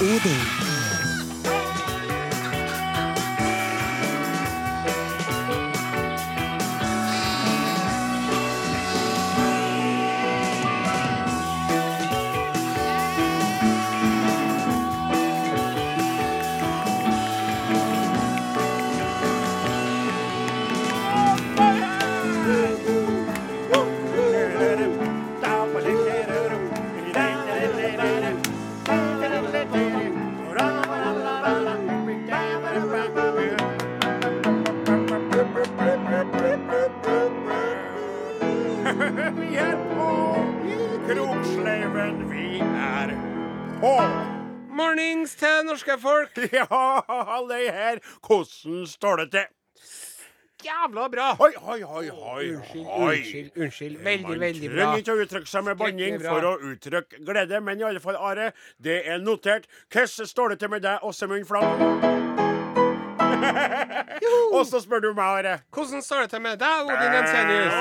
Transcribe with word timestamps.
Odin. 0.00 0.67
Folk. 46.02 46.38
Ja, 46.58 46.66
alle 47.08 47.62
her. 47.72 48.02
Hvordan 48.26 48.86
står 48.86 49.16
det 49.24 49.30
til? 49.36 49.46
Jævla 50.64 51.08
bra. 51.08 51.36
Oi, 51.38 51.52
oi, 51.56 51.82
oi, 51.84 52.10
oi. 52.10 52.54
Unnskyld, 52.56 52.86
oi. 52.86 53.16
unnskyld, 53.16 53.50
unnskyld. 53.56 53.96
Veldig, 54.02 54.28
Man 54.28 54.40
veldig 54.40 54.70
bra. 54.70 54.74
Man 54.74 54.82
trenger 54.82 55.02
ikke 55.04 55.12
å 55.14 55.22
uttrykke 55.24 55.50
seg 55.52 55.66
med 55.68 55.78
banning 55.78 56.16
for 56.24 56.46
å 56.48 56.52
uttrykke 56.72 57.20
glede, 57.28 57.60
men 57.62 57.78
i 57.78 57.86
alle 57.86 58.02
fall, 58.02 58.18
Are, 58.18 58.48
det 58.82 58.96
er 59.06 59.22
notert. 59.22 59.68
Hvordan 59.94 60.26
står 60.32 60.54
det 60.54 60.58
til 60.64 60.72
med 60.74 60.82
deg, 60.82 60.98
Åsemund 61.06 61.46
Flam? 61.46 61.78
Og 64.58 64.64
så 64.66 64.80
spør 64.82 65.00
du 65.06 65.12
meg, 65.14 65.24
Are. 65.46 65.54
Hvordan 65.70 66.02
står 66.02 66.26
det 66.26 66.30
til 66.34 66.42
med 66.42 66.58
deg, 66.58 66.90
Odin 66.90 67.14
Jensenius? 67.20 67.74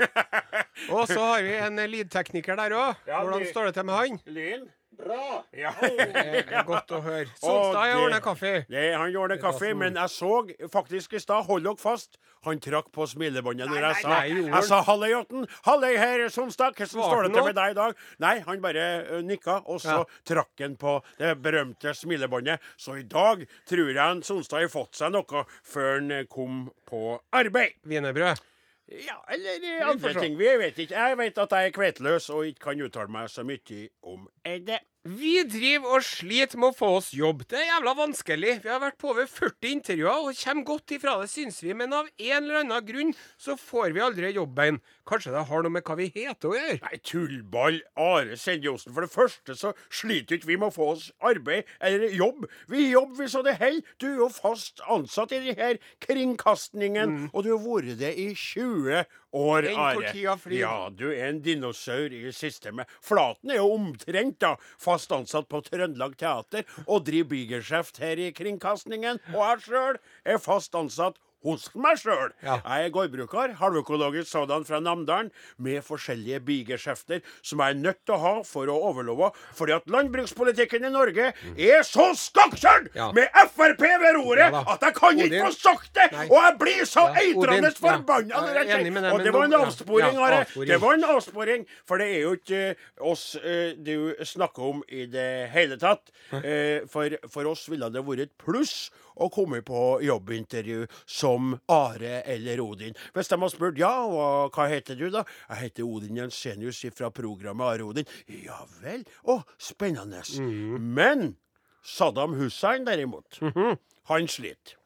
Og 0.96 1.04
så 1.12 1.20
har 1.20 1.42
vi 1.44 1.52
en 1.68 1.76
lydtekniker 1.92 2.56
der 2.64 2.72
òg. 2.80 3.02
Ja, 3.06 3.20
Hvordan 3.20 3.44
står 3.52 3.68
det 3.68 3.74
til 3.76 3.84
med 3.90 3.94
han? 4.00 4.22
Lyn? 4.24 4.64
Bra. 5.02 5.42
Ja. 5.56 5.72
Det 5.82 6.44
er 6.52 6.64
godt 6.66 6.92
å 6.94 7.00
høre. 7.02 7.26
Solstad, 7.40 7.92
har 7.92 8.10
det- 8.10 8.22
kaffe. 8.22 8.52
Det, 8.70 8.84
han 8.94 9.16
ordner 9.16 9.40
kaffe, 9.42 9.72
men 9.74 9.94
jeg 9.98 10.10
så 10.14 10.32
faktisk 10.70 11.14
i 11.14 11.20
stad, 11.22 11.44
hold 11.48 11.64
dere 11.66 11.76
fast, 11.80 12.18
han 12.46 12.60
trakk 12.62 12.90
på 12.94 13.06
smilebåndet 13.10 13.68
når 13.70 13.86
jeg 13.88 14.02
sa? 14.02 14.20
Jeg 14.26 14.64
sa 14.68 14.82
'halløy, 14.82 15.10
Jåtten'. 15.14 15.46
'Halløy, 15.64 15.96
her, 15.96 16.28
Sonstad'. 16.28 16.74
Hvordan 16.74 16.88
står 16.88 17.22
det 17.22 17.32
til 17.34 17.44
med 17.44 17.54
deg 17.54 17.70
i 17.70 17.74
dag? 17.74 17.94
Nei, 18.18 18.38
han 18.46 18.62
bare 18.62 18.86
uh, 19.10 19.20
nikka, 19.22 19.60
og 19.66 19.80
så 19.80 19.98
Ja. 19.98 20.04
trakk 20.24 20.58
han 20.60 20.76
på 20.76 21.02
det 21.18 21.42
berømte 21.42 21.94
smilebåndet. 21.94 22.58
Så 22.76 22.94
i 22.98 23.02
dag 23.02 23.46
tror 23.66 23.92
jeg 23.94 24.24
Sonstad 24.24 24.60
har 24.60 24.68
fått 24.68 24.94
seg 24.96 25.12
noe 25.12 25.44
før 25.64 26.00
han 26.00 26.26
kom 26.26 26.70
på 26.86 27.18
arbeid. 27.32 27.74
Wienerbrød. 27.86 28.40
Ja, 28.92 29.16
eller 29.30 29.84
andre 29.88 30.12
ting. 30.20 30.36
Vi 30.36 30.44
vet 30.58 30.76
ikke. 30.78 30.90
Jeg 30.94 31.16
vet 31.18 31.38
at 31.38 31.50
jeg 31.50 31.66
er 31.66 31.70
kveiteløs 31.72 32.28
og 32.34 32.44
ikke 32.46 32.60
kan 32.66 32.80
uttale 32.84 33.08
meg 33.08 33.30
så 33.30 33.44
mye 33.46 33.88
om 34.02 34.28
det. 34.44 34.80
Vi 35.02 35.40
driver 35.50 35.96
og 35.96 36.04
sliter 36.06 36.60
med 36.62 36.70
å 36.70 36.76
få 36.78 36.88
oss 37.00 37.08
jobb. 37.10 37.40
Det 37.50 37.56
er 37.58 37.64
jævla 37.72 37.96
vanskelig. 37.98 38.52
Vi 38.62 38.70
har 38.70 38.78
vært 38.78 39.00
på 39.02 39.08
over 39.10 39.26
40 39.26 39.72
intervjuer 39.72 40.28
og 40.28 40.36
kommer 40.38 40.66
godt 40.68 40.94
ifra 40.94 41.16
det, 41.18 41.26
syns 41.32 41.58
vi. 41.64 41.72
Men 41.74 41.96
av 41.98 42.06
en 42.06 42.36
eller 42.36 42.60
annen 42.60 42.86
grunn 42.86 43.10
så 43.34 43.56
får 43.58 43.96
vi 43.96 44.04
aldri 44.04 44.30
jobben. 44.30 44.78
Kanskje 45.10 45.32
det 45.34 45.42
har 45.48 45.64
noe 45.66 45.74
med 45.74 45.82
hva 45.82 45.96
vi 45.98 46.06
heter 46.14 46.52
å 46.52 46.54
gjøre? 46.54 46.78
Nei, 46.84 47.00
tullball. 47.02 47.80
Are 47.98 48.38
Sendjosen. 48.38 48.94
For 48.94 49.02
det 49.02 49.10
første 49.10 49.56
så 49.58 49.72
sliter 49.90 50.38
ikke 50.38 50.52
vi 50.52 50.60
med 50.62 50.70
å 50.70 50.76
få 50.76 50.92
oss 50.92 51.08
arbeid 51.18 51.66
eller 51.82 52.14
jobb. 52.14 52.46
Vi 52.70 52.86
jobber 52.92 53.24
vi 53.24 53.30
så 53.34 53.42
det 53.42 53.56
holder. 53.58 53.82
Du 53.98 54.06
er 54.12 54.22
jo 54.22 54.30
fast 54.30 54.84
ansatt 54.86 55.34
i 55.34 55.42
denne 55.48 55.72
kringkastningen, 56.06 57.18
mm. 57.18 57.28
og 57.32 57.42
du 57.42 57.50
har 57.56 57.66
vært 57.66 57.98
det 57.98 58.14
i 58.22 58.30
20 58.38 59.02
år, 59.32 59.68
Are. 59.72 60.12
Ja, 60.54 60.90
du 60.92 61.08
er 61.10 61.30
en 61.30 61.40
dinosaur 61.44 62.12
i 62.12 62.32
systemet. 62.36 62.90
Flaten 63.04 63.52
er 63.52 63.62
jo 63.62 63.72
omtrent 63.74 64.38
da 64.44 64.54
fast 64.80 65.12
ansatt 65.14 65.48
på 65.50 65.62
Trøndelag 65.66 66.16
Teater 66.20 66.68
og 66.86 67.06
driver 67.08 67.32
bygeskjeft 67.32 68.02
her 68.02 68.20
i 68.20 68.30
kringkastingen. 68.36 69.20
Og 69.32 69.40
jeg 69.40 69.66
sjøl 69.68 70.00
er 70.24 70.42
fast 70.42 70.76
ansatt 70.78 71.20
hos 71.46 71.68
meg 71.74 72.00
sjøl. 72.00 72.32
Ja. 72.42 72.58
Jeg 72.64 72.88
er 72.88 72.94
gårdbruker, 72.94 73.54
halvøkologisk 73.60 74.30
sådan 74.30 74.66
fra 74.68 74.80
Namdalen, 74.80 75.30
med 75.58 75.82
forskjellige 75.86 76.40
bigeskjefter 76.46 77.22
som 77.42 77.62
jeg 77.62 77.76
er 77.76 77.80
nødt 77.82 78.00
til 78.06 78.16
å 78.16 78.20
ha 78.22 78.34
for 78.46 78.70
å 78.70 78.78
overleve, 78.90 79.30
fordi 79.56 79.76
at 79.76 79.88
landbrukspolitikken 79.90 80.86
i 80.88 80.92
Norge 80.92 81.32
er 81.54 81.86
så 81.86 82.10
skakkjørt 82.18 82.92
Ja. 82.94 83.10
med 83.12 83.28
Frp 83.52 83.80
ved 83.82 84.16
roret 84.16 84.52
Ja 84.52 84.62
at 84.72 84.84
jeg 84.86 84.94
kan 84.96 85.20
ikke 85.20 85.44
få 85.46 85.52
sagt 85.54 85.90
det! 85.96 86.08
Nei. 86.12 86.26
Og 86.30 86.38
jeg 86.38 86.56
blir 86.60 86.84
så 86.88 87.04
Ja, 87.12 87.22
eitrende 87.22 87.72
forbanna 87.76 88.42
når 88.42 88.60
jeg 88.60 88.70
tenker 88.70 89.08
Og 89.12 89.24
det 89.24 89.34
var 89.34 89.48
en 89.48 89.56
avsporing, 89.58 90.18
Are. 90.22 90.42
Det 90.66 90.80
var 90.82 90.96
en 90.98 91.06
avsporing, 91.16 91.66
for 91.88 92.02
det 92.02 92.08
er 92.16 92.20
jo 92.26 92.34
ikke 92.38 92.62
eh, 92.72 92.82
oss 93.12 93.24
uh, 93.36 93.72
du 93.76 94.14
snakker 94.24 94.68
om 94.72 94.82
i 94.88 95.06
det 95.10 95.48
hele 95.52 95.78
tatt. 95.80 96.12
Uh, 96.32 96.84
for, 96.90 97.16
for 97.32 97.50
oss 97.50 97.66
ville 97.70 97.88
det 97.92 98.04
vært 98.06 98.26
et 98.26 98.34
pluss 98.40 98.90
å 99.16 99.28
komme 99.32 99.62
på 99.66 100.00
jobbintervju 100.04 100.86
som 101.06 101.54
Are 101.72 102.20
eller 102.22 102.60
Odin. 102.64 102.96
Hvis 103.14 103.30
de 103.32 103.40
har 103.40 103.52
spurt 103.52 103.80
ja, 103.80 103.92
hva, 104.08 104.28
hva 104.52 104.68
heter 104.72 104.98
du 104.98 105.08
da? 105.14 105.24
Jeg 105.48 105.62
heter 105.66 105.88
Odin 105.88 106.20
Jensenius 106.22 106.82
fra 106.96 107.10
programmet 107.14 107.66
Are 107.74 107.88
Odin. 107.88 108.08
Ja 108.42 108.62
vel. 108.82 109.04
Å, 109.28 109.40
spennende. 109.60 110.22
Men 110.78 111.36
Saddam 111.82 112.36
Hussein 112.38 112.86
derimot, 112.86 113.40
han 114.10 114.28
sliter. 114.30 114.78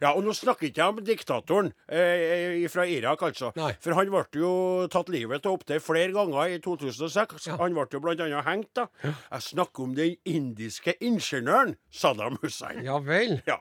Ja, 0.00 0.14
og 0.14 0.24
nå 0.24 0.32
snakker 0.36 0.68
ikke 0.68 0.80
jeg 0.82 0.94
om 0.94 1.00
diktatoren 1.04 1.70
eh, 1.92 2.64
fra 2.72 2.86
Irak, 2.88 3.22
altså. 3.28 3.52
Nei. 3.58 3.72
For 3.84 3.96
han 3.98 4.10
ble 4.12 4.24
jo 4.40 4.52
tatt 4.92 5.12
livet 5.12 5.46
av 5.46 5.58
opptil 5.58 5.82
flere 5.84 6.14
ganger 6.16 6.56
i 6.56 6.58
2006. 6.64 7.48
Ja. 7.50 7.58
Han 7.60 7.76
ble 7.76 7.86
jo 7.92 8.12
annet 8.16 8.46
hengt, 8.48 8.70
da. 8.78 8.88
Jeg 9.04 9.46
snakker 9.50 9.84
om 9.86 9.94
den 9.98 10.16
indiske 10.24 10.96
ingeniøren 11.00 11.76
Saddam 11.92 12.38
Hussein. 12.42 12.84
ja 12.84 12.98
vel. 13.04 13.40
Ja. 13.48 13.60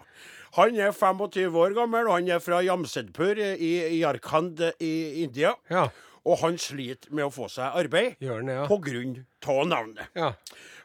Han 0.57 0.75
er 0.81 0.91
25 0.95 1.53
år 1.61 1.75
gammel, 1.77 2.07
og 2.07 2.15
han 2.17 2.29
er 2.33 2.39
fra 2.41 2.63
Jamsedpur 2.65 3.37
i 3.37 3.99
Yarkand 3.99 4.63
i 4.81 5.23
India. 5.23 5.53
Ja. 5.69 5.89
Og 6.25 6.39
han 6.41 6.57
sliter 6.59 7.13
med 7.15 7.29
å 7.29 7.31
få 7.33 7.47
seg 7.51 7.77
arbeid 7.79 8.19
Gjør 8.21 8.41
ja. 8.49 8.65
av 9.61 9.69
navnet. 9.69 10.09
ja. 10.17 10.33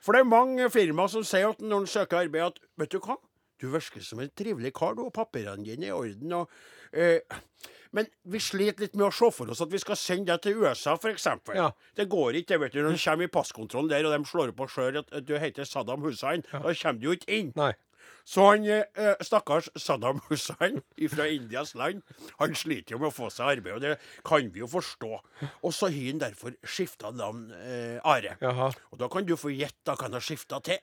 For 0.04 0.12
det 0.12 0.20
er 0.20 0.28
mange 0.28 0.66
firmaer 0.68 1.08
som 1.08 1.24
sier 1.24 1.48
at 1.54 1.62
når 1.64 1.78
han 1.80 1.86
søker 1.88 2.18
arbeid, 2.26 2.52
at 2.52 2.58
vet 2.76 2.92
du 2.92 2.98
hva, 3.00 3.16
du 3.64 3.70
virker 3.72 4.04
som 4.04 4.20
en 4.22 4.32
trivelig 4.36 4.74
kar, 4.76 4.96
du, 4.98 5.06
og 5.08 5.14
papirene 5.16 5.64
dine 5.66 5.88
er 5.88 5.94
i 5.94 5.98
orden. 5.98 6.40
og... 6.42 6.58
Eh, 6.92 7.40
men 7.94 8.08
vi 8.26 8.40
sliter 8.42 8.82
litt 8.82 8.96
med 8.98 9.06
å 9.06 9.14
se 9.14 9.28
for 9.30 9.50
oss 9.54 9.62
at 9.62 9.70
vi 9.70 9.78
skal 9.78 9.98
sende 9.98 10.32
deg 10.32 10.42
til 10.42 10.64
USA, 10.64 10.96
f.eks. 10.98 11.28
Ja. 11.54 11.68
Det 11.94 12.08
går 12.10 12.40
ikke, 12.40 12.58
vet 12.58 12.74
du. 12.74 12.80
Når 12.82 12.96
du 12.96 13.02
kommer 13.04 13.28
i 13.28 13.30
passkontrollen 13.30 13.92
der, 13.92 14.08
og 14.08 14.16
de 14.16 14.30
slår 14.30 14.50
opp 14.50 14.58
på 14.64 14.66
sjøl 14.72 14.98
at 14.98 15.12
du 15.22 15.36
heter 15.38 15.68
Saddam 15.68 16.02
Hussein, 16.02 16.42
da 16.50 16.74
kommer 16.74 16.98
du 16.98 17.06
jo 17.06 17.14
ikke 17.14 17.30
inn. 17.38 17.52
Nei. 17.54 17.70
Så 18.26 18.44
han 18.48 18.66
eh, 18.66 19.14
stakkars 19.24 19.68
Saddam 19.78 20.20
Hussein 20.26 20.80
fra 21.14 21.26
Indias 21.30 21.74
land, 21.78 22.02
han 22.40 22.56
sliter 22.56 22.96
jo 22.96 23.02
med 23.02 23.12
å 23.12 23.14
få 23.14 23.30
seg 23.32 23.58
arbeid, 23.58 23.76
og 23.76 23.84
det 23.84 23.94
kan 24.26 24.50
vi 24.52 24.64
jo 24.64 24.70
forstå. 24.74 25.12
Og 25.62 25.74
så 25.76 25.90
har 25.92 25.98
han 26.08 26.22
derfor 26.24 26.56
skifta 26.66 27.12
navn, 27.14 27.46
eh, 27.62 28.00
Are. 28.02 28.36
Jaha. 28.42 28.72
Og 28.90 29.02
da 29.04 29.10
kan 29.12 29.28
du 29.28 29.36
få 29.38 29.52
gjette 29.54 29.92
hva 29.92 30.08
han 30.08 30.18
har 30.18 30.24
skifta 30.24 30.58
til. 30.64 30.80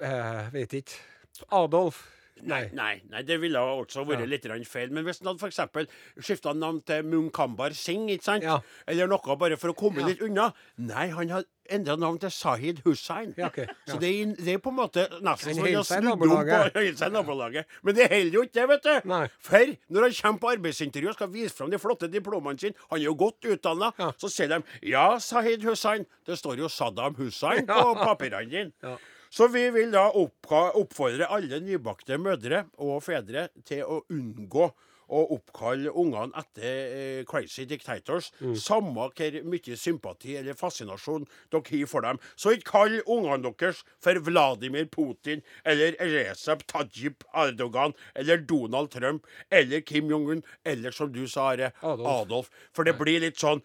Eh, 0.00 0.46
vet 0.54 0.78
ikke. 0.80 1.02
Adolf. 1.50 2.10
Nei, 2.42 2.64
nei, 2.74 2.96
nei, 3.12 3.20
det 3.22 3.36
ville 3.40 3.60
også 3.62 4.02
vært 4.04 4.24
Ja. 4.24 4.26
litt 4.26 4.66
feil. 4.66 4.90
Men 4.90 5.04
hvis 5.04 5.20
han 5.22 5.28
hadde 5.38 5.46
f.eks. 5.46 5.86
skifta 6.20 6.52
navn 6.52 6.80
til 6.84 7.04
Munkambar 7.04 7.70
Singh, 7.72 8.08
ikke 8.10 8.24
sant? 8.24 8.42
Ja. 8.42 8.58
eller 8.88 9.06
noe 9.06 9.36
bare 9.38 9.56
for 9.56 9.68
å 9.70 9.74
komme 9.74 10.00
Ja. 10.00 10.06
litt 10.08 10.20
unna 10.20 10.52
Nei, 10.76 11.08
han 11.10 11.28
har 11.28 11.44
endra 11.70 11.96
navn 11.96 12.18
til 12.18 12.30
Sahid 12.30 12.80
Hussein. 12.84 13.34
Ja, 13.38 13.46
ok, 13.46 13.56
ja. 13.58 13.66
Så 13.86 14.00
det 14.00 14.10
er, 14.10 14.34
det 14.34 14.48
er 14.54 14.58
på 14.58 14.68
en 14.70 14.76
måte 14.76 15.06
nesten 15.22 15.54
som 15.54 15.64
han 15.64 15.74
har 15.74 15.82
seg 15.84 16.02
i 16.02 16.02
snudd 16.02 16.12
om 16.12 16.18
på 16.18 16.26
nabolaget. 17.14 17.64
Men 17.84 17.94
det 17.94 18.10
holder 18.10 18.32
jo 18.34 18.42
ikke, 18.42 18.52
det, 18.52 18.68
vet 18.68 18.82
du. 18.82 19.08
Nei. 19.08 19.28
For 19.38 19.76
når 19.94 20.02
han 20.02 20.12
kommer 20.20 20.40
på 20.40 20.52
arbeidsintervju 20.58 21.08
og 21.08 21.14
skal 21.14 21.28
vise 21.28 21.54
fram 21.54 21.70
de 21.70 21.78
flotte 21.78 22.10
diplomene 22.10 22.58
sine, 22.60 22.74
han 22.90 22.98
er 22.98 23.04
jo 23.04 23.14
godt 23.14 23.40
utdanna, 23.46 23.92
Ja. 23.96 24.10
så 24.18 24.28
sier 24.28 24.48
de 24.48 24.62
ja, 24.82 25.18
Sahid 25.18 25.62
Hussein. 25.62 26.04
Det 26.26 26.36
står 26.36 26.58
jo 26.58 26.68
Saddam 26.68 27.14
Hussein 27.14 27.64
på 27.70 27.94
papirene 27.94 28.50
dine. 28.50 28.98
Så 29.34 29.48
vi 29.50 29.66
vil 29.74 29.90
da 29.90 30.06
oppfordre 30.14 31.26
alle 31.34 31.58
nybakte 31.64 32.20
mødre 32.22 32.68
og 32.78 33.00
fedre 33.02 33.48
til 33.66 33.82
å 33.82 34.04
unngå 34.14 34.68
å 35.14 35.20
oppkalle 35.34 35.90
ungene 36.00 36.32
etter 36.40 36.68
eh, 36.96 37.24
crazy 37.28 37.66
dictators, 37.68 38.30
samme 38.56 39.08
hvor 39.12 39.36
mye 39.44 39.76
sympati 39.76 40.36
eller 40.40 40.56
fascinasjon 40.56 41.26
dere 41.52 41.62
har 41.66 41.90
for 41.90 42.06
dem. 42.06 42.20
Så 42.40 42.54
ikke 42.56 42.70
kall 42.70 42.96
ungene 43.02 43.50
deres 43.50 43.82
for 44.02 44.20
Vladimir 44.24 44.86
Putin 44.92 45.44
eller 45.64 45.98
Recep 46.00 46.64
Tajip 46.70 47.26
Erdogan 47.34 47.92
eller 48.14 48.40
Donald 48.48 48.94
Trump 48.94 49.28
eller 49.50 49.84
Kim 49.84 50.08
Jong-un 50.12 50.44
eller 50.64 50.94
som 50.94 51.12
du 51.12 51.26
sa, 51.28 51.50
Are, 51.52 51.72
Adolf. 51.82 52.08
Adolf. 52.08 52.52
For 52.72 52.88
det 52.88 52.96
blir 52.96 53.20
litt 53.20 53.36
sånn 53.40 53.60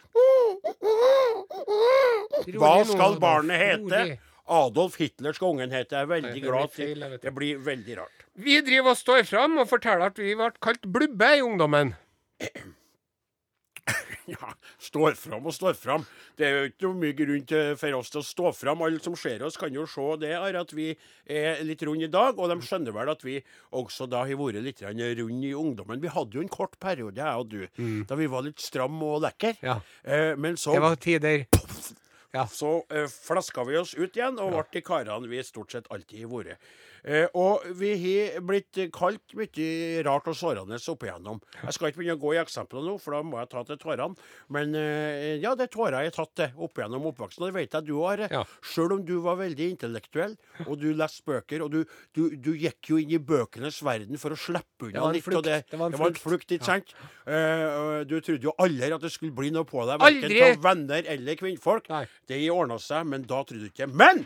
Hva 2.59 2.73
skal 2.87 3.15
barnet 3.21 3.61
hete? 3.63 4.19
Adolf 4.49 4.97
Hitler 4.99 5.35
skal 5.37 5.53
ungen 5.53 5.71
hete. 5.73 5.95
Jeg 5.95 6.07
er 6.07 6.09
veldig 6.09 6.31
Nei, 6.31 6.39
det 6.39 6.47
glad 6.47 6.73
til. 6.73 7.05
vet 7.13 7.21
Det 7.27 7.33
blir 7.35 7.61
veldig 7.65 7.97
rart. 8.01 8.25
Vi 8.39 8.59
driver 8.65 8.95
og 8.95 8.99
står 8.99 9.23
fram 9.29 9.57
og 9.61 9.69
forteller 9.69 10.09
at 10.09 10.19
vi 10.21 10.33
ble 10.39 10.51
kalt 10.63 10.85
blubbe 10.89 11.31
i 11.37 11.45
ungdommen. 11.45 11.95
Ja, 14.29 14.51
står 14.77 15.15
fram 15.17 15.47
og 15.49 15.53
står 15.55 15.73
fram. 15.73 16.03
Det 16.37 16.45
er 16.45 16.51
jo 16.53 16.65
ikke 16.69 16.89
mye 17.01 17.15
grunn 17.17 17.45
til 17.49 17.71
for 17.79 17.95
oss 17.97 18.11
til 18.13 18.21
å 18.21 18.25
stå 18.27 18.51
fram. 18.53 18.83
Alle 18.85 19.01
som 19.01 19.15
ser 19.17 19.41
oss, 19.47 19.57
kan 19.57 19.73
jo 19.73 19.87
se 19.89 20.05
det 20.21 20.35
er 20.37 20.57
at 20.59 20.73
vi 20.77 20.91
er 21.25 21.63
litt 21.65 21.81
runde 21.87 22.05
i 22.05 22.11
dag. 22.13 22.37
Og 22.37 22.51
de 22.51 22.59
skjønner 22.61 22.93
vel 22.93 23.09
at 23.09 23.25
vi 23.25 23.39
også 23.73 24.05
da 24.11 24.21
har 24.29 24.37
vært 24.39 24.61
litt 24.65 24.83
runde 24.85 25.49
i 25.49 25.55
ungdommen. 25.57 26.01
Vi 26.03 26.13
hadde 26.13 26.37
jo 26.37 26.45
en 26.45 26.51
kort 26.53 26.77
periode, 26.81 27.17
jeg 27.17 27.41
og 27.41 27.49
du, 27.49 28.05
da 28.05 28.19
vi 28.19 28.29
var 28.29 28.45
litt 28.45 28.61
stram 28.61 29.01
og 29.01 29.23
lekker. 29.25 29.57
Ja. 29.65 29.79
Eh, 30.05 30.35
men 30.37 30.61
så 30.61 30.77
Det 30.77 30.85
var 30.85 31.01
tider. 31.01 31.47
Ja. 32.35 32.45
Så 32.47 32.85
uh, 32.93 33.07
flaska 33.09 33.63
vi 33.65 33.77
oss 33.79 33.95
ut 33.97 34.17
igjen 34.17 34.37
og 34.41 34.53
ble 34.53 34.65
de 34.73 34.83
karene 34.85 35.31
vi 35.31 35.41
stort 35.45 35.73
sett 35.73 35.89
alltid 35.89 36.25
har 36.25 36.33
vært. 36.33 36.71
Eh, 37.03 37.27
og 37.37 37.65
vi 37.79 37.91
har 38.03 38.39
blitt 38.45 38.79
kalt 38.95 39.35
mye 39.37 40.03
rart 40.07 40.27
og 40.31 40.37
sårende 40.37 40.79
opp 40.79 41.05
igjennom. 41.05 41.39
Jeg 41.63 41.75
skal 41.75 41.91
ikke 41.91 42.01
begynne 42.01 42.17
å 42.17 42.21
gå 42.23 42.33
i 42.35 42.41
eksempler 42.41 42.85
nå, 42.85 42.97
for 43.01 43.15
da 43.15 43.21
må 43.25 43.39
jeg 43.41 43.51
ta 43.53 43.63
til 43.67 43.79
tårene. 43.81 44.17
Men 44.55 44.75
eh, 44.77 45.37
ja, 45.43 45.53
det 45.55 45.69
er 45.69 45.73
tårer 45.73 45.99
jeg 46.03 46.11
har 46.11 46.17
tatt 46.19 46.35
det 46.41 46.49
opp 46.57 46.81
gjennom 46.81 47.07
oppveksten. 47.11 47.45
Og 47.45 47.51
det 47.51 47.57
vet 47.59 47.77
jeg 47.77 47.87
du 47.89 47.95
har. 48.01 48.25
Ja. 48.29 48.43
Sjøl 48.65 48.97
om 48.97 49.05
du 49.07 49.15
var 49.23 49.39
veldig 49.39 49.69
intellektuell, 49.75 50.35
og 50.65 50.75
du 50.81 50.89
leste 50.97 51.25
bøker, 51.29 51.63
og 51.65 51.73
du, 51.75 51.79
du, 52.15 52.23
du 52.35 52.51
gikk 52.59 52.91
jo 52.93 52.99
inn 53.01 53.15
i 53.15 53.21
bøkenes 53.21 53.81
verden 53.85 54.19
for 54.21 54.35
å 54.35 54.39
slippe 54.39 54.89
unna 54.89 55.09
litt. 55.15 55.29
Og 55.29 55.45
det, 55.45 55.61
Det 55.69 55.79
var 55.79 55.89
en 55.89 55.95
det 55.95 56.01
var 56.01 56.11
en 56.11 56.19
flukt. 56.19 56.25
flukt, 56.25 56.55
ikke 56.57 56.69
sant? 56.69 56.93
Eh, 57.29 58.03
du 58.09 58.17
trodde 58.25 58.49
jo 58.49 58.55
aldri 58.59 58.91
at 58.95 59.03
det 59.03 59.13
skulle 59.13 59.35
bli 59.35 59.51
noe 59.55 59.67
på 59.69 59.85
deg, 59.87 60.01
verken 60.01 60.37
av 60.49 60.63
venner 60.69 61.09
eller 61.15 61.39
kvinnfolk. 61.39 61.89
Nei. 61.93 62.05
Det 62.27 62.39
ordna 62.53 62.79
seg, 62.81 63.07
men 63.09 63.25
da 63.29 63.43
trodde 63.45 63.67
du 63.67 63.71
ikke. 63.71 63.89
Men 63.89 64.23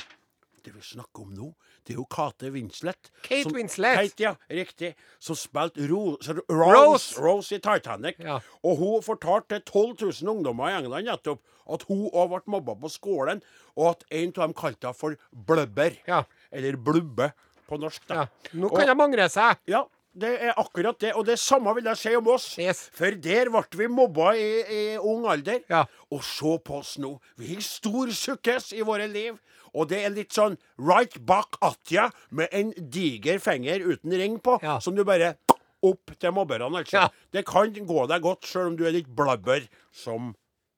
det 0.65 0.73
vi 0.75 0.81
snakker 0.81 1.23
om 1.25 1.33
nå, 1.35 1.47
det 1.85 1.93
er 1.93 1.99
jo 1.99 2.05
Kate 2.05 2.49
Winslet. 2.53 3.09
Kate 3.23 3.43
som- 3.43 3.55
Winslet. 3.57 3.97
Kate, 3.99 4.23
ja, 4.23 4.35
riktig. 4.49 4.93
Som 5.19 5.35
spilte 5.35 5.87
Ro, 5.89 6.17
Rose, 6.49 7.19
Rose. 7.21 7.51
I 7.55 7.59
Titanic. 7.59 8.15
Ja. 8.19 8.39
Og 8.63 8.77
hun 8.79 9.01
fortalte 9.03 9.59
til 9.59 9.65
12 9.65 10.23
000 10.23 10.29
ungdommer 10.37 10.69
i 10.71 10.77
England 10.79 11.05
nettopp 11.09 11.41
at 11.73 11.83
hun 11.87 12.09
òg 12.11 12.29
ble 12.29 12.41
mobba 12.57 12.75
på 12.75 12.89
skolen, 12.91 13.41
og 13.77 13.89
at 13.93 14.03
en 14.11 14.29
av 14.37 14.47
dem 14.47 14.53
kalte 14.53 14.87
henne 14.87 14.95
for 14.99 15.15
blubber. 15.47 15.95
Ja. 16.07 16.23
Eller 16.51 16.75
blubbe 16.75 17.31
på 17.67 17.77
norsk. 17.79 18.07
da. 18.07 18.13
ja. 18.23 18.25
Nå 18.53 18.69
kan 18.75 18.87
de 18.87 19.03
angre 19.03 19.29
seg. 19.31 19.57
Ja, 19.71 19.85
det 20.13 20.33
er 20.43 20.53
akkurat 20.59 20.99
det. 20.99 21.13
Og 21.15 21.25
det 21.25 21.39
samme 21.39 21.73
vil 21.75 21.85
jeg 21.85 21.97
si 21.97 22.15
om 22.15 22.27
oss. 22.27 22.49
Yes. 22.59 22.89
For 22.93 23.11
der 23.15 23.49
ble 23.49 23.63
vi 23.79 23.87
mobba 23.87 24.33
i, 24.35 24.49
i 24.69 24.97
ung 24.99 25.25
alder. 25.25 25.63
Ja. 25.71 25.85
Og 26.11 26.21
se 26.23 26.57
på 26.63 26.79
oss 26.83 26.97
nå. 27.01 27.15
Vi 27.39 27.53
har 27.55 27.61
stor 27.65 28.11
sukkes 28.13 28.73
i 28.77 28.81
våre 28.85 29.07
liv. 29.07 29.39
Og 29.73 29.87
det 29.89 30.03
er 30.05 30.09
litt 30.13 30.31
sånn 30.35 30.57
right 30.77 31.15
bak 31.25 31.57
atja 31.65 32.09
med 32.31 32.49
en 32.53 32.71
diger 32.93 33.39
finger 33.41 33.79
uten 33.81 34.11
ring 34.19 34.39
på, 34.39 34.59
Ja. 34.61 34.79
som 34.79 34.95
du 34.95 35.03
bare 35.03 35.35
opp 35.83 36.13
til 36.19 36.31
mobberne, 36.31 36.69
altså. 36.69 36.93
Ja. 36.93 37.07
Det 37.31 37.45
kan 37.45 37.73
gå 37.73 38.07
deg 38.07 38.21
godt, 38.21 38.41
sjøl 38.47 38.67
om 38.67 38.75
du 38.77 38.85
er 38.85 38.91
litt 38.95 39.09
blabber 39.15 39.67
som 39.91 40.35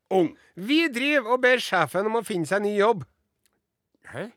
ung. 0.09 0.35
Vi 0.55 0.87
driver 0.89 1.33
og 1.35 1.41
ber 1.41 1.57
sjefen 1.61 2.05
om 2.07 2.15
å 2.21 2.25
finne 2.25 2.45
seg 2.47 2.61
ny 2.63 2.77
jobb. 2.77 3.03
Hæ? 4.13 4.31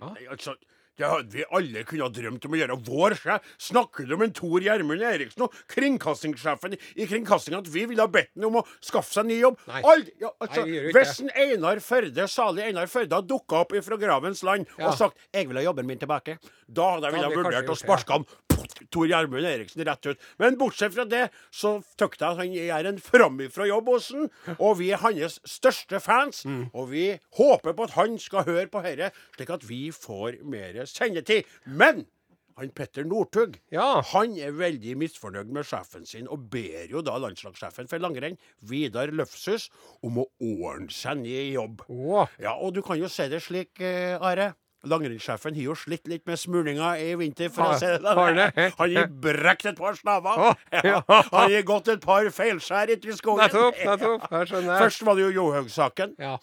Ja. 0.00 0.12
Altså, 0.30 0.54
det 0.96 1.08
hadde 1.10 1.32
vi 1.36 1.44
alle 1.52 1.82
kunne 1.88 2.08
drømt 2.12 2.46
om 2.48 2.54
å 2.56 2.60
gjøre. 2.60 2.78
Vår 2.86 3.16
sjef 3.20 3.50
Snakker 3.66 4.06
du 4.08 4.14
om 4.16 4.22
en 4.26 4.32
Tor 4.36 4.64
Gjermund 4.64 5.02
Eriksen 5.04 5.46
og 5.46 5.54
kringkastingssjefen 5.72 6.76
i, 6.76 7.06
kringkastinga 7.08 7.60
at 7.62 7.70
vi 7.72 7.84
ville 7.90 8.04
ha 8.04 8.10
bedt 8.10 8.32
ham 8.36 8.48
om 8.50 8.60
å 8.62 8.64
skaffe 8.84 9.12
seg 9.12 9.28
ny 9.28 9.40
jobb? 9.40 9.60
Nei. 9.68 9.82
Aldri, 9.82 10.14
ja, 10.22 10.32
altså, 10.40 10.64
Nei, 10.64 10.80
vi 10.86 10.94
hvis 10.96 11.20
Einar 11.34 11.82
Førde, 11.84 12.28
salig 12.32 12.66
Einar 12.70 12.90
Førde, 12.92 13.18
hadde 13.18 13.30
dukka 13.32 13.62
opp 13.64 13.76
ifra 13.76 14.00
gravens 14.00 14.42
land 14.46 14.66
Ja. 14.78 14.88
og 14.88 14.98
sagt 14.98 15.16
'jeg 15.32 15.48
vil 15.48 15.56
ha 15.56 15.62
jobben 15.62 15.86
min 15.86 15.98
tilbake', 15.98 16.38
da 16.72 16.90
hadde 16.96 17.06
jeg 17.06 17.12
Da 17.12 17.28
ville 17.28 17.28
ha 17.28 17.42
vurdert 17.42 17.68
å 17.68 17.76
sparke 17.76 18.12
ham. 18.12 18.24
han 18.24 18.55
Tor 18.92 19.08
Gjermund 19.10 19.46
Eriksen 19.48 19.84
rett 19.86 20.06
ut. 20.10 20.26
Men 20.42 20.58
bortsett 20.60 20.94
fra 20.94 21.04
det, 21.08 21.26
så 21.50 21.76
tykte 21.98 22.26
jeg 22.26 22.40
han 22.40 22.56
er 22.80 22.90
en 22.92 23.00
framifrå 23.02 23.68
jobb 23.70 23.92
hos 23.92 24.10
han, 24.14 24.28
og 24.56 24.78
vi 24.80 24.90
er 24.94 25.02
hans 25.04 25.40
største 25.48 26.00
fans. 26.02 26.44
Mm. 26.48 26.66
Og 26.74 26.90
vi 26.92 27.06
håper 27.38 27.76
på 27.76 27.88
at 27.88 27.96
han 27.98 28.18
skal 28.22 28.46
høre 28.48 28.68
på 28.72 28.82
dette, 28.86 29.12
slik 29.36 29.54
at 29.56 29.64
vi 29.68 29.86
får 29.94 30.42
mer 30.46 30.84
sendetid. 30.90 31.48
Men 31.66 32.06
han 32.56 32.70
Petter 32.72 33.04
Northug 33.04 33.58
Ja. 33.72 34.00
han 34.14 34.36
er 34.40 34.54
veldig 34.56 34.94
misfornøyd 34.96 35.50
med 35.52 35.66
sjefen 35.68 36.06
sin, 36.08 36.28
og 36.32 36.46
ber 36.52 36.88
jo 36.88 37.02
da 37.04 37.18
landslagssjefen 37.20 37.88
for 37.90 38.00
langrenn, 38.00 38.38
Vidar 38.64 39.12
Løfshus, 39.12 39.68
om 40.02 40.22
å 40.22 40.28
ordne 40.40 40.88
seg 40.88 41.20
ny 41.20 41.52
jobb. 41.52 41.84
Oh. 41.92 42.24
Ja, 42.40 42.54
og 42.56 42.72
du 42.72 42.80
kan 42.86 42.96
jo 42.96 43.10
si 43.12 43.28
det 43.28 43.42
slik, 43.44 43.76
eh, 43.84 44.16
Are. 44.16 44.54
Langrennssjefen 44.90 45.54
har 45.56 45.62
jo 45.68 45.74
slitt 45.78 46.06
litt 46.10 46.22
med 46.28 46.38
smulinger 46.38 47.00
i 47.02 47.14
vinter. 47.18 47.48
for 47.52 47.72
å 47.74 47.78
si 47.80 47.86
det 47.86 48.14
har? 48.18 48.40
Han 48.78 48.94
har 48.96 49.10
brekt 49.26 49.66
et 49.72 49.76
par 49.78 49.94
snaver. 49.98 50.54
Ja, 50.86 51.00
han 51.08 51.50
har 51.50 51.62
gått 51.66 51.88
et 51.94 52.00
par 52.04 52.26
feilskjær 52.30 52.92
ute 52.94 53.08
i 53.10 53.16
skogen. 53.18 53.44
Nettopp, 53.46 53.78
nettopp. 53.82 54.26
Jeg 54.30 54.50
skjønner. 54.52 54.78
Først 54.84 55.02
var 55.08 55.18
det 55.18 55.26
jo 55.26 55.34
Johaug-saken. 55.40 56.14
Ja. 56.22 56.36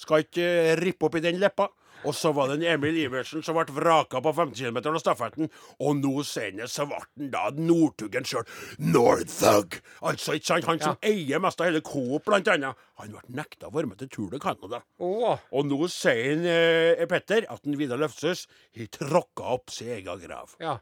Skal 0.00 0.24
ikke 0.26 0.48
rippe 0.82 1.06
opp 1.08 1.18
i 1.20 1.22
den 1.24 1.38
leppa. 1.42 1.68
Og 2.04 2.14
så 2.16 2.32
var 2.36 2.50
det 2.50 2.58
en 2.58 2.66
Emil 2.74 2.98
Iversen 3.04 3.44
som 3.44 3.56
ble 3.58 3.74
vraka 3.74 4.20
på 4.24 4.32
50 4.36 4.60
km 4.60 4.80
av 4.92 5.00
stafetten. 5.02 5.50
Og 5.80 5.98
nå 6.00 6.14
senest 6.28 6.78
så 6.78 6.86
ble 6.88 7.00
han 7.00 7.30
da 7.32 7.48
Northugen 7.56 8.28
sjøl. 8.28 8.46
Northug! 8.78 9.78
Altså, 10.04 10.36
ikke 10.38 10.50
sant? 10.52 10.68
Han 10.70 10.82
som 10.82 10.98
eier 11.04 11.42
mest 11.42 11.60
av 11.60 11.70
hele 11.70 11.84
Coop, 11.84 12.24
blant 12.28 12.50
annet. 12.52 12.80
Han 13.00 13.14
ble 13.14 13.38
nekta 13.40 13.70
å 13.70 13.74
være 13.74 13.90
med 13.90 14.02
til 14.02 14.12
Tour 14.12 14.32
de 14.34 14.42
Canada. 14.42 14.82
Oh. 15.02 15.38
Og 15.52 15.68
nå 15.68 15.80
sier 15.92 16.34
han, 16.34 16.48
eh, 16.48 17.06
Petter 17.10 17.48
at 17.50 17.66
en 17.66 17.78
Vidar 17.78 18.00
Løfshus 18.00 18.46
har 18.76 18.90
tråkka 18.98 19.54
opp 19.56 19.72
sin 19.74 19.94
egen 19.96 20.20
grav. 20.26 20.56
Ja. 20.62 20.78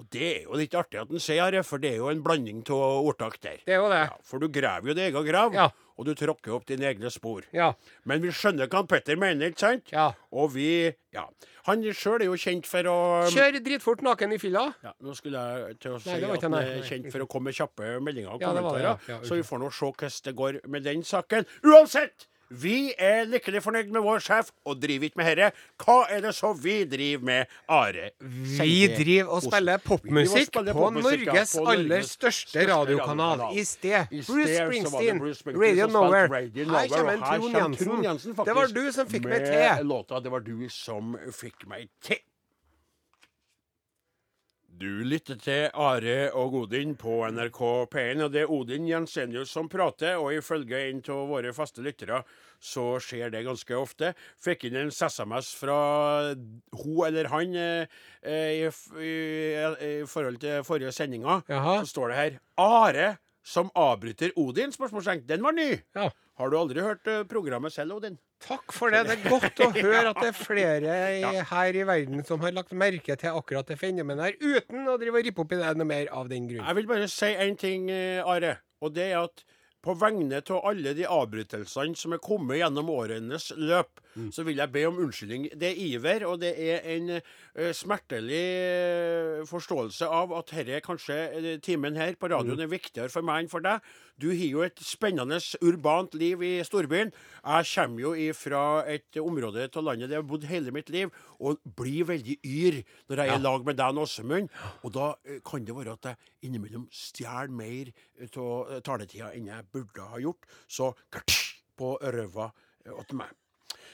Og 0.00 0.06
det 0.14 0.22
er 0.30 0.42
jo 0.46 0.56
litt 0.56 0.72
artig 0.78 0.96
at 1.02 1.10
han 1.12 1.20
sier 1.20 1.52
det, 1.52 1.60
for 1.68 1.76
det 1.82 1.90
er 1.92 1.98
jo 2.00 2.08
en 2.08 2.22
blanding 2.24 2.62
av 2.72 3.04
ordtak 3.04 3.34
der. 3.44 3.58
Det 3.66 3.74
er 3.76 3.82
jo 3.82 3.90
det. 3.92 3.98
Ja, 4.08 4.16
for 4.24 4.40
du 4.40 4.48
graver 4.48 4.88
jo 4.88 4.94
din 4.96 5.10
egen 5.10 5.26
grav, 5.26 5.52
Ja. 5.52 5.66
og 5.98 6.06
du 6.08 6.14
tråkker 6.16 6.54
opp 6.56 6.64
dine 6.64 6.88
egne 6.88 7.10
spor. 7.12 7.44
Ja. 7.52 7.74
Men 8.08 8.22
vi 8.24 8.32
skjønner 8.32 8.66
hva 8.72 8.80
Petter 8.88 9.16
mener, 9.20 9.50
ikke 9.52 9.60
sant? 9.60 9.92
Ja. 9.92 10.12
Og 10.32 10.54
vi 10.54 10.94
Ja. 11.12 11.26
Han 11.66 11.82
sjøl 11.92 12.22
er 12.22 12.30
jo 12.30 12.36
kjent 12.40 12.64
for 12.64 12.82
å 12.88 12.96
Kjør 13.28 13.60
dritfort 13.62 14.00
naken 14.02 14.32
i 14.32 14.38
fylla. 14.38 14.74
ja, 14.82 14.92
Nå 15.02 15.12
skulle 15.14 15.36
jeg 15.68 15.78
til 15.80 15.92
å 15.92 16.00
si 16.00 16.08
Nei, 16.16 16.30
at 16.32 16.42
han 16.48 16.54
er 16.54 16.80
kjent 16.82 17.12
for 17.12 17.18
å 17.20 17.28
komme 17.28 17.44
med 17.50 17.54
kjappe 17.54 18.00
meldinger 18.00 18.32
og 18.32 18.40
Ja, 18.40 18.54
det 18.54 18.62
var 18.62 18.78
det, 18.78 18.84
kommentarer. 19.06 19.26
så 19.28 19.34
vi 19.36 19.42
får 19.42 19.58
nå 19.60 19.70
se 19.70 19.84
hvordan 19.92 20.22
det 20.24 20.34
går 20.36 20.60
med 20.68 20.82
den 20.84 21.02
saken. 21.02 21.44
Uansett! 21.62 22.26
Vi 22.50 22.92
er 22.98 23.28
lykkelig 23.30 23.62
fornøyd 23.62 23.92
med 23.94 24.02
vår 24.02 24.22
sjef, 24.24 24.50
og 24.66 24.80
driver 24.82 25.06
ikke 25.06 25.20
med 25.20 25.28
herre. 25.28 25.50
Hva 25.78 26.00
er 26.10 26.24
det 26.24 26.32
så 26.34 26.50
vi 26.58 26.80
driver 26.90 27.24
med, 27.24 27.52
Are? 27.70 28.10
Vi 28.20 28.88
driver 28.96 29.30
og 29.36 29.44
spiller 29.46 29.82
popmusikk 29.84 30.50
på, 30.56 30.64
på 30.66 30.88
ja, 30.88 30.90
Norges 30.98 31.54
på 31.56 31.66
aller 31.70 32.02
største 32.06 32.50
største 32.50 32.66
radiokanal 32.72 33.44
i 33.54 33.64
sted. 33.64 34.10
I 34.10 34.22
sted 34.22 34.34
Bruce 34.34 34.56
Springsteen, 34.56 35.18
Bruce 35.22 35.40
Springsteen 35.40 35.70
Radio 35.70 35.86
Nowhere. 35.86 36.28
Radio 36.32 36.64
Her 36.64 36.72
Nowhere, 36.72 37.18
her 37.18 37.38
kommer 37.38 37.60
Trond 37.60 38.04
Jensen. 38.04 38.04
Jensen, 38.04 38.34
Det 38.46 38.54
var 38.56 38.74
du 38.74 38.82
som 38.92 39.06
fikk 39.06 39.24
meg 39.28 39.40
med 39.40 39.46
til. 39.50 39.86
låta. 39.86 40.20
Det 40.20 40.32
var 40.32 40.40
du 40.40 40.68
som 40.68 41.16
fikk 41.32 41.66
meg 41.70 41.88
til. 42.02 42.18
Du 44.80 45.02
lytter 45.04 45.36
til 45.36 45.66
Are 45.76 46.30
og 46.40 46.54
Odin 46.62 46.94
på 46.96 47.18
NRK 47.28 47.58
P1, 47.92 48.22
og 48.24 48.30
det 48.32 48.46
er 48.46 48.52
Odin 48.54 48.86
Jensenius 48.88 49.50
som 49.52 49.66
prater. 49.68 50.14
Og 50.16 50.32
ifølge 50.38 50.78
en 50.88 51.02
av 51.12 51.26
våre 51.28 51.52
faste 51.52 51.84
lyttere 51.84 52.22
så 52.64 52.94
skjer 53.04 53.28
det 53.34 53.42
ganske 53.44 53.76
ofte. 53.76 54.14
Fikk 54.40 54.64
inn 54.70 54.78
en 54.80 54.92
SMS 54.94 55.50
fra 55.60 55.76
hun 56.32 57.02
eller 57.10 57.28
han 57.28 57.52
eh, 57.60 57.92
eh, 58.24 58.62
i, 58.62 58.70
i, 59.04 59.12
i 59.84 59.92
forhold 60.08 60.40
til 60.46 60.64
forrige 60.64 60.94
sendinga. 60.96 61.42
Så 61.84 61.92
står 61.92 62.14
det 62.14 62.20
her 62.22 62.40
Are 62.64 63.10
som 63.44 63.68
avbryter 63.76 64.32
Odin? 64.40 64.72
spørsmålstegn. 64.72 65.26
Den 65.28 65.44
var 65.44 65.60
ny! 65.60 65.74
Ja. 65.96 66.08
Har 66.40 66.48
du 66.48 66.56
aldri 66.56 66.80
hørt 66.80 67.08
eh, 67.10 67.22
programmet 67.28 67.74
selv, 67.74 67.98
Odin? 67.98 68.16
Takk 68.40 68.72
for 68.72 68.92
det. 68.94 69.02
Det 69.10 69.16
er 69.18 69.28
godt 69.28 69.60
å 69.60 69.68
høre 69.74 70.04
at 70.08 70.20
det 70.22 70.30
er 70.30 70.38
flere 70.38 70.94
i, 71.18 71.24
her 71.50 71.76
i 71.76 71.84
verden 71.84 72.24
som 72.24 72.40
har 72.40 72.54
lagt 72.56 72.72
merke 72.72 73.16
til 73.20 73.36
akkurat 73.36 73.68
det 73.68 73.76
fenomenet 73.80 74.30
her, 74.30 74.38
uten 74.40 74.88
å 74.88 74.96
drive 75.00 75.20
og 75.20 75.26
rippe 75.28 75.44
opp 75.44 75.52
i 75.52 75.60
det 75.60 75.74
noe 75.76 75.90
mer 75.90 76.08
av 76.16 76.30
den 76.32 76.48
grunn. 76.48 76.64
Jeg 76.64 76.78
vil 76.80 76.88
bare 76.88 77.10
si 77.12 77.32
én 77.44 77.58
ting, 77.60 77.90
eh, 77.92 78.24
Are. 78.24 78.56
Og 78.80 78.94
det 78.96 79.10
er 79.10 79.18
at 79.26 79.44
på 79.84 79.94
vegne 79.96 80.40
av 80.40 80.64
alle 80.68 80.92
de 80.96 81.04
avbrytelsene 81.08 81.96
som 81.96 82.16
er 82.16 82.24
kommet 82.24 82.60
gjennom 82.60 82.88
årenes 82.92 83.50
løp, 83.56 84.00
så 84.34 84.44
vil 84.46 84.58
jeg 84.58 84.72
be 84.72 84.84
om 84.88 84.98
unnskyldning. 85.04 85.48
Det 85.60 85.70
er 85.70 85.80
iver, 85.84 86.24
og 86.26 86.40
det 86.42 86.52
er 86.58 86.84
en 86.96 87.10
uh, 87.16 87.70
smertelig 87.76 88.40
eh, 88.40 89.42
forståelse 89.48 90.08
av 90.10 90.34
at 90.38 90.52
herre, 90.56 90.80
kanskje 90.84 91.16
eh, 91.38 91.58
timen 91.62 91.98
her 91.98 92.16
på 92.18 92.30
radioen 92.32 92.60
er 92.60 92.70
viktigere 92.70 93.12
for 93.12 93.26
meg 93.26 93.44
enn 93.44 93.50
for 93.52 93.64
deg. 93.64 93.84
Du 94.20 94.28
har 94.32 94.50
jo 94.50 94.64
et 94.66 94.82
spennende 94.84 95.38
urbant 95.64 96.14
liv 96.18 96.42
i 96.44 96.52
storbyen. 96.66 97.12
Jeg 97.40 97.68
kommer 97.70 98.02
jo 98.04 98.34
fra 98.36 98.64
et 98.90 99.20
område 99.20 99.68
av 99.70 99.86
landet 99.86 100.10
der 100.10 100.18
jeg 100.18 100.24
har 100.24 100.28
bodd 100.28 100.48
hele 100.50 100.74
mitt 100.74 100.92
liv, 100.92 101.14
og 101.40 101.62
blir 101.64 102.08
veldig 102.10 102.36
yr 102.44 102.80
når 103.08 103.22
jeg 103.22 103.32
er 103.32 103.38
i 103.38 103.44
lag 103.46 103.64
med 103.64 103.80
deg, 103.80 104.00
Åsemund. 104.00 104.50
Og 104.84 104.94
da 104.96 105.12
kan 105.46 105.64
det 105.64 105.76
være 105.76 105.96
at 105.96 106.10
jeg 106.10 106.48
innimellom 106.48 106.88
stjeler 106.92 107.52
mer 107.52 107.92
av 108.28 108.80
taletida 108.84 109.32
enn 109.36 109.48
jeg 109.52 109.70
burde 109.72 110.10
ha 110.12 110.20
gjort. 110.20 110.48
Så 110.68 110.92
på 111.80 111.96
røva 112.00 112.50
åt 112.92 113.16
meg. 113.16 113.39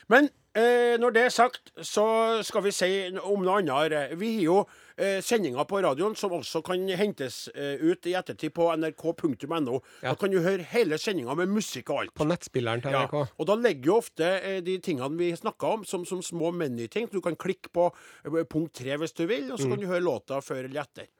Men 0.08 0.30
eh, 0.56 0.96
når 1.00 1.14
det 1.14 1.22
er 1.28 1.34
sagt, 1.34 1.70
så 1.84 2.06
skal 2.46 2.64
vi 2.66 2.72
si 2.74 2.90
om 3.20 3.44
noe 3.46 3.60
annet. 3.60 4.14
Vi 4.18 4.30
har 4.38 4.44
jo 4.46 4.56
eh, 4.96 5.20
sendinger 5.24 5.66
på 5.68 5.82
radioen 5.84 6.16
som 6.16 6.32
også 6.32 6.62
kan 6.66 6.82
hentes 6.96 7.46
eh, 7.54 7.76
ut 7.84 8.06
i 8.08 8.14
ettertid 8.16 8.54
på 8.56 8.70
nrk.no. 8.76 9.80
Ja. 10.02 10.10
Da 10.10 10.14
kan 10.20 10.32
du 10.32 10.38
høre 10.44 10.64
hele 10.72 10.98
sendinga 11.00 11.34
med 11.38 11.52
musikk 11.52 11.90
og 11.92 12.00
alt. 12.04 12.14
På 12.16 12.26
nettspilleren 12.28 12.82
til 12.84 12.96
Ja, 12.96 13.04
NRK. 13.06 13.34
og 13.36 13.48
da 13.50 13.56
ligger 13.60 13.90
jo 13.92 13.98
ofte 14.00 14.30
eh, 14.40 14.58
de 14.64 14.78
tingene 14.84 15.12
vi 15.20 15.30
snakka 15.36 15.74
om, 15.76 15.84
som, 15.88 16.04
som 16.08 16.22
små 16.24 16.52
menyting. 16.56 17.10
Du 17.12 17.20
kan 17.24 17.36
klikke 17.36 17.70
på 17.76 17.88
eh, 18.24 18.40
punkt 18.48 18.74
tre 18.80 18.96
hvis 19.00 19.14
du 19.16 19.24
vil, 19.28 19.50
og 19.52 19.60
så 19.60 19.68
kan 19.70 19.80
du 19.82 19.86
høre 19.90 20.04
låta 20.04 20.40
før 20.44 20.64
eller 20.66 20.82
etter. 20.86 21.10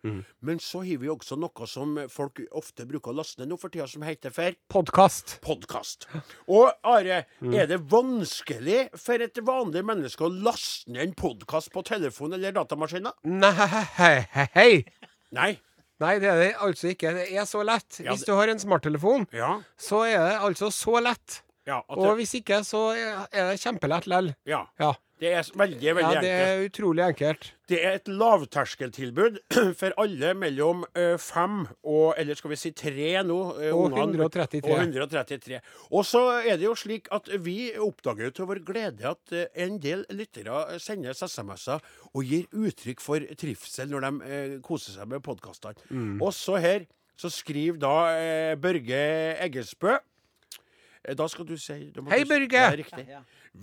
Men 0.47 0.61
så 0.63 0.81
har 0.87 1.03
vi 1.03 1.11
også 1.13 1.37
noe 1.41 1.67
som 1.69 1.97
folk 2.13 2.41
ofte 2.57 2.87
bruker 2.89 3.13
å 3.13 3.19
laste 3.21 3.43
ned 3.43 3.53
nå 3.53 3.59
for 3.61 3.73
tida, 3.73 3.87
som 3.91 4.05
heter 4.07 4.33
for 4.35 4.57
Podkast. 4.73 5.37
podkast. 5.45 6.09
Og 6.49 6.71
Are, 6.87 7.23
er 7.53 7.69
det 7.71 7.79
vanskelig 7.93 8.87
for 8.97 9.26
et 9.27 9.41
vanlig 9.47 9.83
menneske 9.87 10.25
å 10.27 10.31
laste 10.33 10.91
ned 10.91 11.03
en 11.09 11.15
podkast 11.19 11.71
på 11.75 11.83
telefon 11.87 12.33
eller 12.37 12.53
datamaskiner? 12.57 13.13
Nei, 13.25 13.53
hei, 13.99 14.27
hei. 14.55 14.71
Nei. 15.37 15.53
Nei, 16.01 16.19
det 16.21 16.29
er 16.29 16.41
det 16.43 16.49
altså 16.61 16.91
ikke. 16.93 17.13
Det 17.17 17.27
er 17.33 17.47
så 17.49 17.63
lett. 17.65 18.01
Ja, 18.05 18.13
Hvis 18.13 18.27
du 18.29 18.35
har 18.37 18.49
en 18.53 18.59
smarttelefon, 18.61 19.27
Ja. 19.33 19.55
så 19.81 20.03
er 20.05 20.19
det 20.29 20.35
altså 20.45 20.69
så 20.75 20.99
lett. 21.03 21.41
Ja, 21.67 21.79
at 21.89 21.99
Og 21.99 22.17
hvis 22.19 22.35
ikke, 22.39 22.61
så 22.69 22.91
er 22.95 23.51
det 23.51 23.61
kjempelett 23.63 24.07
lell. 24.07 24.35
ja. 24.47 24.67
Ja. 24.79 24.93
Det 25.17 25.31
er 25.33 25.47
veldig, 25.57 25.93
veldig 25.97 26.03
enkelt. 26.05 26.15
ja, 26.15 26.21
det 26.21 26.31
enkelt. 26.31 26.51
er 26.61 26.65
utrolig 26.69 27.03
enkelt. 27.07 27.47
Det 27.73 27.79
er 27.89 27.95
et 27.97 28.09
lavterskeltilbud 28.09 29.39
for 29.81 29.95
alle 30.03 30.33
mellom 30.37 30.83
eh, 30.93 31.15
fem 31.17 31.63
og 31.89 32.19
Eller 32.21 32.37
skal 32.37 32.53
vi 32.53 32.59
si 32.61 32.73
tre 32.77 33.23
nå? 33.25 33.39
eh, 33.57 33.71
Og 33.73 33.87
ungene. 33.87 34.27
133. 34.29 34.61
Og 34.69 34.83
133. 34.85 35.61
Og 35.91 36.05
så 36.05 36.21
er 36.43 36.61
det 36.61 36.67
jo 36.69 36.75
slik 36.77 37.09
at 37.17 37.31
vi 37.47 37.71
oppdager 37.81 38.29
jo 38.29 38.35
til 38.37 38.51
vår 38.51 38.61
glede 38.69 39.09
at 39.09 39.33
eh, 39.33 39.47
en 39.65 39.79
del 39.81 40.05
lyttere 40.13 40.77
sender 40.85 41.17
SMS-er 41.17 41.81
og 42.13 42.21
gir 42.29 42.45
uttrykk 42.53 43.01
for 43.01 43.25
trivsel 43.41 43.89
når 43.95 44.05
de 44.11 44.61
koser 44.67 44.99
seg 44.99 45.09
med 45.15 45.25
podkastene. 45.25 45.81
Mm. 45.89 46.21
Og 46.21 46.35
så 46.37 46.61
her 46.61 46.85
så 47.17 47.31
skriver 47.33 47.81
da 47.81 47.95
Børge 48.61 49.01
Eggesbø 49.41 49.95
Da 51.17 51.29
skal 51.33 51.47
du 51.49 51.57
si 51.57 51.73
Hei, 52.11 52.25
Børge. 52.29 52.61
Ja, 52.61 52.75
riktig. 52.77 53.07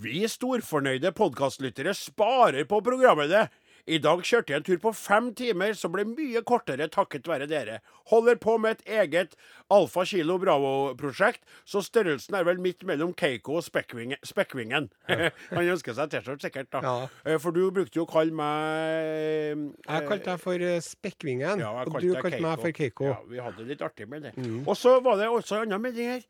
Vi 0.02 0.24
storfornøyde 0.28 1.12
podkastlyttere 1.14 1.92
sparer 1.94 2.64
på 2.68 2.80
programmene. 2.84 3.44
I 3.84 3.98
dag 4.00 4.22
kjørte 4.24 4.48
jeg 4.54 4.60
en 4.62 4.64
tur 4.64 4.78
på 4.80 4.90
fem 4.96 5.26
timer, 5.36 5.74
som 5.76 5.92
ble 5.92 6.06
mye 6.08 6.40
kortere 6.48 6.86
takket 6.88 7.26
være 7.28 7.44
dere. 7.50 7.76
Holder 8.08 8.38
på 8.40 8.54
med 8.58 8.78
et 8.78 8.94
eget 9.02 9.34
Alfa 9.72 10.06
Kilo 10.08 10.38
Bravo-prosjekt, 10.40 11.42
så 11.68 11.82
størrelsen 11.84 12.34
er 12.38 12.46
vel 12.48 12.62
midt 12.64 12.80
mellom 12.88 13.12
Keiko 13.12 13.58
og 13.60 13.66
Spekkvingen. 13.66 14.16
Spekkvingen. 14.24 14.88
Han 15.52 15.68
ønsker 15.76 15.98
seg 15.98 16.14
T-skjorte, 16.14 16.46
sikkert. 16.48 16.70
da. 16.72 16.80
Ja. 16.80 16.94
Eh, 17.28 17.36
For 17.44 17.52
du 17.52 17.66
brukte 17.76 18.00
jo 18.00 18.06
å 18.08 18.10
kalle 18.14 18.32
meg 18.32 18.80
eh, 19.04 19.66
Jeg 19.84 20.08
kalte 20.08 20.30
deg 20.32 20.40
for 20.46 20.64
eh, 20.70 20.80
Spekkvingen, 20.88 21.60
ja, 21.60 21.74
og 21.84 22.00
du 22.00 22.14
kalte 22.16 22.40
meg 22.40 22.64
for 22.64 22.80
Keiko. 22.80 23.10
Ja, 23.12 23.20
vi 23.28 23.44
hadde 23.44 23.60
det 23.60 23.74
litt 23.76 23.84
artig 23.84 24.08
med 24.08 24.30
det. 24.30 24.34
Og 24.64 24.72
så 24.80 24.96
var 25.04 25.20
det 25.20 25.28
også 25.28 25.60
en 25.60 25.68
annen 25.68 25.84
melding 25.90 26.16
her. 26.16 26.24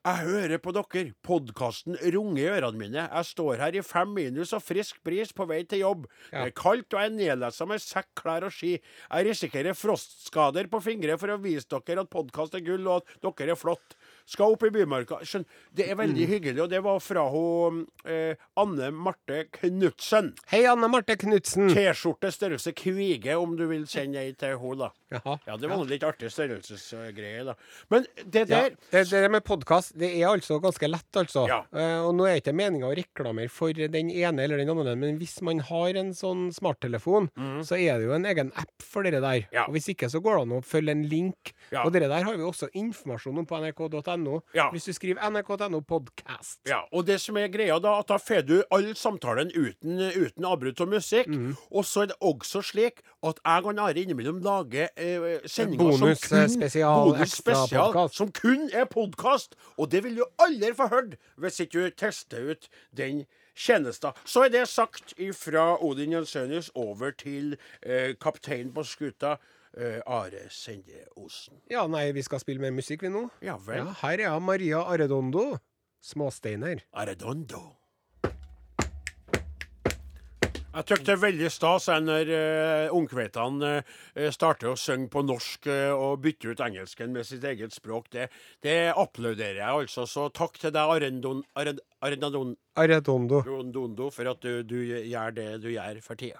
Jeg 0.00 0.24
hører 0.24 0.60
på 0.64 0.72
dere. 0.72 1.10
Podkasten 1.20 1.98
runger 2.14 2.40
i 2.40 2.46
ørene 2.48 2.80
mine. 2.80 3.02
Jeg 3.04 3.26
står 3.28 3.58
her 3.60 3.74
i 3.76 3.82
fem 3.84 4.14
minus 4.16 4.54
og 4.56 4.62
frisk 4.64 4.96
bris 5.04 5.34
på 5.36 5.44
vei 5.50 5.58
til 5.68 5.82
jobb. 5.82 6.06
Ja. 6.30 6.46
Det 6.46 6.54
er 6.54 6.54
kaldt, 6.56 6.94
og 6.94 7.02
jeg 7.02 7.10
er 7.10 7.18
nedlessa 7.18 7.66
med 7.68 7.82
sekk, 7.84 8.08
klær 8.16 8.46
og 8.48 8.54
ski. 8.56 8.78
Jeg 8.80 9.26
risikerer 9.28 9.76
frostskader 9.76 10.70
på 10.72 10.80
fingre 10.86 11.18
for 11.20 11.34
å 11.34 11.36
vise 11.44 11.68
dere 11.68 12.06
at 12.06 12.12
podkast 12.16 12.56
er 12.56 12.64
gull, 12.64 12.88
og 12.88 13.02
at 13.02 13.28
dere 13.28 13.52
er 13.52 13.60
flott. 13.60 13.98
Skal 14.30 14.54
opp 14.54 14.62
i 14.62 14.70
Bymarka. 14.70 15.18
Skjønn, 15.26 15.42
det 15.74 15.88
er 15.90 15.96
veldig 15.98 16.26
hyggelig, 16.30 16.60
og 16.62 16.70
det 16.70 16.78
var 16.84 17.00
fra 17.02 17.24
hun 17.32 17.80
eh, 18.06 18.38
Anne 18.60 18.92
Marte 18.94 19.42
Knutsen. 19.56 20.28
Hei, 20.52 20.60
Anne 20.70 20.86
Marte 20.92 21.16
Knutsen. 21.18 21.72
T-skjorte 21.74 22.30
størrelse 22.30 22.70
kvige, 22.78 23.34
om 23.34 23.56
du 23.58 23.64
vil 23.72 23.88
sende 23.90 24.22
ei 24.22 24.30
til 24.38 24.54
henne, 24.60 24.86
da. 24.86 24.90
Jaha. 25.10 25.34
Ja, 25.48 25.56
det 25.58 25.66
var 25.66 25.80
ja. 25.82 25.86
litt 25.90 26.06
artig 26.06 26.30
størrelsesgreie, 26.30 27.42
da. 27.48 27.56
Men 27.90 28.06
det 28.22 28.44
Ja, 28.44 28.60
der 28.68 28.76
det, 28.92 29.02
det 29.10 29.32
med 29.34 29.42
podkast 29.46 29.96
det 29.98 30.12
er 30.20 30.28
altså 30.30 30.60
ganske 30.62 30.86
lett, 30.86 31.10
altså. 31.18 31.48
Ja. 31.50 31.64
Eh, 31.74 31.98
og 32.06 32.14
nå 32.14 32.28
er 32.28 32.38
det 32.38 32.44
ikke 32.44 32.54
meninga 32.60 32.86
å 32.86 32.94
reklamere 32.94 33.50
for 33.50 33.74
den 33.74 34.12
ene 34.14 34.46
eller 34.46 34.62
den 34.62 34.70
andre, 34.70 34.94
men 34.94 35.18
hvis 35.18 35.40
man 35.42 35.64
har 35.66 35.98
en 35.98 36.14
sånn 36.14 36.52
smarttelefon, 36.54 37.32
så 37.66 37.80
er 37.80 37.98
det 37.98 38.06
jo 38.06 38.14
en 38.14 38.30
egen 38.30 38.54
app 38.54 38.86
for 38.86 39.06
dere 39.06 39.18
der. 39.24 39.42
Ja. 39.50 39.66
Og 39.66 39.74
hvis 39.74 39.90
ikke, 39.90 40.06
så 40.12 40.22
går 40.22 40.38
det 40.38 40.46
an 40.46 40.56
å 40.60 40.62
følge 40.62 40.94
en 40.94 41.04
link. 41.10 41.50
Ja. 41.74 41.82
Og 41.82 41.90
dere 41.94 42.06
der 42.10 42.22
har 42.26 42.38
vi 42.38 42.46
også 42.46 42.70
informasjon 42.78 43.42
om 43.42 43.50
på 43.50 43.58
nrk.no. 43.58 44.19
Ja. 44.54 44.68
Hvis 44.70 44.84
du 44.84 44.92
skriver 44.92 45.30
nrk.no 45.30 45.80
podcast. 45.80 46.60
Ja, 46.68 46.80
og 46.92 47.06
det 47.06 47.20
som 47.20 47.38
er 47.40 47.48
greia 47.52 47.78
da, 47.82 47.96
at 48.00 48.10
da 48.10 48.18
får 48.20 48.44
du 48.48 48.56
all 48.70 48.90
samtalen 48.96 49.52
uten, 49.54 50.00
uten 50.16 50.46
avbrudd 50.48 50.80
av 50.80 50.90
musikk. 50.92 51.30
Mm. 51.30 51.56
Og 51.70 51.84
så 51.84 52.04
er 52.04 52.12
det 52.12 52.18
også 52.20 52.62
slik 52.62 53.02
at 53.26 53.40
jeg 53.44 53.64
og 53.64 53.80
Are 53.80 53.96
innimellom 53.96 54.40
lager 54.44 54.88
eh, 54.96 55.40
sendinger 55.46 55.84
Bonus, 55.84 56.20
som 56.20 56.38
kun, 56.38 56.48
spesial, 56.54 57.10
bonus 57.10 57.32
spesial, 57.32 57.92
podcast. 57.92 58.16
som 58.16 58.32
kun 58.32 58.70
er 58.72 58.84
podkast. 58.84 59.56
Og 59.78 59.90
det 59.92 60.04
vil 60.04 60.16
du 60.20 60.24
aldri 60.38 60.74
få 60.76 60.88
hørt 60.92 61.16
hvis 61.40 61.60
ikke 61.60 61.84
du 61.84 61.90
tester 61.96 62.50
ut 62.50 62.68
den 62.96 63.24
tjenester. 63.56 64.12
Så 64.24 64.44
er 64.44 64.48
det 64.48 64.68
sagt 64.68 65.14
ifra 65.18 65.76
Odin 65.84 66.12
Jensenius 66.12 66.70
over 66.74 67.10
til 67.10 67.56
eh, 67.82 68.14
kapteinen 68.20 68.74
på 68.74 68.84
skuta, 68.84 69.36
eh, 69.76 69.98
Are 70.06 70.46
Sende 70.50 71.04
Osen. 71.16 71.60
Ja, 71.70 71.86
nei, 71.90 72.08
vi 72.16 72.24
skal 72.26 72.42
spille 72.42 72.62
mer 72.62 72.74
musikk, 72.74 73.04
vi 73.06 73.12
nå. 73.12 73.26
Ja 73.44 73.58
vel. 73.66 73.84
Ja, 73.84 73.98
her 74.04 74.24
er 74.28 74.40
Maria 74.44 74.84
Arredondo. 74.86 75.52
Småsteiner. 76.00 76.80
Arredondo. 76.96 77.80
Jeg 80.70 80.86
syns 80.86 81.00
det 81.02 81.10
er 81.16 81.18
veldig 81.18 81.48
stas 81.50 81.88
når 81.98 82.28
uh, 82.30 82.92
ungkveitene 82.94 83.70
uh, 83.82 84.28
starter 84.30 84.70
å 84.70 84.76
synge 84.78 85.08
på 85.10 85.24
norsk 85.26 85.66
uh, 85.66 85.90
og 85.98 86.20
bytte 86.22 86.52
ut 86.52 86.62
engelsken 86.62 87.10
med 87.10 87.26
sitt 87.26 87.42
eget 87.42 87.74
språk. 87.74 88.06
Det, 88.14 88.28
det 88.62 88.76
applauderer 88.94 89.58
jeg, 89.58 89.66
altså. 89.66 90.06
Så 90.06 90.28
takk 90.30 90.60
til 90.62 90.70
deg, 90.70 90.94
Arendon, 90.94 91.42
Arend, 91.58 91.82
Arendon, 92.06 92.54
Arredondo. 92.78 93.42
Arredondo, 93.42 94.12
for 94.14 94.30
at 94.30 94.46
du, 94.46 94.62
du 94.62 94.78
gjør 94.86 95.34
det 95.34 95.48
du 95.64 95.72
gjør 95.72 95.98
for 96.06 96.22
tida. 96.22 96.38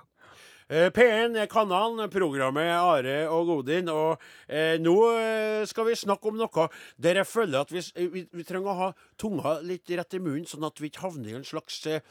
Eh, 0.71 0.87
P1 0.95 1.35
er 1.35 1.49
kanalen, 1.51 2.05
programmet 2.13 2.69
Are 2.71 3.15
og 3.35 3.49
Godin. 3.49 3.89
Og 3.91 4.21
eh, 4.47 4.77
nå 4.79 4.93
eh, 5.19 5.65
skal 5.67 5.89
vi 5.89 5.97
snakke 5.99 6.31
om 6.31 6.37
noe 6.39 6.67
der 6.95 7.19
jeg 7.19 7.27
føler 7.27 7.65
at 7.65 7.73
vi, 7.75 7.83
vi, 8.13 8.23
vi 8.31 8.47
trenger 8.47 8.71
å 8.71 8.77
ha 8.79 8.91
tunga 9.19 9.57
litt 9.67 9.91
rett 9.91 10.15
i 10.15 10.21
munnen, 10.23 10.47
sånn 10.47 10.69
at 10.69 10.79
vi 10.79 10.93
ikke 10.93 11.03
havner 11.09 11.33
i 11.33 11.35
en 11.41 11.49
slags 11.49 11.81
eh, 11.91 12.07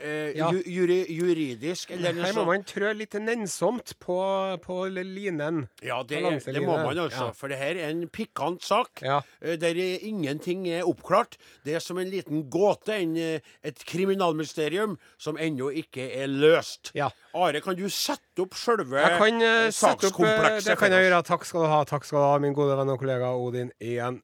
eh, 0.00 0.32
Ja. 0.36 0.50
ju, 0.52 0.62
juri, 0.66 1.04
juridisk 1.12 1.90
eller 1.90 2.12
Her 2.12 2.32
må 2.34 2.44
man 2.48 2.62
trø 2.64 2.92
litt 2.96 3.12
nennsomt 3.20 3.92
på, 4.00 4.16
på 4.64 4.76
linen. 4.88 5.68
Ja, 5.82 6.02
det, 6.02 6.22
balanse 6.22 6.52
det 6.52 6.62
må 6.64 6.76
man 6.80 6.98
altså. 6.98 7.26
Ja. 7.28 7.32
For 7.36 7.48
det 7.52 7.58
her 7.60 7.76
er 7.76 7.90
en 7.90 8.08
pikant 8.08 8.62
sak. 8.64 9.02
Ja. 9.02 9.20
eh, 9.42 9.56
Der 9.60 9.74
ingenting 9.76 10.66
er 10.68 10.86
oppklart. 10.88 11.36
Det 11.64 11.74
er 11.76 11.80
som 11.84 11.98
en 11.98 12.10
liten 12.10 12.48
gåte. 12.50 12.94
En, 12.96 13.16
eh, 13.16 13.40
et 13.62 13.84
kriminalmysterium 13.84 14.96
som 15.18 15.36
ennå 15.36 15.70
ikke 15.70 16.08
er 16.22 16.26
løst. 16.32 16.92
Ja. 16.94 17.10
Are, 17.34 17.60
kan 17.60 17.76
du 17.76 17.88
sette 17.92 18.40
opp 18.40 18.54
sjølve 18.56 18.96
Jeg 19.02 19.18
kan 19.20 19.42
eh, 19.42 19.68
sette 19.70 19.92
opp 19.92 20.00
sakskomplekset? 20.08 20.70
Det 20.72 20.78
kan 20.80 20.92
jeg 20.96 21.10
gjøre. 21.10 21.22
Takk 21.28 21.44
skal 21.44 21.66
du 21.66 21.68
ha, 21.68 21.82
takk 21.84 22.04
skal 22.08 22.18
du 22.18 22.24
ha, 22.24 22.38
min 22.40 22.56
gode 22.56 22.76
venn 22.78 22.88
og 22.94 22.98
kollega 23.02 23.34
Odin 23.36 23.70
Ian 23.80 24.22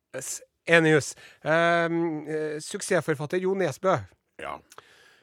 Enius. 0.66 1.12
Eh, 1.44 2.58
suksessforfatter 2.62 3.40
Jo 3.42 3.54
Nesbø. 3.58 3.98
Ja. 4.40 4.56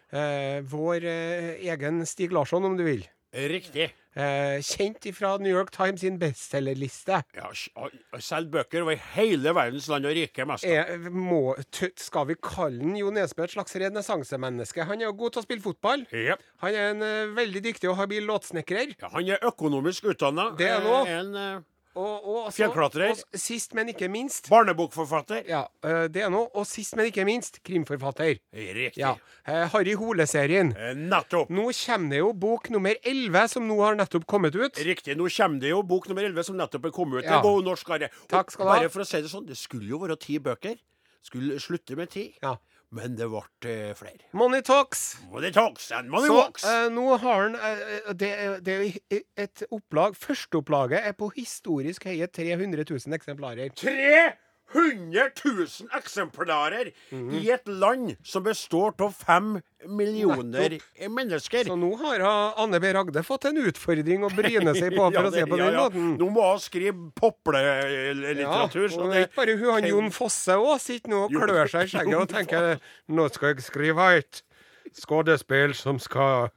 Eh, 0.10 0.60
vår 0.66 1.06
eh, 1.06 1.56
egen 1.70 2.06
Stig 2.10 2.34
Larsson, 2.34 2.66
om 2.66 2.78
du 2.78 2.84
vil. 2.88 3.04
Riktig. 3.30 3.92
Eh, 4.18 4.58
kjent 4.66 5.06
fra 5.14 5.36
New 5.38 5.52
York 5.54 5.70
Times 5.72 6.02
sin 6.02 6.18
bestselgerliste. 6.20 7.20
Ja, 7.38 7.52
selger 8.18 8.50
bøker 8.56 8.82
over 8.88 8.98
hele 9.14 9.54
verdens 9.54 9.86
land 9.92 10.10
og 10.10 10.16
rike 10.18 10.48
mest. 10.50 10.66
Må, 11.14 11.54
skal 12.02 12.26
vi 12.32 12.40
kalle 12.42 12.82
han 12.82 12.98
Jo 12.98 13.14
Nesbø 13.14 13.46
et 13.46 13.54
slags 13.54 13.78
renessansemenneske? 13.78 14.88
Han 14.90 15.04
er 15.04 15.12
jo 15.12 15.16
god 15.22 15.36
til 15.36 15.44
å 15.44 15.46
spille 15.46 15.64
fotball. 15.64 16.08
Yep. 16.10 16.42
Han 16.66 16.74
er 16.80 16.96
en 16.96 17.06
uh, 17.06 17.36
veldig 17.38 17.62
dyktig 17.70 17.92
og 17.92 18.00
habil 18.02 18.26
låtsnekrer. 18.28 18.96
Ja, 18.98 19.14
han 19.14 19.30
er 19.30 19.46
økonomisk 19.46 20.10
utdanna. 20.10 20.50
Det 20.58 20.72
er 20.74 20.82
også. 20.82 21.20
En 21.20 21.36
eh, 21.36 21.60
så- 21.62 21.79
Fjellklatrer. 22.56 23.12
og 23.12 23.40
sist, 23.40 23.74
men 23.78 23.90
ikke 23.94 24.10
minst 24.12 24.50
barnebokforfatter. 24.50 25.44
Ja, 25.50 25.64
eh, 25.84 26.08
det 26.08 26.24
er 26.26 26.30
noe. 26.34 26.50
Og 26.56 26.66
sist, 26.68 26.96
men 26.96 27.10
ikke 27.10 27.26
minst, 27.28 27.62
krimforfatter. 27.64 28.40
Riktig. 28.54 28.98
Ja. 29.02 29.16
Eh, 29.46 29.68
Harry 29.74 29.94
Hole-serien. 30.00 30.74
Eh, 30.78 30.94
Nettopp. 30.96 31.50
Nå 31.50 31.70
kommer 31.86 32.10
det 32.10 32.22
jo 32.24 32.34
bok 32.34 32.70
nummer 32.70 32.96
11, 33.04 33.48
som 33.50 33.68
nå 33.68 33.80
har 33.84 33.96
nettopp 34.00 34.26
kommet 34.26 34.56
ut. 34.56 34.76
Riktig. 34.76 35.18
Nå 35.20 35.30
kommer 35.36 35.60
det 35.60 35.70
jo 35.74 35.82
bok 35.84 36.08
nummer 36.10 36.24
11 36.24 36.44
som 36.50 36.58
nettopp 36.58 36.86
er 36.86 36.92
kommet 36.96 37.20
ut. 37.20 37.26
Ja. 37.26 37.38
Det 37.40 37.44
går 37.44 37.60
god 37.60 37.66
norsk, 37.72 37.90
Are. 37.90 38.10
Takk 38.30 38.52
skal 38.52 38.66
du 38.66 38.70
ha. 38.72 38.80
Bare 38.80 38.90
for 38.94 39.02
å 39.04 39.08
si 39.10 39.22
det 39.22 39.30
sånn, 39.32 39.48
det 39.48 39.58
skulle 39.60 39.90
jo 39.90 40.00
være 40.00 40.20
ti 40.20 40.40
bøker. 40.40 40.78
Skulle 41.26 41.60
slutte 41.60 41.98
med 42.00 42.10
ti. 42.14 42.30
Ja. 42.42 42.56
Men 42.92 43.14
det 43.20 43.28
ble 43.30 43.42
eh, 43.70 43.92
flere. 43.94 44.24
Money 44.34 44.64
Talks. 44.66 45.20
Money 45.30 45.52
talks 45.54 45.92
and 45.94 46.10
money 46.10 46.26
Så 46.32 46.34
walks. 46.40 46.64
eh, 46.66 46.88
nå 46.90 47.04
har 47.22 47.44
han 47.44 47.56
eh, 47.56 48.14
det, 48.18 48.30
er- 48.34 48.60
det 48.66 48.78
er 49.14 49.20
et 49.46 49.64
opplag 49.70 50.18
Førsteopplaget 50.18 51.06
er 51.06 51.14
på 51.14 51.30
historisk 51.36 52.08
høye 52.10 52.26
300 52.34 52.86
000 52.90 53.14
eksemplarer. 53.20 53.70
100 54.74 55.30
000 55.46 55.90
eksemplarer 55.98 56.92
i 57.34 57.40
et 57.52 57.68
land 57.68 58.12
som 58.24 58.44
består 58.46 58.94
av 59.02 59.16
fem 59.18 59.56
millioner 59.88 60.76
mennesker. 61.10 61.66
Så 61.72 61.78
nå 61.80 61.90
har 62.02 62.22
Anne 62.62 62.80
B. 62.84 62.92
Ragde 62.94 63.24
fått 63.26 63.48
en 63.50 63.58
utfordring 63.64 64.26
å 64.28 64.30
bryne 64.34 64.74
seg 64.78 64.94
på, 64.94 65.08
for 65.14 65.18
Ja, 65.18 65.24
å 65.26 65.34
se 65.34 65.46
på 65.50 65.58
ja, 65.58 65.66
den 65.66 65.74
ja. 65.80 65.86
måten. 65.88 66.12
Nå 66.20 66.30
må 66.36 66.46
hun 66.52 66.62
skrive 66.62 67.10
poplelitteratur. 67.18 68.90
Ja, 68.92 69.02
og 69.02 69.14
det- 69.14 69.26
ikke 69.30 69.36
bare 69.42 69.58
hun, 69.58 69.74
han 69.74 69.90
Jon 69.90 70.12
Fosse 70.14 70.56
òg 70.60 70.78
sitter 70.84 71.10
nå 71.16 71.24
og 71.28 71.34
klør 71.34 71.70
seg 71.72 71.88
i 71.88 71.92
skjegget 71.96 72.20
og 72.22 72.30
tenker 72.30 72.80
Nå 73.10 73.28
skal 73.34 73.54
jeg 73.56 73.66
skrive 73.66 74.10
et 74.20 74.44
skuespill 75.02 75.74
som 75.78 76.00
skal 76.02 76.50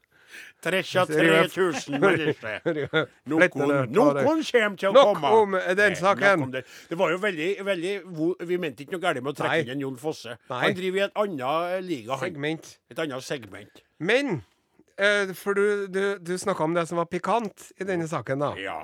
33 0.62 1.48
000 1.56 2.00
mennesker. 2.02 2.60
Noen, 2.66 3.08
noen 3.26 3.48
kommer 3.52 4.76
til 4.78 4.88
å 4.88 4.92
Nok 4.94 5.08
komme. 5.10 5.32
om 5.42 5.56
den 5.78 5.96
saken. 5.98 6.38
nok 6.38 6.46
om 6.46 6.54
Det. 6.54 6.98
var 6.98 7.10
jo 7.10 7.18
veldig, 7.22 7.50
veldig 7.66 8.46
Vi 8.48 8.58
mente 8.62 8.84
ikke 8.84 8.96
noe 8.96 9.02
galt 9.02 9.22
med 9.22 9.32
å 9.34 9.36
trekke 9.42 9.56
Nei. 9.58 9.60
inn 9.66 9.74
en 9.76 9.80
Jon 9.88 9.96
Fosse. 10.00 10.36
Nei. 10.50 10.60
Han 10.66 10.74
driver 10.78 10.98
i 11.02 11.04
et 11.08 11.20
annet 11.24 11.84
liga, 11.84 12.18
segment. 12.22 12.72
Et 12.90 12.98
annet 13.04 13.22
segment. 13.26 13.82
Men 13.98 14.42
eh, 14.98 15.32
For 15.34 15.54
du, 15.58 15.86
du, 15.88 16.02
du 16.22 16.34
snakka 16.38 16.64
om 16.64 16.74
det 16.78 16.86
som 16.88 16.98
var 17.02 17.06
pikant 17.10 17.72
i 17.80 17.84
denne 17.88 18.06
saken, 18.10 18.38
da. 18.46 18.52
Ja. 18.60 18.80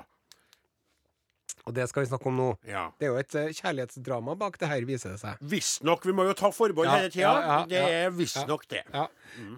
Og 1.67 1.73
det 1.75 1.85
skal 1.89 2.03
vi 2.03 2.09
snakke 2.09 2.29
om 2.31 2.37
nå. 2.39 2.47
ja. 2.67 2.87
Det 2.99 3.07
er 3.07 3.11
jo 3.13 3.19
et 3.21 3.35
eh, 3.35 3.49
kjærlighetsdrama 3.57 4.35
bak 4.39 4.57
det 4.61 4.69
her, 4.71 4.85
viser 4.87 5.13
det 5.13 5.19
seg. 5.21 5.41
Visstnok. 5.51 6.05
Vi 6.07 6.13
må 6.15 6.25
jo 6.29 6.33
ta 6.37 6.49
forbehold 6.55 6.87
Ja, 6.89 6.95
hele 6.97 7.11
tida. 7.13 7.21
ja, 7.29 7.41
ja, 7.45 7.59
det 7.69 7.79
ja. 7.81 7.89
er 8.05 8.15
visstnok 8.15 8.65
det. 8.71 8.83
Ja. 8.93 9.05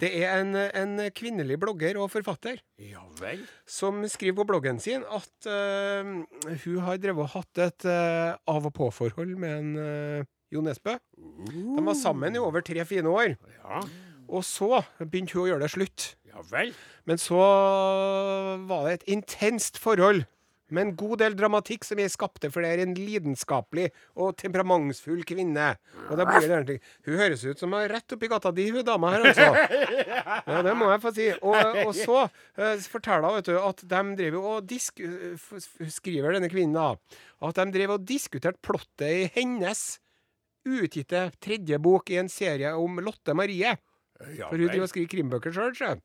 Det 0.01 0.11
er 0.23 0.35
en, 0.41 0.55
en 0.57 1.05
kvinnelig 1.15 1.57
blogger 1.61 1.99
og 2.01 2.09
forfatter 2.11 2.59
Ja 2.81 3.03
vel. 3.21 3.45
som 3.69 4.01
skriver 4.11 4.41
på 4.41 4.47
bloggen 4.49 4.79
sin 4.83 5.05
at 5.07 5.47
eh, 5.47 6.11
hun 6.65 6.81
har 6.85 6.99
drevet 7.01 7.23
og 7.27 7.33
hatt 7.37 7.63
et 7.69 7.85
eh, 7.87 8.35
av-og-på-forhold 8.51 9.35
med 9.39 9.57
en 9.61 9.71
uh, 9.77 10.29
Jo 10.51 10.59
Nesbø. 10.65 10.97
De 11.15 11.83
var 11.85 11.95
sammen 11.95 12.35
i 12.35 12.41
over 12.41 12.59
tre 12.65 12.83
fine 12.85 13.07
år. 13.07 13.35
Ja. 13.61 13.79
Og 14.31 14.43
så 14.47 14.81
begynte 14.99 15.37
hun 15.37 15.45
å 15.45 15.49
gjøre 15.53 15.63
det 15.65 15.71
slutt. 15.73 16.09
ja 16.27 16.43
vel. 16.51 16.73
Men 17.07 17.17
så 17.19 17.39
var 18.67 18.85
det 18.87 18.93
et 18.99 19.07
intenst 19.15 19.79
forhold 19.81 20.23
med 20.71 20.85
en 20.85 20.93
god 20.99 21.21
del 21.21 21.35
dramatikk 21.37 21.85
som 21.87 21.99
jeg 22.01 22.13
skapte, 22.13 22.49
for 22.53 22.63
det 22.63 22.71
er 22.73 22.83
en 22.85 22.95
lidenskapelig 22.97 23.89
og 24.15 24.35
temperamentsfull 24.41 25.23
kvinne. 25.27 25.73
Og 26.09 26.19
da 26.19 26.27
blir 26.27 26.65
det 26.67 26.79
Hun 27.07 27.19
høres 27.19 27.45
ut 27.45 27.59
som 27.59 27.73
hun 27.73 27.83
er 27.83 27.93
rett 27.95 28.15
oppi 28.15 28.29
gata 28.31 28.51
di, 28.55 28.69
hun 28.71 28.85
dama 28.87 29.13
her, 29.15 29.27
altså. 29.31 29.49
Ja, 30.51 30.61
det 30.65 30.75
må 30.77 30.89
jeg 30.91 31.01
få 31.03 31.13
si. 31.15 31.27
Og, 31.39 31.81
og 31.85 31.93
så 31.97 32.17
uh, 32.27 32.87
forteller 32.91 33.27
hun 33.27 33.41
at 33.61 33.83
de 33.83 34.03
driver 34.19 34.49
og 34.55 34.69
disk... 34.69 35.03
skriver 35.91 36.37
denne 36.37 36.49
kvinnen 36.51 36.77
da, 36.77 36.95
at 37.47 37.59
de 37.59 37.73
driver 37.73 37.99
og 37.99 38.07
diskuterte 38.07 38.61
plottet 38.63 39.07
i 39.11 39.29
hennes 39.35 39.99
utgitte 40.67 41.31
tredje 41.41 41.79
bok 41.81 42.11
i 42.13 42.19
en 42.21 42.29
serie 42.29 42.73
om 42.77 42.99
Lotte 43.03 43.33
Marie. 43.37 43.77
Ja 44.37 44.49
For 44.49 44.59
hun 44.59 44.69
driver 44.69 44.85
og 44.85 44.91
skriver 44.91 45.09
krimbøker 45.15 45.55
sjøl, 45.55 45.73
sjø. 45.77 45.95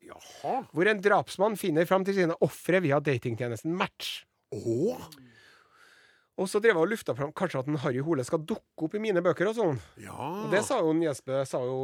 Hvor 0.72 0.88
en 0.88 1.02
drapsmann 1.04 1.58
finner 1.60 1.88
fram 1.88 2.06
til 2.06 2.16
sine 2.16 2.36
ofre 2.44 2.80
via 2.84 3.00
datingtjenesten 3.04 3.74
Match. 3.76 4.24
Å? 4.50 4.96
Og 6.36 6.48
så 6.52 6.60
drev 6.60 6.74
jeg 6.74 6.82
og 6.84 6.90
lufta 6.90 7.14
fram 7.16 7.30
kanskje 7.32 7.60
at 7.62 7.68
en 7.72 7.78
Harry 7.80 8.02
Hole 8.04 8.24
skal 8.28 8.42
dukke 8.44 8.84
opp 8.84 8.94
i 8.94 9.00
mine 9.00 9.22
bøker 9.24 9.48
og 9.48 9.54
sånn. 9.56 9.78
Ja. 10.04 10.12
Og 10.12 10.50
det 10.52 10.60
sa 10.66 10.82
jo 10.84 10.90
Jespe 11.00 11.38
sa 11.48 11.62
jo 11.64 11.76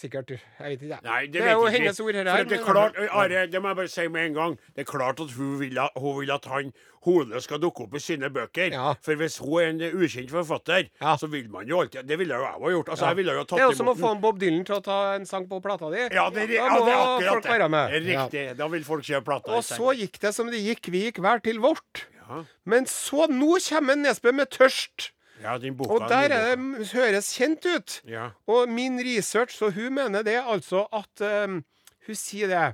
sikkert 0.00 0.32
Jeg 0.34 0.40
vet 0.58 0.82
ikke. 0.82 0.98
Nei, 1.04 1.20
det, 1.28 1.38
Det 1.38 1.44
er 1.46 1.52
jo 1.54 1.66
ikke 1.68 1.74
hennes 1.76 2.00
ord 2.02 2.18
her, 2.18 2.30
For 2.32 2.48
det 2.50 2.58
er 2.58 2.64
klart, 2.66 2.98
Are, 3.20 3.44
det 3.46 3.62
må 3.62 3.70
jeg 3.70 3.78
bare 3.78 3.92
si 3.92 4.08
med 4.10 4.26
en 4.32 4.34
gang. 4.40 4.56
Det 4.74 4.82
er 4.82 4.88
klart 4.90 5.22
at 5.22 5.30
hun 5.38 5.52
vil, 5.62 5.78
hun 5.96 6.18
vil 6.18 6.34
at 6.34 6.48
han 6.50 6.72
Hole 7.06 7.38
skal 7.40 7.56
dukke 7.62 7.86
opp 7.86 7.94
i 7.96 8.00
sine 8.02 8.28
bøker. 8.34 8.74
Ja. 8.74 8.90
For 9.00 9.16
hvis 9.16 9.38
hun 9.40 9.54
er 9.62 9.70
en 9.70 10.02
ukjent 10.02 10.34
forfatter, 10.34 10.90
Ja. 11.00 11.14
så 11.16 11.30
vil 11.32 11.46
man 11.48 11.70
jo 11.70 11.78
alltid 11.80 12.04
Det 12.10 12.18
ville 12.18 12.34
jo 12.34 12.42
jeg 12.44 12.60
ha 12.66 12.74
gjort. 12.74 12.88
Altså, 12.92 13.06
jeg 13.14 13.16
ville 13.22 13.32
jo 13.38 13.44
tatt 13.46 13.56
Det 13.56 13.62
er 13.64 13.70
jo 13.70 13.78
som 13.78 13.94
å 13.94 13.96
få 13.96 14.10
en 14.16 14.20
Bob 14.20 14.38
Dylan 14.42 14.66
til 14.66 14.74
å 14.76 14.82
ta 14.84 14.98
en 15.14 15.24
sang 15.24 15.46
på 15.48 15.62
plata 15.62 15.88
di. 15.94 16.02
ja, 16.10 16.26
det, 16.34 16.48
da 16.50 16.58
ja, 16.58 16.68
må 16.74 16.84
det 16.84 16.92
er 16.92 17.06
akkurat 17.06 17.32
folk 17.32 17.52
være 17.54 17.68
med. 17.78 17.94
Riktig. 18.10 18.44
Da 18.58 18.68
vil 18.74 18.84
folk 18.84 19.06
kjøpe 19.06 19.24
plata. 19.30 19.54
Og 19.54 19.62
så 19.64 19.94
gikk 20.02 20.18
det 20.20 20.34
som 20.34 20.50
det 20.50 20.60
gikk. 20.66 20.90
Vi 20.90 21.06
gikk 21.06 21.22
hver 21.22 21.38
til 21.46 21.62
vårt. 21.62 22.08
Ja. 22.30 22.44
Men 22.64 22.86
så, 22.86 23.26
nå 23.30 23.56
kommer 23.68 23.98
Nesbø 23.98 24.32
med 24.32 24.52
tørst. 24.54 25.10
Ja. 25.40 25.56
Og 25.56 26.02
der 26.08 26.28
er 26.36 26.56
det, 26.56 26.90
høres 26.92 27.32
kjent 27.36 27.64
ut. 27.66 28.00
Ja. 28.08 28.30
Og 28.50 28.68
min 28.68 29.00
research, 29.00 29.56
så 29.56 29.70
hun 29.72 29.94
mener 29.96 30.22
det 30.26 30.36
altså 30.40 30.86
at 30.92 31.24
um, 31.48 31.62
Hun 32.06 32.16
sier 32.16 32.48
det. 32.50 32.66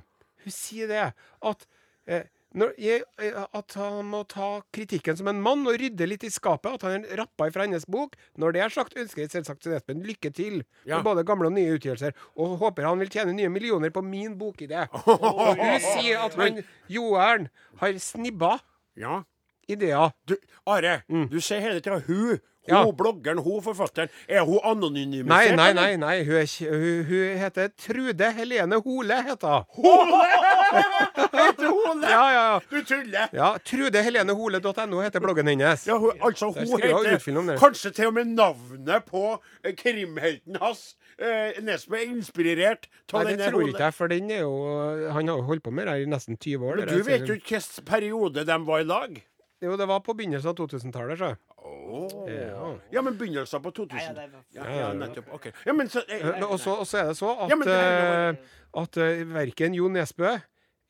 Hun 0.43 0.51
sier 0.55 0.87
det 0.89 1.05
at 1.45 1.65
eh, 2.07 2.23
jeg, 2.79 3.03
eh, 3.21 3.39
At 3.53 3.73
han 3.77 4.07
må 4.09 4.23
ta 4.29 4.61
kritikken 4.73 5.17
som 5.19 5.27
en 5.29 5.41
mann 5.43 5.65
og 5.67 5.77
rydde 5.79 6.07
litt 6.07 6.23
i 6.23 6.31
skapet. 6.31 6.79
At 6.79 6.85
han 6.87 7.05
rappa 7.19 7.49
fra 7.53 7.67
hennes 7.67 7.85
bok. 7.85 8.15
Når 8.39 8.55
det 8.55 8.63
er 8.63 8.73
sagt, 8.73 8.97
ønsker 8.97 9.23
jeg 9.23 9.33
selvsagt 9.35 9.63
til 9.63 9.75
Espen 9.77 10.03
lykke 10.05 10.31
til 10.33 10.63
Ja. 10.85 10.97
med 10.97 11.03
både 11.05 11.25
gamle 11.27 11.51
og 11.51 11.53
nye 11.53 11.75
utgivelser. 11.77 12.15
Og 12.35 12.57
håper 12.63 12.87
han 12.87 12.99
vil 12.99 13.11
tjene 13.13 13.35
nye 13.35 13.51
millioner 13.51 13.91
på 13.91 14.01
min 14.01 14.37
bokidé. 14.39 14.87
Og 15.07 15.59
hun 15.59 15.79
sier 15.83 16.23
at 16.23 16.35
han 16.39 16.63
Joern 16.89 17.49
har 17.83 17.99
snibba 17.99 18.57
ja. 18.97 19.21
Ideer. 19.67 20.11
Du, 20.27 20.35
Are, 20.67 21.01
du 21.31 21.39
sier 21.41 21.59
hele 21.63 21.81
tida 21.81 21.99
hun. 22.07 22.37
Hun 22.37 22.39
Mm. 22.67 22.73
Ja. 22.75 22.91
bloggeren, 22.91 23.37
hun 23.39 23.61
forfatteren. 23.63 24.09
Er 24.27 24.41
hun 24.43 24.59
anonymisert? 24.63 25.55
Nei, 25.55 25.55
nei, 25.55 25.73
nei. 25.73 25.95
nei. 25.95 26.23
Hun, 26.27 26.35
er, 26.35 26.47
hun, 26.67 27.05
hun 27.07 27.37
heter 27.39 27.69
Trude 27.79 28.31
Helene 28.35 28.75
Hole, 28.83 29.21
heter 29.23 29.63
hun. 29.71 29.85
Heter 31.37 31.69
Hole? 31.71 32.09
Ja, 32.09 32.25
ja, 32.31 32.41
ja. 32.51 32.59
Du 32.71 32.81
tuller! 32.83 33.29
Ja, 33.33 33.53
TrudeHeleneHole.no 33.63 34.99
heter 35.01 35.23
bloggen 35.23 35.47
hennes. 35.47 35.85
Ja, 35.87 35.95
hun, 35.97 36.11
altså, 36.21 36.49
hun 36.51 36.81
heter. 36.81 37.55
Kanskje 37.61 37.91
til 37.95 38.09
og 38.11 38.17
med 38.17 38.33
navnet 38.35 39.07
på 39.07 39.23
eh, 39.63 39.71
krimhelten 39.77 40.59
hans. 40.61 40.95
Eh, 41.17 41.55
Nesbø 41.63 41.95
er 42.01 42.09
inspirert 42.11 42.89
av 43.13 43.23
Nei, 43.23 43.37
det 43.37 43.47
tror 43.47 43.63
jeg 43.63 43.71
ikke 43.73 43.87
jeg, 43.87 43.95
for 43.97 44.11
den 44.11 44.27
er 44.29 44.43
jo 44.43 44.51
Han 45.15 45.31
har 45.31 45.39
jo 45.39 45.47
holdt 45.47 45.63
på 45.65 45.71
med 45.73 45.87
det 45.89 45.95
i 46.03 46.05
nesten 46.11 46.35
20 46.37 46.67
år. 46.67 46.83
Men 46.83 46.91
du 46.91 46.99
vet 47.07 47.23
jo 47.31 47.39
ikke 47.39 47.57
hvilken 47.57 47.87
periode 47.87 48.43
de 48.45 48.59
var 48.67 48.83
i 48.83 48.87
lag. 48.91 49.17
Jo, 49.63 49.73
det 49.79 49.87
var 49.89 50.03
på 50.05 50.13
begynnelsen 50.13 50.51
av 50.51 50.57
2000-tallet, 50.59 51.17
så. 51.17 51.31
Oh. 51.65 52.27
Ja. 52.29 52.67
Ja, 52.93 53.01
men 53.01 53.17
begynnelsen 53.17 53.63
på 53.63 53.71
2000. 53.71 54.19
Ja, 54.53 54.67
ja, 54.69 54.91
nettopp. 54.93 55.31
Ok. 55.33 55.49
Ja, 55.65 55.73
men 55.73 55.89
så 55.89 56.03
eh, 56.05 56.21
så 56.21 56.51
også, 56.51 56.75
også 56.83 56.99
er 57.01 57.09
det 57.09 57.17
så 57.17 57.31
at, 57.33 57.49
Ja, 57.49 57.57
det 57.65 57.77
er 57.81 58.29
eh, 58.29 58.55
at 58.83 58.99
uh, 59.01 59.23
verken 59.33 59.77
Jo 59.77 59.89
Nesbø 59.89 60.35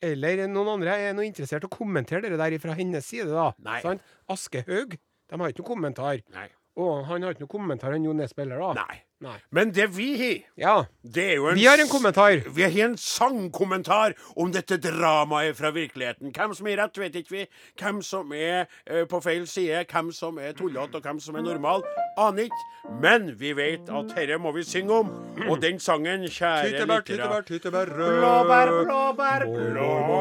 eller 0.03 0.43
noen 0.51 0.75
andre 0.75 0.97
er 1.07 1.15
noe 1.17 1.25
interessert 1.25 1.63
i 1.63 1.69
å 1.69 1.73
kommentere 1.73 2.27
det 2.29 2.37
der 2.37 2.57
fra 2.61 2.75
hennes 2.77 3.07
side. 3.07 3.31
da. 3.31 3.49
Nei. 3.65 3.79
Sant? 3.85 4.03
Aschehoug 4.29 4.97
de 5.27 5.39
har 5.41 5.51
ikke 5.51 5.63
noe 5.63 5.71
kommentar. 5.71 6.21
Nei. 6.35 6.47
Og 6.77 7.07
han 7.07 7.23
har 7.25 7.33
ikke 7.33 7.47
noe 7.47 7.51
kommentar 7.51 7.95
enn 7.95 8.05
Jo 8.07 8.13
Nesbø 8.15 8.45
heller, 8.45 8.61
da. 8.61 8.83
Nei. 8.83 9.01
Nei. 9.19 9.33
Men 9.49 9.71
det 9.73 9.87
vi 9.95 10.11
har, 10.17 10.35
Ja. 10.57 10.83
det 11.03 11.23
er 11.31 11.35
jo 11.35 11.47
en 11.47 11.55
Vi 11.55 11.65
har 11.65 11.77
en 11.81 11.89
kommentar. 11.89 12.43
Vi 12.53 12.61
har 12.61 12.89
en 12.89 12.97
sangkommentar 12.97 14.13
om 14.35 14.51
dette 14.51 14.77
dramaet 14.77 15.55
fra 15.57 15.71
virkeligheten. 15.71 16.31
Hvem 16.31 16.53
som 16.53 16.67
er 16.67 16.77
rett, 16.77 16.97
vet 16.97 17.15
ikke 17.15 17.31
vi. 17.31 17.45
Hvem 17.81 18.01
som 18.03 18.31
er 18.31 18.67
uh, 18.91 19.05
på 19.09 19.19
feil 19.23 19.47
side, 19.47 19.85
hvem 19.89 20.11
som 20.11 20.37
er 20.37 20.53
tullete, 20.53 20.95
og 20.95 21.01
hvem 21.01 21.19
som 21.19 21.35
er 21.35 21.41
normal, 21.41 21.83
aner 22.17 22.43
ikke. 22.43 22.63
Men 23.01 23.39
vi 23.39 23.53
vet 23.57 23.89
at 23.89 24.13
dette 24.15 24.37
må 24.37 24.51
vi 24.53 24.63
synge 24.63 24.93
om. 24.93 25.09
Og 25.49 25.61
den 25.61 25.79
sangen, 25.79 26.29
kjære 26.29 26.69
Tyttebær, 26.69 27.01
lyttere 27.01 27.41
tyttebær, 27.41 27.41
tyttebær 27.41 27.85
rød. 27.97 28.19
Blåbær, 28.21 28.67
blåbær, 28.85 29.45
blå 29.73 30.17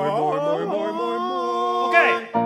OK. 1.86 2.45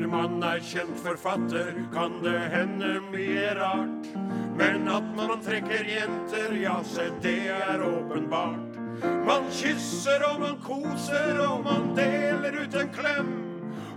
Når 0.00 0.08
man 0.08 0.44
er 0.48 0.62
kjent 0.64 0.96
forfatter, 1.04 1.74
kan 1.92 2.14
det 2.24 2.38
hende 2.54 2.94
mye 3.12 3.50
rart. 3.58 4.06
Men 4.56 4.88
at 4.88 5.10
man 5.12 5.42
trekker 5.44 5.84
jenter, 5.84 6.54
ja, 6.56 6.78
se, 6.88 7.10
det 7.20 7.50
er 7.52 7.84
åpenbart. 7.84 8.78
Man 9.28 9.50
kysser 9.52 10.24
og 10.24 10.40
man 10.40 10.56
koser 10.64 11.42
og 11.44 11.66
man 11.68 11.92
deler 11.98 12.56
ut 12.62 12.78
en 12.80 12.92
klem. 12.96 13.30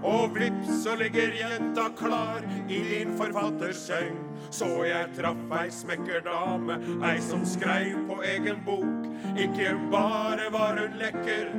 Og 0.03 0.35
vips, 0.35 0.83
så 0.83 0.97
ligger 0.99 1.39
jenta 1.39 1.87
klar 1.95 2.43
i 2.67 2.81
din 2.89 3.15
forfatterseng. 3.15 4.19
Så 4.51 4.67
jeg 4.83 5.07
traff 5.15 5.55
ei 5.55 5.69
smekker 5.71 6.25
dame, 6.27 6.81
ei 6.99 7.15
som 7.23 7.47
skreiv 7.47 8.03
på 8.11 8.19
egen 8.27 8.59
bok. 8.67 9.07
Ikke 9.37 9.75
bare 9.91 10.51
var 10.51 10.77
hun 10.79 10.99
lekker, 10.99 11.49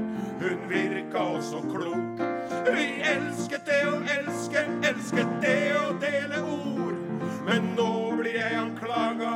hun 0.41 0.69
virka 0.71 1.19
også 1.19 1.61
klok. 1.71 2.23
Vi 2.67 2.85
elsket 3.03 3.67
det 3.67 3.81
å 3.91 3.97
elske, 4.17 4.63
elsket 4.89 5.33
det 5.43 5.73
å 5.81 5.89
dele 6.03 6.43
ord. 6.43 7.01
Men 7.49 7.75
nå 7.75 7.91
blir 8.21 8.39
jeg 8.39 8.61
anklaga, 8.61 9.35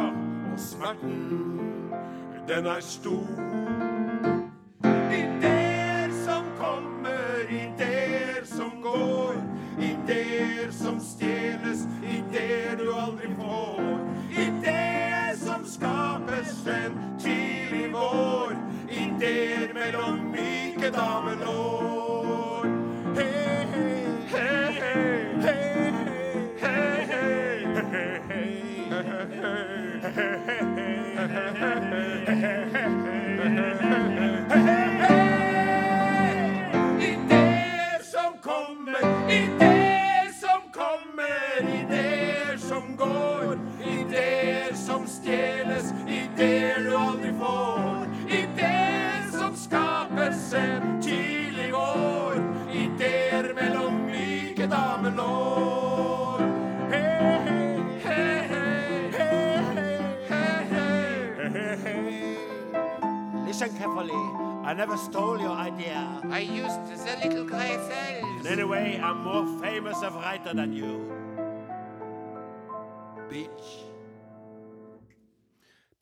og 0.52 0.62
smerten, 0.62 1.90
den 2.48 2.70
er 2.70 2.80
stor. 2.80 3.77
Ideer 20.88 21.20
mellom 21.24 21.77
hei. 63.60 63.66
Listen 63.66 63.78
carefully. 63.78 64.14
I 64.64 64.74
never 64.74 64.96
stole 64.96 65.38
your 65.40 65.50
idea. 65.50 66.20
I 66.30 66.40
used 66.40 66.80
the 66.88 67.28
little 67.28 67.44
grey 67.44 67.74
In 67.74 67.80
cells. 67.88 68.46
any 68.46 68.64
way, 68.64 69.00
I'm 69.02 69.22
more 69.24 69.46
famous 69.60 70.02
of 70.02 70.14
writer 70.14 70.54
than 70.54 70.72
you. 70.72 71.12
Bitch. 73.30 73.67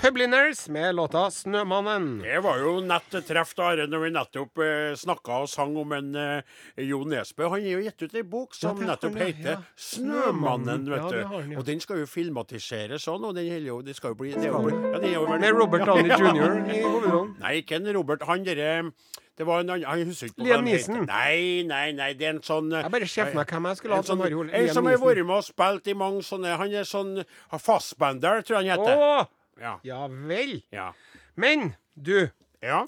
Publiners 0.07 0.69
med 0.69 0.95
låta 0.95 1.19
'Snømannen'. 1.31 2.23
Det 2.23 2.39
var 2.43 2.59
jo 2.63 2.77
nett 2.81 3.11
treff 3.27 3.55
da, 3.59 3.73
når 3.91 4.03
vi 4.05 4.11
nettopp 4.15 4.61
eh, 4.63 4.93
snakka 4.95 5.41
og 5.43 5.49
sang 5.51 5.75
om 5.77 5.93
en 5.97 6.13
eh, 6.15 6.43
Jo 6.79 7.01
Nesbø. 7.05 7.49
Han 7.51 7.59
har 7.65 7.73
jo 7.73 7.81
gitt 7.83 8.03
ut 8.07 8.15
ei 8.15 8.23
bok 8.23 8.55
som 8.55 8.79
Ja, 8.79 8.93
nettopp 8.93 9.19
han, 9.19 9.27
heter 9.27 9.51
Ja. 9.51 9.57
'Snømannen'. 9.75 10.87
vet 10.91 11.11
du. 11.11 11.17
det 11.17 11.27
han, 11.27 11.51
ja. 11.51 11.59
Og 11.59 11.67
den 11.67 11.81
skal 11.81 11.99
jo 11.99 12.07
filmatiseres 12.07 13.03
sånn, 13.03 13.25
og 13.27 13.35
den 13.35 13.51
jo, 13.67 13.81
det 13.83 13.97
skal 13.97 14.11
jo 14.15 14.15
bli 14.15 14.31
det 14.33 14.47
jo, 14.47 14.63
den 14.71 15.05
er 15.05 15.15
jo 15.15 15.27
vel- 15.27 15.41
Med 15.41 15.55
Robert 15.59 15.87
Downey 15.87 16.09
Jr. 16.09 16.55
i 16.71 16.83
hovedrollen. 16.87 17.35
Nei, 17.41 17.55
ikke 17.63 17.75
en 17.83 17.93
Robert. 17.97 18.23
Han 18.23 18.45
derre 18.45 18.93
det 19.37 19.45
var 19.45 19.61
en 19.61 19.69
annen 19.71 19.83
Jeg 19.99 20.07
husker 20.07 20.27
ikke 20.29 20.45
Liam. 20.45 20.65
Neeson. 20.65 21.07
Nei, 21.07 21.63
nei, 21.67 21.93
nei, 21.93 22.13
det 22.15 22.25
er 22.27 22.31
en 22.31 22.41
sånn 22.43 22.73
eh, 22.73 22.83
Jeg 22.87 22.91
bare 22.93 23.07
ser 23.07 23.27
for 23.27 23.35
meg 23.43 23.47
hvem 23.53 23.67
jeg 23.69 23.77
skulle 23.77 23.93
ha. 23.93 23.97
hatt 24.01 24.07
som 24.07 24.19
sånn, 24.23 24.55
en 24.55 24.69
som 24.73 24.87
har 24.87 24.97
vært 24.97 25.27
med 25.27 25.37
og 25.37 25.45
spilt 25.45 25.89
i 25.89 25.95
mange 25.95 26.23
sånne 26.23 26.57
Han 26.57 26.73
er 26.73 26.85
sånn 26.89 27.25
Fassbender, 27.59 28.41
tror 28.47 28.63
jeg 28.63 28.71
han 28.71 28.79
heter. 28.79 28.97
Å! 28.97 29.27
Ja. 29.61 29.79
Ja 29.87 30.07
vel. 30.09 30.61
Ja. 30.75 30.91
Men 31.35 31.71
du, 31.95 32.29
ja. 32.65 32.83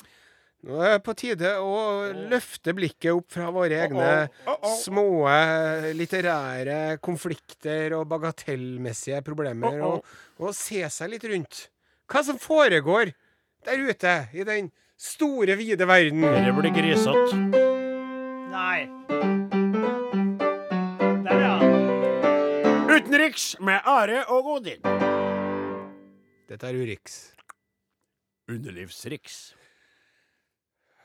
nå 0.66 0.80
er 0.84 0.96
det 0.96 1.04
på 1.06 1.14
tide 1.16 1.54
å 1.62 1.78
løfte 2.30 2.74
blikket 2.76 3.12
opp 3.14 3.30
fra 3.32 3.48
våre 3.54 3.78
egne 3.86 4.10
oh, 4.44 4.52
oh. 4.56 4.74
små 4.82 5.06
eh, 5.32 5.90
litterære 5.96 6.98
konflikter 7.04 7.96
og 7.98 8.08
bagatellmessige 8.10 9.22
problemer, 9.26 9.80
Oh, 9.80 9.98
oh. 9.98 10.18
og, 10.38 10.50
og 10.50 10.56
se 10.56 10.84
seg 10.92 11.14
litt 11.14 11.24
rundt. 11.30 11.68
Hva 12.08 12.24
som 12.24 12.40
foregår 12.40 13.12
der 13.66 13.88
ute 13.88 14.14
i 14.32 14.44
den 14.48 14.70
store, 14.98 15.56
vide 15.56 15.88
verden. 15.88 16.24
Dette 16.24 16.54
blir 16.56 16.72
grisete. 16.74 17.36
Nei. 18.52 18.88
Der, 21.24 21.38
ja. 21.44 21.54
Utenriks 22.96 23.54
med 23.60 23.80
Are 23.84 24.24
og 24.32 24.56
Odin. 24.56 25.17
Dette 26.48 26.64
er 26.64 26.76
Urix. 26.80 27.16
Underlivsriks. 28.48 29.52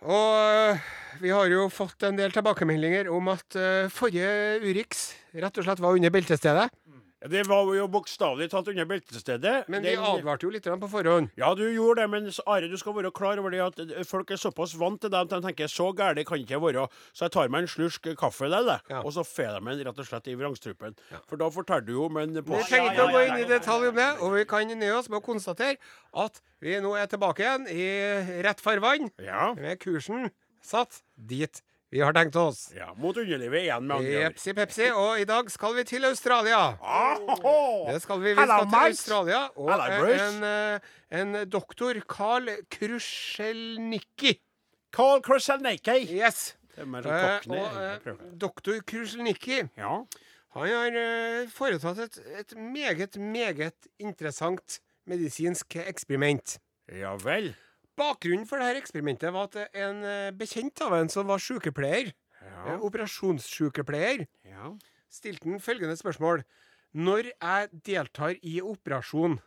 Og 0.04 0.36
øh, 0.40 0.80
vi 1.20 1.32
har 1.36 1.50
jo 1.52 1.66
fått 1.72 2.04
en 2.08 2.16
del 2.20 2.32
tilbakemeldinger 2.32 3.10
om 3.12 3.28
at 3.32 3.58
øh, 3.60 3.92
forrige 3.92 4.62
Urix 4.64 5.10
rett 5.36 5.60
og 5.60 5.68
slett 5.68 5.84
var 5.84 5.96
under 6.00 6.12
beltestedet. 6.16 6.72
Ja, 7.24 7.30
Det 7.32 7.46
var 7.48 7.64
jo 7.76 7.88
bokstavelig 7.88 8.50
talt 8.52 8.68
under 8.68 8.86
beltestedet. 8.86 9.70
Men 9.70 9.82
vi 9.82 9.96
Den- 9.96 10.04
advarte 10.04 10.44
jo 10.44 10.50
litt 10.50 10.64
på 10.64 10.90
forhånd. 10.92 11.30
Ja, 11.38 11.54
du 11.56 11.64
gjorde 11.74 12.02
det, 12.02 12.10
men 12.10 12.32
Are, 12.46 12.68
du 12.68 12.76
skal 12.78 12.94
være 12.94 13.12
klar 13.14 13.38
over 13.40 13.50
det 13.50 13.62
at 13.62 14.06
folk 14.06 14.30
er 14.32 14.36
såpass 14.36 14.76
vant 14.78 15.00
til 15.00 15.10
det 15.10 15.20
at 15.22 15.30
de 15.30 15.40
tenker 15.42 15.68
så 15.72 15.94
gærent 15.96 16.26
kan 16.28 16.38
det 16.38 16.48
ikke 16.50 16.60
være. 16.60 16.90
Så 17.14 17.24
jeg 17.26 17.32
tar 17.32 17.48
meg 17.48 17.62
en 17.62 17.68
slurk 17.68 18.16
kaffe 18.18 18.50
der, 18.50 18.82
Ja. 18.90 19.00
og 19.02 19.14
så 19.14 19.24
får 19.24 19.60
de 19.64 19.72
en 19.72 19.86
rett 19.88 20.00
og 20.00 20.06
slett 20.06 20.28
i 20.28 20.36
vrangstrupen. 20.36 20.96
For 21.28 21.38
da 21.38 21.50
forteller 21.50 21.86
du 21.86 21.94
jo 21.94 22.06
om 22.06 22.18
en 22.18 22.34
Vi 22.34 22.42
på 22.42 22.60
trenger 22.68 22.92
ikke 22.92 23.08
å 23.08 23.12
gå 23.14 23.28
inn 23.28 23.46
i 23.46 23.48
detalj 23.60 23.88
om 23.88 23.96
det, 23.96 24.22
og 24.22 24.34
vi 24.34 24.44
kan 24.46 24.68
nøye 24.68 24.98
oss 25.00 25.08
med 25.10 25.22
å 25.22 25.26
konstatere 25.26 25.78
at 26.14 26.42
vi 26.60 26.76
nå 26.82 26.94
er 27.02 27.08
tilbake 27.08 27.40
igjen 27.40 27.68
i 27.70 28.42
rett 28.44 28.60
farvann, 28.60 29.12
Ja. 29.24 29.54
med 29.54 29.80
kursen 29.80 30.30
satt 30.62 31.02
dit 31.18 31.62
vi 31.94 32.02
har 32.02 32.14
tenkt 32.18 32.36
oss. 32.42 32.72
ja. 32.74 32.88
Mot 32.98 33.18
underlivet 33.22 33.62
igjen, 33.68 33.86
med 33.86 33.96
andre 34.00 34.18
ord. 34.26 34.34
Pepsi, 34.34 34.54
pepsi, 34.58 34.88
og 34.98 35.20
i 35.22 35.28
dag 35.30 35.52
skal 35.54 35.76
vi 35.78 35.84
til 35.86 36.06
Australia. 36.10 36.62
Oh. 36.82 37.86
Det 37.92 38.00
skal 38.02 38.22
vi. 38.24 38.34
Vi 38.34 38.48
skal 38.50 38.66
til. 38.72 38.80
Australia. 38.88 39.44
Og 39.56 39.70
eh, 39.78 40.26
en, 40.28 40.44
eh, 40.50 40.80
en 41.22 41.36
doktor 41.54 42.00
Carl 42.10 42.50
Krusjelnicki. 42.74 44.40
Carl 44.94 45.22
Kruszelnicki. 45.26 46.00
Yes. 46.18 46.56
Eh, 46.78 46.86
cockney, 46.86 47.60
og 47.62 47.82
eh, 48.10 48.22
doktor 48.42 48.80
Krusjelnicki 48.90 49.60
Ja. 49.78 50.00
han 50.56 50.70
har 50.70 50.96
eh, 50.98 51.50
foretatt 51.54 52.00
et, 52.02 52.18
et 52.40 52.56
meget, 52.58 53.18
meget 53.18 53.88
interessant 54.00 54.80
medisinsk 55.06 55.76
eksperiment. 55.76 56.58
ja 56.90 57.14
vel. 57.22 57.54
Bakgrunnen 58.00 58.48
for 58.50 58.58
dette 58.62 58.80
eksperimentet 58.82 59.34
var 59.36 59.50
at 59.52 59.58
en 59.78 60.04
eh, 60.04 60.32
bekjent 60.34 60.82
av 60.82 60.96
en 60.98 61.10
som 61.14 61.28
var 61.30 61.38
sykepleier, 61.44 62.14
Ja. 62.44 62.74
eh, 62.74 62.80
operasjonssykepleier, 62.84 64.26
ja. 64.50 64.72
stilte 65.14 65.50
han 65.50 65.60
følgende 65.62 65.96
spørsmål. 66.00 66.44
Når 66.94 67.30
jeg 67.32 67.70
deltar 67.86 68.36
i 68.44 68.60
operasjon, 68.62 69.40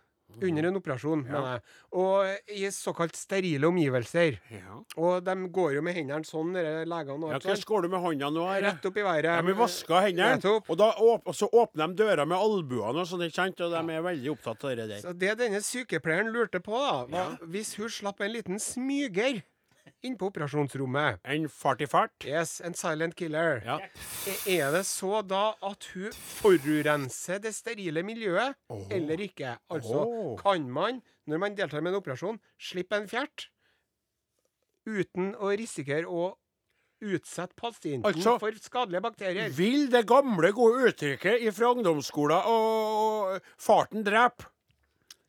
under 0.42 0.68
en 0.68 0.76
operasjon, 0.76 1.22
mener 1.24 1.46
jeg, 1.54 1.62
og 1.96 2.52
i 2.52 2.68
såkalt 2.74 3.16
sterile 3.16 3.68
omgivelser, 3.70 4.36
ja. 4.52 4.80
og 5.00 5.24
de 5.24 5.36
går 5.54 5.76
jo 5.78 5.84
med 5.86 5.96
hendene 5.96 6.28
sånn, 6.28 6.52
dere 6.56 6.84
legene 6.88 7.32
Ja, 7.32 7.40
Hvordan 7.40 7.64
går 7.70 7.86
du 7.86 7.90
med 7.94 8.04
hånda 8.04 8.30
nå? 8.34 8.44
Her? 8.50 8.62
rett 8.66 8.88
opp 8.90 9.00
i 9.00 9.06
været. 9.06 9.30
Ja, 9.30 9.46
vi 9.46 9.56
vasker 9.56 10.08
hendene, 10.08 10.54
og, 10.68 10.84
og 11.16 11.34
så 11.36 11.48
åpner 11.48 11.88
de 11.88 12.02
døra 12.02 12.28
med 12.28 12.36
albuene 12.36 13.04
og 13.04 13.08
sånn, 13.08 13.24
ikke 13.26 13.40
sant? 13.40 13.64
Og 13.64 13.72
de 13.72 13.96
er 13.96 14.06
veldig 14.10 14.32
opptatt 14.34 14.68
av 14.68 14.76
det 14.76 14.88
der. 14.92 15.02
Så 15.06 15.16
det 15.16 15.36
denne 15.40 15.62
sykepleieren 15.64 16.32
lurte 16.34 16.60
på, 16.64 16.76
da, 16.76 16.96
var 17.12 17.36
hvis 17.56 17.76
hun 17.80 17.92
slapp 17.92 18.20
en 18.24 18.34
liten 18.34 18.60
smyger 18.62 19.40
inn 20.04 20.16
på 20.18 20.28
operasjonsrommet 20.30 21.20
En 21.24 21.48
fartifart? 21.48 22.26
Yes, 22.26 22.60
en 22.60 22.74
silent 22.74 23.16
killer. 23.16 23.62
Ja. 23.64 23.78
Er 24.46 24.72
det 24.74 24.84
så 24.88 25.22
da 25.26 25.54
at 25.64 25.88
hun 25.94 26.12
forurenser 26.12 27.40
det 27.42 27.54
sterile 27.56 28.02
miljøet, 28.06 28.56
eller 28.90 29.22
ikke? 29.26 29.56
Altså, 29.72 30.04
oh. 30.04 30.32
kan 30.40 30.68
man, 30.70 31.02
når 31.26 31.42
man 31.42 31.56
deltar 31.58 31.80
med 31.84 31.94
en 31.94 32.00
operasjon, 32.00 32.40
slippe 32.58 32.98
en 32.98 33.08
fjert 33.10 33.48
uten 34.86 35.32
å 35.42 35.50
risikere 35.58 36.06
å 36.06 36.34
utsette 37.02 37.54
pasienten 37.58 38.08
Altså- 38.08 38.38
for 38.40 38.50
skadelige 38.52 39.02
bakterier? 39.02 39.48
Vil 39.50 39.90
det 39.90 40.06
gamle, 40.06 40.52
gode 40.52 40.88
uttrykket 40.90 41.52
fra 41.52 41.74
ungdomsskolen 41.74 42.42
og 42.46 43.40
'farten 43.58 44.04
drep', 44.04 44.46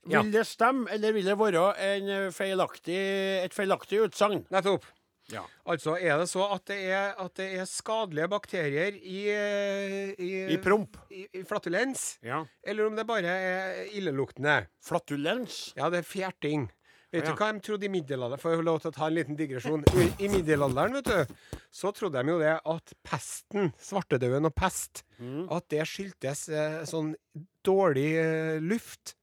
Ja. 0.09 0.21
vil 0.23 0.31
det 0.31 0.45
stemme, 0.47 0.87
eller 0.91 1.13
vil 1.13 1.25
det 1.25 1.37
være 1.39 1.65
en 1.95 2.31
feilaktig, 2.31 2.97
et 3.43 3.53
feilaktig 3.53 3.99
utsagn? 4.05 4.45
Nettopp. 4.53 4.85
Ja. 5.29 5.41
Altså, 5.67 5.97
er 5.99 6.21
det 6.21 6.29
så 6.31 6.45
at 6.55 6.63
det 6.69 6.77
er, 6.87 7.09
at 7.19 7.33
det 7.35 7.49
er 7.59 7.65
skadelige 7.67 8.29
bakterier 8.31 8.95
i, 8.95 9.25
eh, 9.27 10.13
i, 10.23 10.29
I 10.53 10.57
promp. 10.63 10.95
i, 11.11 11.25
i 11.35 11.43
flatulens, 11.43 12.17
Ja. 12.23 12.45
eller 12.63 12.87
om 12.87 12.95
det 12.95 13.05
bare 13.05 13.27
er 13.27 13.85
illeluktende? 13.91 14.67
Flatulens. 14.81 15.73
Ja, 15.75 15.89
det 15.89 15.99
er 15.99 16.07
fjerting. 16.07 16.69
Vet 17.11 17.23
Ja. 17.25 17.31
du 17.31 17.37
hva 17.39 17.53
de 17.53 17.59
trodde 17.63 17.83
i 17.85 17.89
middelalderen? 17.91 18.39
Får 18.39 18.55
jeg 18.55 18.63
lov 18.65 18.79
til 18.81 18.91
å 18.91 18.95
ta 18.95 19.05
en 19.07 19.13
liten 19.15 19.35
digresjon? 19.37 19.83
I, 19.95 20.07
I 20.25 20.27
middelalderen, 20.27 20.93
vet 20.93 21.05
du, 21.05 21.35
så 21.71 21.91
trodde 21.95 22.23
de 22.23 22.31
jo 22.31 22.39
det 22.39 22.55
at 22.65 22.93
pesten, 23.03 23.73
svartedauden 23.79 24.45
og 24.45 24.55
pest, 24.55 25.03
Mm. 25.19 25.47
at 25.51 25.67
det 25.69 25.81
skyldtes 25.87 26.47
eh, 26.49 26.83
sånn 26.85 27.15
dårlig 27.65 28.11
eh, 28.15 28.59
luft. 28.61 29.15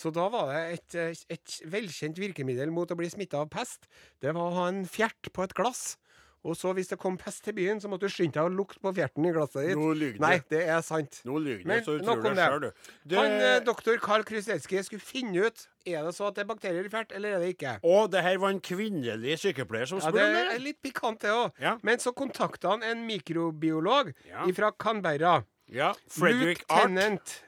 Så 0.00 0.12
da 0.16 0.28
var 0.32 0.48
det 0.48 0.60
et, 0.78 1.24
et 1.36 1.56
velkjent 1.68 2.16
virkemiddel 2.20 2.72
mot 2.72 2.88
å 2.88 2.96
bli 2.96 3.10
smitta 3.12 3.42
av 3.44 3.50
pest. 3.52 3.84
Det 4.22 4.32
var 4.32 4.48
å 4.48 4.54
ha 4.62 4.68
en 4.72 4.86
fjert 4.88 5.28
på 5.36 5.44
et 5.44 5.52
glass. 5.58 5.98
Og 6.40 6.54
så 6.56 6.70
hvis 6.72 6.88
det 6.88 6.96
kom 6.96 7.18
pest 7.20 7.42
til 7.44 7.52
byen, 7.52 7.82
så 7.82 7.88
måtte 7.92 8.08
du 8.08 8.12
skynde 8.14 8.32
deg 8.38 8.46
å 8.48 8.52
lukte 8.54 8.80
på 8.80 8.94
fjerten 8.96 9.26
i 9.28 9.32
glasset 9.34 9.66
ditt. 9.66 9.76
Nå 9.76 9.90
lyver. 9.92 10.22
Nei, 10.22 10.38
det 10.48 10.62
er 10.72 10.80
sant. 10.86 11.18
Nå 11.28 11.36
lyver 11.36 11.66
Men 11.68 11.82
så 11.84 11.98
du 12.00 12.06
nok 12.06 12.22
tror 12.22 12.30
det 12.30 12.38
selv, 12.40 12.54
sjøl, 12.54 12.62
du. 12.62 12.94
Det- 13.12 13.18
Han, 13.20 13.34
eh, 13.44 13.58
doktor 13.66 13.98
Karl 14.00 14.24
Kruszelski 14.24 14.80
skulle 14.86 15.04
finne 15.04 15.44
ut 15.50 15.66
Er 15.84 16.02
det 16.06 16.14
så 16.16 16.28
at 16.30 16.34
det 16.38 16.46
er 16.46 16.48
bakterier 16.48 16.88
i 16.88 16.88
fjert, 16.92 17.12
eller 17.12 17.36
er 17.36 17.44
det 17.44 17.50
ikke. 17.58 17.74
Og 17.84 18.08
det 18.12 18.22
her 18.24 18.38
var 18.40 18.54
en 18.56 18.60
kvinnelig 18.60 19.36
sykepleier 19.44 19.88
som 19.92 20.00
spurte 20.00 20.16
om 20.16 20.32
Det 20.32 20.46
om 20.46 20.54
er 20.54 20.64
litt 20.64 20.80
pikant, 20.80 21.20
det 21.20 21.28
òg. 21.30 21.52
Ja. 21.60 21.76
Men 21.82 21.98
så 22.00 22.12
kontakta 22.16 22.70
han 22.72 22.82
en 22.88 23.04
mikrobiolog 23.06 24.14
Ja. 24.28 24.46
fra 24.56 24.72
Canberra. 24.72 25.44
Ja. 25.68 25.92
Frederick 26.08 26.64
Art. 26.70 26.88
Lieutenant. 26.88 27.42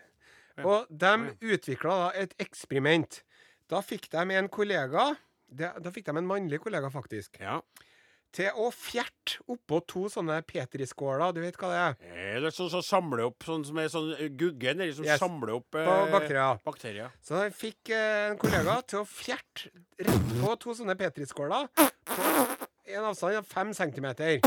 Og 0.61 0.87
de 0.91 1.12
utvikla 1.55 1.95
da 2.05 2.11
et 2.23 2.35
eksperiment. 2.43 3.23
Da 3.71 3.81
fikk 3.81 4.11
de 4.12 4.37
en 4.37 4.49
kollega 4.53 5.15
Da 5.53 5.91
fikk 5.93 6.07
de 6.09 6.17
en 6.17 6.27
mannlig 6.29 6.59
kollega, 6.65 6.88
faktisk. 6.93 7.37
Ja. 7.41 7.59
Til 8.33 8.49
å 8.57 8.71
fjerte 8.73 9.43
oppå 9.53 9.83
to 9.85 10.07
sånne 10.09 10.38
petriskåler. 10.49 11.35
Du 11.37 11.43
vet 11.43 11.59
hva 11.61 11.69
det 11.69 11.81
er? 11.83 12.38
Er 12.47 12.55
sånn 12.57 12.71
som 12.73 12.81
samler 12.81 13.27
opp 13.27 13.45
sånn 13.45 13.65
som 13.69 13.77
er 13.83 13.91
sånn 13.93 14.15
eh, 14.17 14.31
gugge 14.33 14.73
nedi 14.73 14.95
som 14.97 15.05
Yes. 15.05 15.21
samler 15.21 15.53
opp 15.59 15.77
eh, 15.77 15.91
bakterier. 16.15 16.57
bakterier. 16.65 17.11
Så 17.21 17.37
de 17.43 17.51
fikk 17.53 17.93
eh, 17.93 18.31
en 18.31 18.38
kollega 18.41 18.79
til 18.88 19.03
å 19.03 19.05
fjerte 19.05 19.69
rett 20.01 20.33
på 20.41 20.55
to 20.65 20.73
sånne 20.79 20.97
petriskåler 20.97 21.69
på 21.77 22.31
en 22.97 23.05
avstand 23.11 23.37
av 23.43 23.45
fem 23.53 23.75
centimeter. 23.77 24.41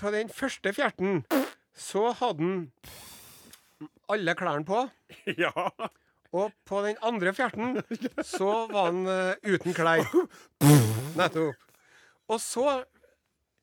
På 0.00 0.10
den 0.16 0.32
første 0.32 0.72
fjerten 0.74 1.20
så 1.76 2.08
hadde 2.16 2.40
han 2.42 2.64
alle 4.08 4.34
klærne 4.38 4.66
på. 4.68 4.84
ja. 5.44 5.52
Og 6.32 6.52
på 6.68 6.82
den 6.84 6.98
andre 7.02 7.32
fjerten 7.32 7.78
så 8.26 8.66
var 8.68 8.90
han 8.90 9.06
uh, 9.08 9.32
uten 9.48 9.76
klær. 9.76 10.04
Nettopp. 11.18 11.56
og 12.28 12.40
så 12.40 12.82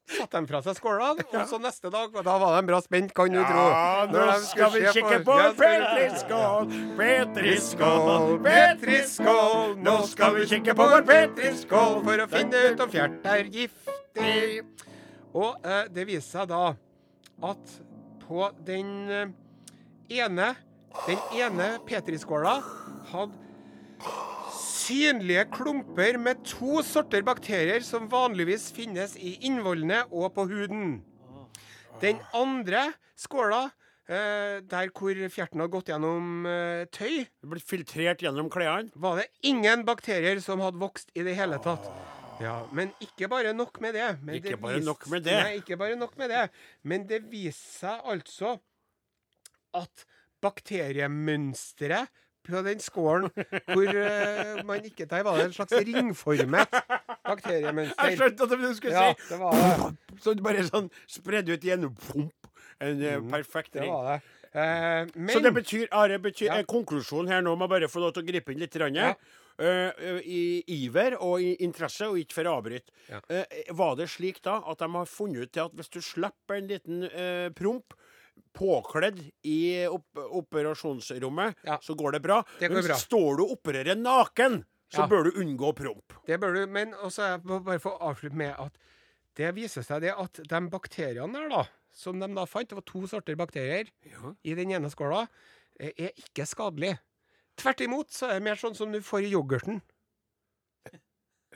satte 0.10 0.40
de 0.42 0.50
fra 0.50 0.62
seg 0.66 0.78
skålene, 0.78 1.24
og 1.30 1.46
så 1.50 1.58
neste 1.62 1.90
dag 1.94 2.14
Og 2.14 2.26
da 2.26 2.34
var 2.42 2.56
de 2.58 2.68
bra 2.68 2.80
spent, 2.84 3.14
kan 3.16 3.32
du 3.32 3.40
tro. 3.42 3.64
Ja, 3.72 4.04
nå 4.10 4.26
skal 4.46 4.74
vi 4.76 4.84
kikke 4.94 5.22
på 5.26 5.38
Petris 5.60 6.20
skål, 6.22 6.74
Petris 7.00 7.70
skål, 7.74 8.28
Petris 8.46 9.16
skål, 9.20 9.78
Nå 9.86 9.96
skal 10.12 10.38
vi 10.40 10.50
kikke 10.52 10.76
på 10.78 10.90
vår 10.94 11.08
Petris 11.10 11.64
skål 11.66 12.02
for 12.06 12.26
å 12.26 12.28
finne 12.36 12.66
ut 12.70 12.86
om 12.86 12.94
fjert 12.94 13.32
er 13.34 13.50
giftig. 13.50 14.62
Og 15.36 15.66
eh, 15.66 15.88
det 15.92 16.06
viser 16.08 16.28
seg 16.30 16.54
da 16.54 16.62
at 17.50 17.74
på 18.26 18.46
den 18.68 18.94
eh, 19.12 19.34
ene 20.10 20.56
Den 21.08 21.20
ene 21.36 21.80
petriskåla 21.86 22.54
hadde 23.12 23.36
synlige 24.56 25.46
klumper 25.52 26.18
med 26.22 26.44
to 26.48 26.82
sorter 26.86 27.24
bakterier 27.26 27.84
som 27.84 28.08
vanligvis 28.12 28.70
finnes 28.76 29.16
i 29.18 29.34
innvollene 29.48 30.04
og 30.12 30.30
på 30.38 30.46
huden. 30.48 31.00
Den 32.02 32.20
andre 32.38 32.94
skåla, 33.18 33.64
eh, 34.08 34.62
der 34.62 34.92
hvor 34.96 35.16
fjerten 35.34 35.60
hadde 35.64 35.74
gått 35.74 35.90
gjennom 35.92 36.46
eh, 36.48 36.86
tøy, 36.94 37.26
Det 37.42 37.50
blir 37.50 37.64
filtrert 37.64 38.22
gjennom 38.24 38.50
klærne. 38.50 38.92
var 38.96 39.18
det 39.18 39.28
ingen 39.44 39.84
bakterier 39.86 40.40
som 40.42 40.60
hadde 40.64 40.80
vokst 40.80 41.10
i 41.16 41.24
det 41.24 41.36
hele 41.36 41.58
tatt. 41.60 41.90
Ja, 42.40 42.66
Men 42.72 42.92
ikke 43.02 43.30
bare 43.32 43.54
nok 43.54 43.80
med 43.82 43.96
det. 43.96 44.20
Men 44.22 44.36
Ikke 44.36 44.50
det 44.52 44.62
bare 44.62 44.76
viste- 44.80 44.86
nok 44.86 45.08
med 45.10 45.24
det. 45.24 45.44
Nei, 45.44 45.58
ikke 45.62 45.78
bare 45.78 45.96
nok 45.96 46.18
med 46.18 46.30
det. 46.30 46.50
Men 46.84 47.08
det 47.08 47.22
viser 47.32 47.80
seg 47.80 48.02
altså 48.06 48.60
at 49.76 50.06
bakteriemønsteret 50.46 52.08
på 52.46 52.62
den 52.62 52.80
skålen 52.84 53.32
hvor 53.72 53.88
uh, 53.90 54.60
man 54.70 54.84
ikke 54.86 55.08
tar 55.10 55.24
Var 55.26 55.40
det 55.40 55.46
en 55.50 55.56
slags 55.56 55.74
ringformet 55.88 56.68
bakteriemønster. 57.26 58.06
Jeg 58.12 58.20
skjønte 58.20 58.46
at 58.46 58.52
du 58.62 58.66
skulle 58.78 58.94
Ja, 58.94 59.14
si 59.18 59.30
det 59.32 59.40
var 59.42 59.56
det. 59.58 60.20
Så 60.22 60.36
bare 60.46 60.66
sånn 60.68 60.92
spredde 61.10 61.56
ut 61.56 61.64
igjen. 61.66 61.88
pump. 61.96 62.52
En 62.84 63.00
mm, 63.02 63.32
perfekt 63.32 63.74
Det 63.74 63.82
ring. 63.82 63.94
var 63.96 64.12
det. 64.12 64.20
Uh, 64.56 65.10
men 65.18 65.34
Så 65.34 65.42
det 65.44 65.54
betyr, 65.58 65.88
Are, 65.92 66.20
betyr 66.22 66.46
Ja. 66.52 66.60
eh, 66.60 66.68
konklusjonen 66.70 67.28
her 67.34 67.42
nå 67.42 67.56
må 67.58 67.68
bare 67.68 67.90
få 67.92 68.00
lov 68.04 68.14
til 68.14 68.24
å 68.24 68.28
gripe 68.30 68.54
inn 68.54 68.60
litt. 68.62 68.72
grann, 68.78 68.94
Ja. 68.96 69.16
eh, 69.60 69.92
eh, 69.98 70.22
I 70.24 70.64
iver 70.68 71.18
og 71.20 71.42
i 71.42 71.56
interesse, 71.66 72.06
og 72.08 72.18
ikke 72.22 72.34
for 72.38 72.44
å 72.46 72.62
avbryte. 72.62 72.92
Ja. 73.10 73.20
Uh, 73.30 73.44
var 73.74 73.96
det 73.96 74.08
slik 74.10 74.42
da 74.44 74.62
at 74.70 74.78
de 74.80 74.88
har 74.94 75.06
funnet 75.06 75.42
ut 75.42 75.52
til 75.52 75.66
at 75.66 75.72
hvis 75.74 75.90
du 75.90 76.00
slipper 76.00 76.56
en 76.62 76.68
liten 76.68 77.04
uh, 77.10 77.50
promp 77.58 77.94
påkledd 78.56 79.20
i 79.44 79.86
op 79.88 80.06
operasjonsrommet, 80.16 81.56
Ja. 81.64 81.78
så 81.82 81.96
går 81.96 82.12
det 82.14 82.22
bra. 82.22 82.44
Det 82.60 82.70
går 82.70 82.76
Men 82.76 82.86
bra. 82.88 82.96
står 82.96 83.38
du 83.38 83.44
og 83.44 83.52
opererer 83.58 83.96
naken, 83.96 84.64
så 84.90 85.02
Ja. 85.04 85.08
bør 85.08 85.24
du 85.24 85.32
unngå 85.42 85.74
promp. 85.76 86.14
Det 86.26 86.40
bør 86.40 86.54
du, 86.54 86.68
men 86.68 86.94
også 86.94 87.22
jeg 87.32 87.42
må 87.44 87.60
bare 87.64 87.80
få 87.80 87.98
avslutte 88.00 88.36
med 88.36 88.56
at 88.60 88.78
det 89.36 89.54
viser 89.56 89.84
seg 89.84 90.02
det 90.02 90.14
at 90.18 90.34
de 90.34 90.70
bakteriene 90.70 91.34
der, 91.34 91.50
da, 91.50 91.64
som 91.92 92.20
de 92.20 92.28
da 92.34 92.46
fant, 92.46 92.70
det 92.70 92.76
var 92.76 92.82
to 92.86 93.06
sorter 93.08 93.36
bakterier 93.36 93.90
i 94.44 94.54
den 94.56 94.72
ene 94.72 94.90
skåla, 94.90 95.28
eh, 95.80 95.92
er 95.98 96.12
ikke 96.16 96.46
skadelige. 96.48 97.00
Tvert 97.58 97.82
imot 97.82 98.10
så 98.12 98.30
er 98.30 98.34
det 98.40 98.44
mer 98.44 98.56
sånn 98.56 98.76
som 98.76 98.92
du 98.92 99.00
får 99.02 99.24
i 99.26 99.32
yoghurten. 99.32 99.82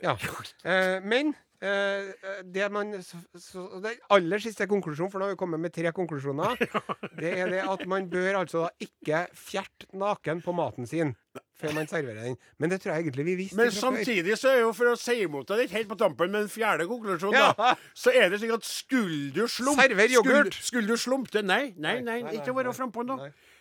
Ja. 0.02 0.16
Eh, 0.64 1.00
men 1.04 1.34
det 1.60 2.66
man 2.72 2.94
så, 3.04 3.18
så, 3.36 3.66
Det 3.84 3.98
aller 4.10 4.40
siste 4.40 4.64
konklusjonen, 4.70 5.12
for 5.12 5.20
nå 5.20 5.28
har 5.28 5.34
vi 5.34 5.40
kommet 5.40 5.60
med 5.60 5.74
tre 5.74 5.92
konklusjoner, 5.92 6.56
det 7.20 7.34
er 7.36 7.52
det 7.52 7.64
at 7.68 7.84
man 7.90 8.08
bør 8.10 8.38
altså 8.42 8.68
ikke 8.80 9.26
fjerte 9.36 9.90
naken 10.00 10.40
på 10.44 10.54
maten 10.56 10.88
sin 10.88 11.12
før 11.60 11.74
man 11.76 11.88
serverer 11.90 12.24
den. 12.24 12.36
Men 12.58 12.72
det 12.72 12.80
tror 12.80 12.94
jeg 12.94 13.04
egentlig 13.04 13.26
vi 13.26 13.34
visste 13.42 13.56
Men 13.58 13.70
samtidig 13.74 14.38
så 14.40 14.48
er 14.54 14.62
jo 14.62 14.72
for 14.76 14.94
å 14.94 14.96
si 14.98 15.18
imot 15.26 15.48
deg 15.50 15.60
litt 15.64 15.74
helt 15.76 15.90
på 15.90 15.98
tampen 16.00 16.32
med 16.32 16.46
en 16.46 16.52
fjerde 16.52 16.86
konklusjon, 16.88 17.36
Ja. 17.36 17.52
da, 17.58 17.74
så 17.94 18.14
er 18.16 18.32
det 18.32 18.40
slik 18.40 18.54
at 18.56 18.64
skulle 18.64 19.28
du 19.36 19.44
slumpe 19.44 19.84
Server 19.84 20.14
yoghurt. 20.16 20.54
Skulle, 20.54 20.66
skulle 20.70 20.88
du 20.88 20.96
slumpe 20.96 21.42
Nei, 21.44 21.74
nei, 21.76 22.00
nei, 22.00 22.00
Nei, 22.00 22.22
nei, 22.24 22.38
ikke 22.40 22.54
være 22.56 22.72
frampå 22.74 23.04
nå. 23.06 23.18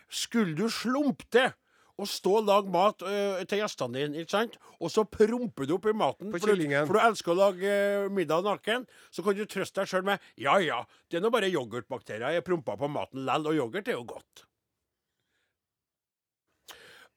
Skulle 0.10 0.56
du 0.58 0.70
slumpe 0.74 1.52
og 2.00 2.08
stå 2.10 2.38
og 2.40 2.48
lage 2.48 2.72
mat 2.74 3.04
ø, 3.04 3.14
til 3.44 3.62
gjestene 3.62 4.00
dine, 4.00 4.24
ikke 4.24 4.36
sant? 4.38 4.58
og 4.80 4.92
så 4.94 5.04
promper 5.04 5.68
du 5.68 5.76
opp 5.76 5.90
i 5.92 5.96
maten 5.96 6.32
for, 6.40 6.54
du, 6.56 6.64
for 6.88 6.96
du 6.96 7.02
elsker 7.04 7.34
å 7.34 7.40
lage 7.42 7.74
ø, 8.06 8.10
middag 8.16 8.46
naken, 8.48 8.86
så 9.12 9.26
kan 9.26 9.36
du 9.38 9.44
trøste 9.46 9.82
deg 9.82 9.92
sjøl 9.92 10.06
med 10.08 10.30
ja 10.40 10.58
ja, 10.64 10.82
det 11.12 11.20
er 11.20 11.26
nå 11.26 11.32
bare 11.34 11.52
yoghurtbakterier 11.52 12.40
jeg 12.40 12.48
prompa 12.48 12.78
på 12.80 12.90
maten 12.92 13.26
lell, 13.28 13.50
og 13.52 13.60
yoghurt 13.60 13.92
er 13.92 14.00
jo 14.00 14.06
godt. 14.16 14.46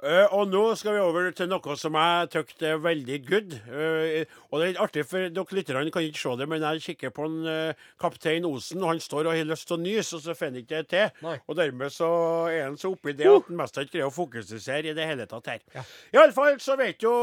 Eh, 0.03 0.33
og 0.35 0.49
nå 0.51 0.61
skal 0.75 0.97
vi 0.97 1.01
over 1.05 1.29
til 1.31 1.47
noe 1.47 1.75
som 1.79 1.95
jeg 1.95 2.31
syns 2.33 2.63
er 2.67 2.81
veldig 2.83 3.19
good. 3.23 3.53
Uh, 3.71 4.25
og 4.51 4.57
det 4.59 4.65
er 4.65 4.71
litt 4.73 4.81
artig, 4.83 5.05
for 5.07 5.29
dere 5.31 5.55
lytterne 5.55 5.93
kan 5.95 6.03
ikke 6.03 6.19
se 6.19 6.33
det, 6.41 6.49
men 6.51 6.65
jeg 6.67 6.83
kikker 6.89 7.13
på 7.15 7.29
en 7.29 7.37
uh, 7.47 7.85
kaptein 8.03 8.49
Osen, 8.49 8.83
og 8.83 8.91
han 8.91 9.03
står 9.05 9.29
og 9.29 9.37
har 9.37 9.47
lyst 9.47 9.69
til 9.71 9.77
å 9.77 9.83
nyse, 9.85 10.19
og 10.19 10.25
så 10.25 10.35
får 10.35 10.51
han 10.51 10.59
ikke 10.59 10.81
det 10.81 10.89
til. 10.91 11.21
Nei. 11.23 11.37
Og 11.47 11.59
dermed 11.61 11.95
så 11.95 12.09
er 12.51 12.65
han 12.67 12.79
så 12.81 12.91
oppi 12.97 13.15
det 13.15 13.29
at 13.31 13.47
han 13.47 13.61
mest 13.61 13.79
ikke 13.79 13.93
greier 13.95 14.11
å 14.11 14.17
fokusere 14.17 14.91
i 14.91 14.97
det 14.99 15.07
hele 15.07 15.29
tatt 15.31 15.53
her. 15.53 15.63
Ja. 15.77 15.87
Iallfall 16.19 16.59
så 16.65 16.75
vet 16.81 17.07
jo 17.07 17.15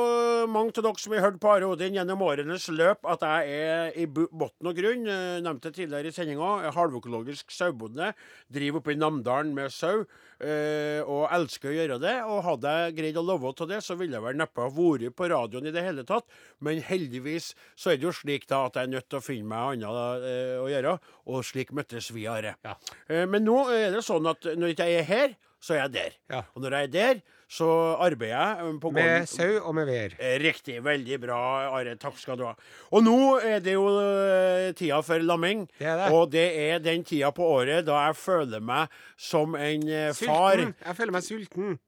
mange 0.47 0.71
av 0.79 0.87
dere 0.87 1.03
som 1.03 1.17
har 1.17 1.25
hørt 1.27 1.41
på 1.43 1.51
Are 1.51 1.67
Odin 1.73 1.99
gjennom 1.99 2.23
årenes 2.29 2.69
løp, 2.71 3.03
at 3.11 3.27
jeg 3.27 3.59
er 3.59 3.99
i 3.99 4.07
bu- 4.07 4.29
bunn 4.31 4.71
og 4.71 4.79
grunn, 4.79 5.03
nevnte 5.43 5.73
tidligere 5.75 6.13
i 6.13 6.15
sendinga, 6.15 6.71
halvøkologisk 6.79 7.51
sauebonde. 7.51 8.13
Driver 8.47 8.79
oppe 8.79 8.95
i 8.95 8.99
Namdalen 9.03 9.51
med 9.57 9.75
sau, 9.75 10.05
eh, 10.43 10.99
og 11.03 11.27
elsker 11.35 11.71
å 11.71 11.75
gjøre 11.75 11.97
det. 12.01 12.15
Og 12.27 12.43
hadde 12.45 12.73
jeg 12.75 12.95
greid 12.99 13.19
å 13.19 13.25
leve 13.25 13.51
av 13.51 13.69
det, 13.71 13.81
så 13.85 13.97
ville 13.99 14.17
jeg 14.17 14.25
vel 14.25 14.39
neppe 14.39 14.63
ha 14.65 14.71
vært 14.73 15.15
på 15.17 15.29
radioen 15.31 15.69
i 15.69 15.73
det 15.75 15.83
hele 15.85 16.05
tatt. 16.07 16.27
Men 16.65 16.81
heldigvis 16.85 17.53
så 17.75 17.93
er 17.93 17.99
det 17.99 18.09
jo 18.09 18.15
slik 18.15 18.47
da 18.49 18.65
at 18.67 18.79
jeg 18.79 18.89
er 18.89 18.93
nødt 18.95 19.09
til 19.09 19.19
å 19.19 19.25
finne 19.25 19.49
meg 19.49 19.83
annet 19.83 20.23
uh, 20.23 20.55
å 20.63 20.69
gjøre, 20.71 20.95
og 21.29 21.45
slik 21.47 21.73
møttes 21.75 22.11
vi, 22.15 22.25
Are. 22.29 22.55
Ja. 22.65 22.77
Uh, 23.09 23.25
men 23.29 23.45
nå 23.47 23.61
er 23.73 23.91
det 23.95 24.05
sånn 24.05 24.27
at 24.29 24.47
når 24.55 24.71
jeg 24.71 24.77
ikke 24.77 24.89
er 24.93 25.07
her, 25.09 25.35
så 25.59 25.75
er 25.75 25.83
jeg 25.83 25.95
der. 25.97 26.17
Ja. 26.31 26.43
Og 26.55 26.63
når 26.63 26.77
jeg 26.77 26.89
er 26.89 26.95
der, 26.95 27.21
så 27.49 27.67
arbeider 27.97 28.35
jeg 28.35 28.61
eh, 28.61 28.75
på 28.83 28.91
gården. 28.93 29.23
Med 29.23 29.29
sau 29.31 29.55
og 29.63 29.73
med 29.73 29.89
vær. 29.89 30.15
Eh, 30.21 30.35
Riktig. 30.43 30.77
Veldig 30.85 31.17
bra, 31.23 31.39
Are. 31.79 31.95
Takk 31.97 32.17
skal 32.21 32.37
du 32.37 32.45
ha. 32.45 32.53
Og 32.93 33.03
nå 33.05 33.17
er 33.41 33.63
det 33.65 33.73
jo 33.73 33.87
eh, 33.97 34.69
tida 34.77 35.01
for 35.05 35.25
lamming. 35.25 35.65
Det 35.79 35.89
er 35.89 36.03
det. 36.03 36.09
Og 36.13 36.29
det 36.33 36.47
er 36.69 36.83
den 36.85 37.03
tida 37.07 37.31
på 37.33 37.47
året 37.57 37.87
da 37.89 38.03
jeg 38.07 38.19
føler 38.21 38.61
meg 38.61 38.93
som 39.17 39.57
en 39.57 39.87
far 40.13 40.59
Sulten. 40.59 40.75
Jeg 40.85 40.99
føler 41.01 41.15
meg 41.17 41.25
sulten. 41.25 41.79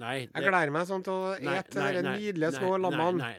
Nei, 0.00 0.14
Jeg 0.22 0.44
gleder 0.46 0.70
meg 0.72 0.86
sånn 0.88 1.02
til 1.04 1.12
å 1.12 1.32
ete 1.34 1.88
de 1.96 2.02
nydelige 2.06 2.52
små 2.56 2.76
lammene. 2.80 3.32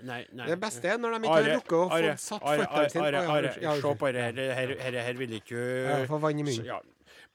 Det 0.46 0.58
beste 0.62 0.92
er 0.92 1.00
når 1.02 1.16
de 1.16 1.22
ikke 1.24 1.38
har 1.38 1.48
rukket 1.56 1.78
å 1.78 1.86
få 1.90 2.12
satt 2.22 2.44
føttene 2.46 2.90
sine 2.92 3.22
Are, 3.22 3.54
Se 3.82 3.94
på 4.02 4.12
det 4.14 4.26
her. 4.28 4.42
Her, 4.60 4.74
her, 4.84 5.00
her 5.08 5.22
vil 5.22 5.38
ikke 5.40 5.64
få 6.12 6.20
vann 6.22 6.42
i 6.44 6.46
munnen. 6.46 6.68
Ja. 6.68 6.82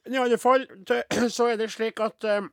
I 0.06 0.20
alle 0.22 0.38
fall 0.38 0.66
så 1.36 1.48
er 1.50 1.58
det 1.58 1.72
slik 1.74 1.98
at 2.04 2.26
eh, 2.28 2.46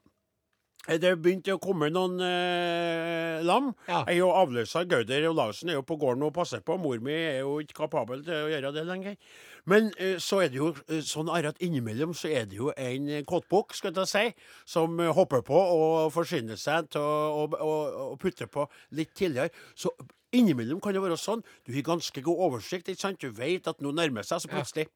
det 0.83 1.13
begynte 1.23 1.53
å 1.55 1.61
komme 1.63 1.87
noen 1.93 2.19
eh, 2.19 3.39
lam. 3.47 3.71
Ja. 3.87 4.01
Jeg 4.09 4.19
jo 4.19 4.31
avløser. 4.35 4.87
Gauder 4.91 5.29
Olavsen 5.29 5.71
er 5.71 5.77
jo 5.77 5.85
på 5.87 5.95
gården 6.01 6.25
og 6.27 6.33
passer 6.35 6.63
på. 6.65 6.75
Mor 6.81 6.99
mi 7.03 7.13
er 7.15 7.39
jo 7.39 7.59
ikke 7.63 7.85
kapabel 7.85 8.23
til 8.25 8.35
å 8.35 8.49
gjøre 8.51 8.73
det 8.75 8.83
lenger. 8.89 9.15
Men 9.71 9.93
eh, 9.95 10.17
så 10.19 10.41
er 10.43 10.51
det 10.51 10.59
jo 10.59 10.73
eh, 10.89 10.99
sånn 11.07 11.31
at 11.31 11.61
innimellom 11.63 12.11
så 12.17 12.33
er 12.35 12.49
det 12.51 12.59
jo 12.59 12.73
en 12.75 13.07
eh, 13.07 13.23
kåtbukk, 13.27 13.77
skal 13.77 13.95
jeg 13.95 14.11
si, 14.11 14.25
som 14.75 14.99
eh, 14.99 15.13
hopper 15.15 15.45
på 15.47 15.55
og 15.55 16.11
forsyner 16.15 16.59
seg 16.59 16.91
til 16.91 17.03
å 17.03 17.13
og, 17.43 17.55
og, 17.63 17.95
og 18.09 18.19
putte 18.19 18.49
på 18.51 18.67
litt 18.97 19.15
tidligere. 19.15 19.55
Så 19.79 19.93
innimellom 20.35 20.81
kan 20.83 20.95
det 20.95 21.03
være 21.03 21.17
sånn. 21.19 21.43
Du 21.63 21.71
har 21.75 21.85
ganske 21.87 22.23
god 22.25 22.43
oversikt, 22.49 22.91
ikke 22.91 23.05
sant? 23.05 23.23
Du 23.23 23.31
vet 23.37 23.67
at 23.69 23.79
noe 23.83 23.95
nærmer 23.95 24.27
seg, 24.27 24.43
så 24.43 24.51
plutselig 24.51 24.89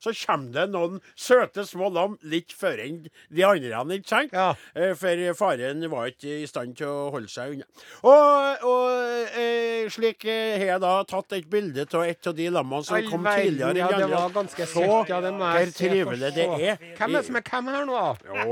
Så 0.00 0.14
kommer 0.26 0.52
det 0.54 0.66
noen 0.72 1.00
søte 1.14 1.64
små 1.68 1.90
lam 1.92 2.14
litt 2.22 2.52
før 2.56 2.78
enn 2.80 3.02
de 3.30 3.42
andre, 3.44 3.98
ikke 4.00 4.08
sant? 4.08 4.32
Ja. 4.32 4.54
Eh, 4.74 4.94
For 4.96 5.34
faren 5.36 5.82
var 5.92 6.06
ikke 6.08 6.40
i 6.42 6.46
stand 6.48 6.76
til 6.78 6.86
å 6.88 7.10
holde 7.12 7.28
seg 7.28 7.52
unna. 7.58 7.66
Og, 8.02 8.64
og 8.64 9.36
eh, 9.36 9.88
slik 9.92 10.24
eh, 10.24 10.56
har 10.58 10.66
jeg 10.74 10.80
da 10.80 10.94
tatt 11.04 11.32
et 11.36 11.48
bilde 11.52 11.84
av 11.92 12.04
et 12.08 12.26
av 12.30 12.34
de 12.38 12.48
lammene 12.50 12.84
som 12.88 12.96
All 12.96 13.08
kom 13.10 13.22
verden, 13.28 13.44
tidligere. 13.50 13.76
ja, 13.76 13.86
enn 13.86 13.92
de 13.92 13.98
det 13.98 14.04
andre. 14.08 14.22
var 14.24 14.34
ganske 14.38 14.66
Så. 14.72 14.80
Ja, 14.80 15.20
hvor 15.20 15.74
trivelig 15.76 16.32
det 16.34 16.46
er. 16.48 16.80
Hvem 16.96 17.14
er 17.14 17.18
det 17.20 17.26
som 17.28 17.36
er 17.36 17.44
hvem 17.50 17.70
her 17.74 17.84
nå, 17.84 18.00
da? 18.00 18.44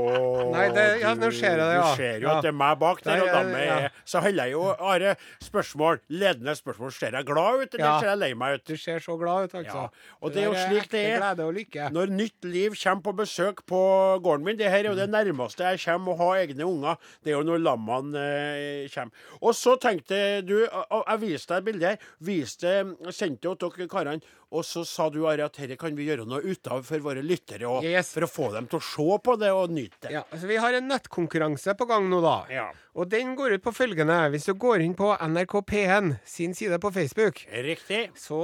Nei, 0.53 0.67
det- 0.77 0.99
ja, 1.01 1.13
nå 1.15 1.31
ser 1.33 1.57
jeg 1.57 1.59
det, 1.59 1.73
ja. 1.73 1.81
Du 1.89 1.95
ser 1.97 2.19
jo 2.19 2.27
Ja. 2.29 2.37
at 2.37 2.43
det 2.43 2.49
er 2.53 2.57
meg 2.61 2.79
bak 2.79 3.01
der, 3.03 3.21
og 3.21 3.27
ja, 3.27 3.33
lammet 3.39 3.65
ja. 3.65 3.77
er 3.79 3.91
Så 4.05 4.21
holder 4.21 4.43
jeg 4.45 4.51
jo 4.53 4.63
Are, 4.79 5.15
spørsmål, 5.41 5.99
ledende 6.09 6.55
spørsmål. 6.55 6.91
Ser 6.93 7.11
jeg 7.17 7.25
glad 7.25 7.61
ut, 7.63 7.73
eller 7.73 7.85
Ja. 7.85 7.99
ser 7.99 8.07
jeg 8.13 8.17
lei 8.17 8.33
meg 8.33 8.53
ut? 8.59 8.65
Du 8.65 8.77
ser 8.77 8.99
så 8.99 9.17
glad 9.17 9.43
ut, 9.49 9.53
altså. 9.63 9.89
Ja, 9.89 10.15
og 10.21 10.33
det 10.33 10.43
er 10.43 10.47
jo 10.47 10.53
slik 10.53 10.89
det 10.91 11.05
er. 11.15 11.19
Glede. 11.39 11.47
og 11.47 11.55
lykke. 11.57 11.89
Når 11.95 12.11
nytt 12.13 12.45
liv 12.45 12.75
kommer 12.83 13.03
på 13.07 13.13
besøk 13.17 13.63
på 13.65 13.79
gården 14.23 14.45
min 14.45 14.57
Det 14.59 14.69
her 14.69 14.83
er 14.83 14.89
jo 14.91 14.95
det 14.99 15.09
nærmeste 15.09 15.63
jeg 15.63 15.79
kommer 15.85 16.13
å 16.13 16.17
ha 16.17 16.29
egne 16.43 16.65
unger. 16.67 16.99
Det 17.23 17.31
er 17.33 17.37
jo 17.39 17.43
når 17.47 17.63
lammene 17.63 18.25
eh, 18.25 18.89
kommer. 18.93 19.11
Og 19.41 19.53
så 19.55 19.77
tenkte 19.79 20.41
du 20.45 20.67
og- 20.67 21.05
Jeg 21.09 21.19
viste 21.21 21.53
deg 21.53 21.57
et 21.57 21.65
bilde 21.65 21.87
her. 21.89 21.97
Sendte 23.11 23.47
jo 23.49 23.55
dere 23.55 23.87
karene. 23.87 24.21
Og 24.51 24.63
så 24.65 24.81
sa 24.83 25.09
du 25.13 25.27
Ari, 25.29 25.43
at 25.45 25.53
dette 25.53 25.75
kan 25.77 25.93
vi 25.95 26.07
gjøre 26.07 26.25
noe 26.25 26.41
ut 26.41 26.67
av 26.73 26.81
for 26.87 26.97
våre 27.05 27.21
lyttere. 27.21 27.67
Og, 27.69 27.83
Yes. 27.85 28.07
For 28.15 28.25
å 28.25 28.29
få 28.29 28.47
dem 28.55 28.65
til 28.67 28.79
å 28.79 28.81
se 28.81 29.17
på 29.21 29.35
det 29.37 29.51
og 29.53 29.69
nyte 29.69 30.07
det. 30.07 30.11
Ja, 30.15 30.23
altså 30.33 30.47
Vi 30.49 30.55
har 30.57 30.73
en 30.73 30.87
nettkonkurranse 30.89 31.75
på 31.77 31.85
gang 31.87 32.07
nå, 32.09 32.21
da. 32.23 32.45
Ja. 32.49 32.71
Og 32.97 33.07
den 33.11 33.35
går 33.37 33.53
ut 33.59 33.63
på 33.63 33.71
følgende. 33.71 34.17
Hvis 34.33 34.45
du 34.49 34.55
går 34.57 34.81
inn 34.81 34.95
på 34.97 35.11
NRK 35.21 35.53
P1 35.69 36.09
sin 36.25 36.55
side 36.57 36.79
på 36.81 36.89
Facebook, 36.91 37.43
Riktig. 37.53 38.09
så 38.17 38.39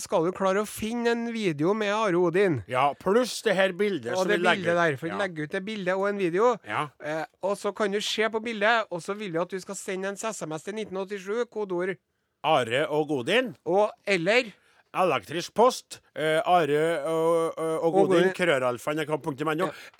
skal 0.00 0.24
du 0.24 0.30
klare 0.32 0.62
å 0.62 0.68
finne 0.70 1.10
en 1.16 1.26
video 1.34 1.74
med 1.74 1.90
Are 1.92 2.14
Odin. 2.16 2.60
Ja, 2.70 2.92
pluss 2.94 3.42
det 3.42 3.56
her 3.58 3.72
bildet 3.72 4.12
Og 4.14 4.22
som 4.22 4.28
vi 4.30 4.36
legger 4.38 4.70
bildet 4.70 4.76
der. 4.78 4.96
For 5.02 5.06
Ja. 5.10 5.18
legger 5.18 5.42
ut 5.42 5.50
det 5.50 5.64
bildet 5.66 5.96
og 5.96 6.06
en 6.08 6.18
video. 6.18 6.56
Ja. 6.64 6.88
Eh, 7.02 7.24
og 7.42 7.56
så 7.58 7.74
kan 7.74 7.90
du 7.90 8.00
se 8.00 8.28
på 8.30 8.40
bildet, 8.40 8.86
og 8.90 9.02
så 9.02 9.14
vil 9.18 9.32
vi 9.32 9.38
at 9.42 9.48
du 9.50 9.58
skal 9.60 9.74
sende 9.74 10.06
en 10.08 10.16
SMS 10.16 10.62
til 10.62 10.74
1987, 10.74 11.44
kodeord 11.50 11.96
Are 12.42 12.86
og 12.88 13.08
Godin. 13.08 13.54
og 13.66 13.90
eller 14.06 14.52
Elektrisk 14.90 15.54
post. 15.54 16.00
Eh, 16.18 16.40
are 16.42 16.80
og, 17.06 17.58
og, 17.58 17.74
og 17.86 17.92
Godin. 17.92 18.10
Godin. 18.16 18.32
Krøralfa 18.34 18.94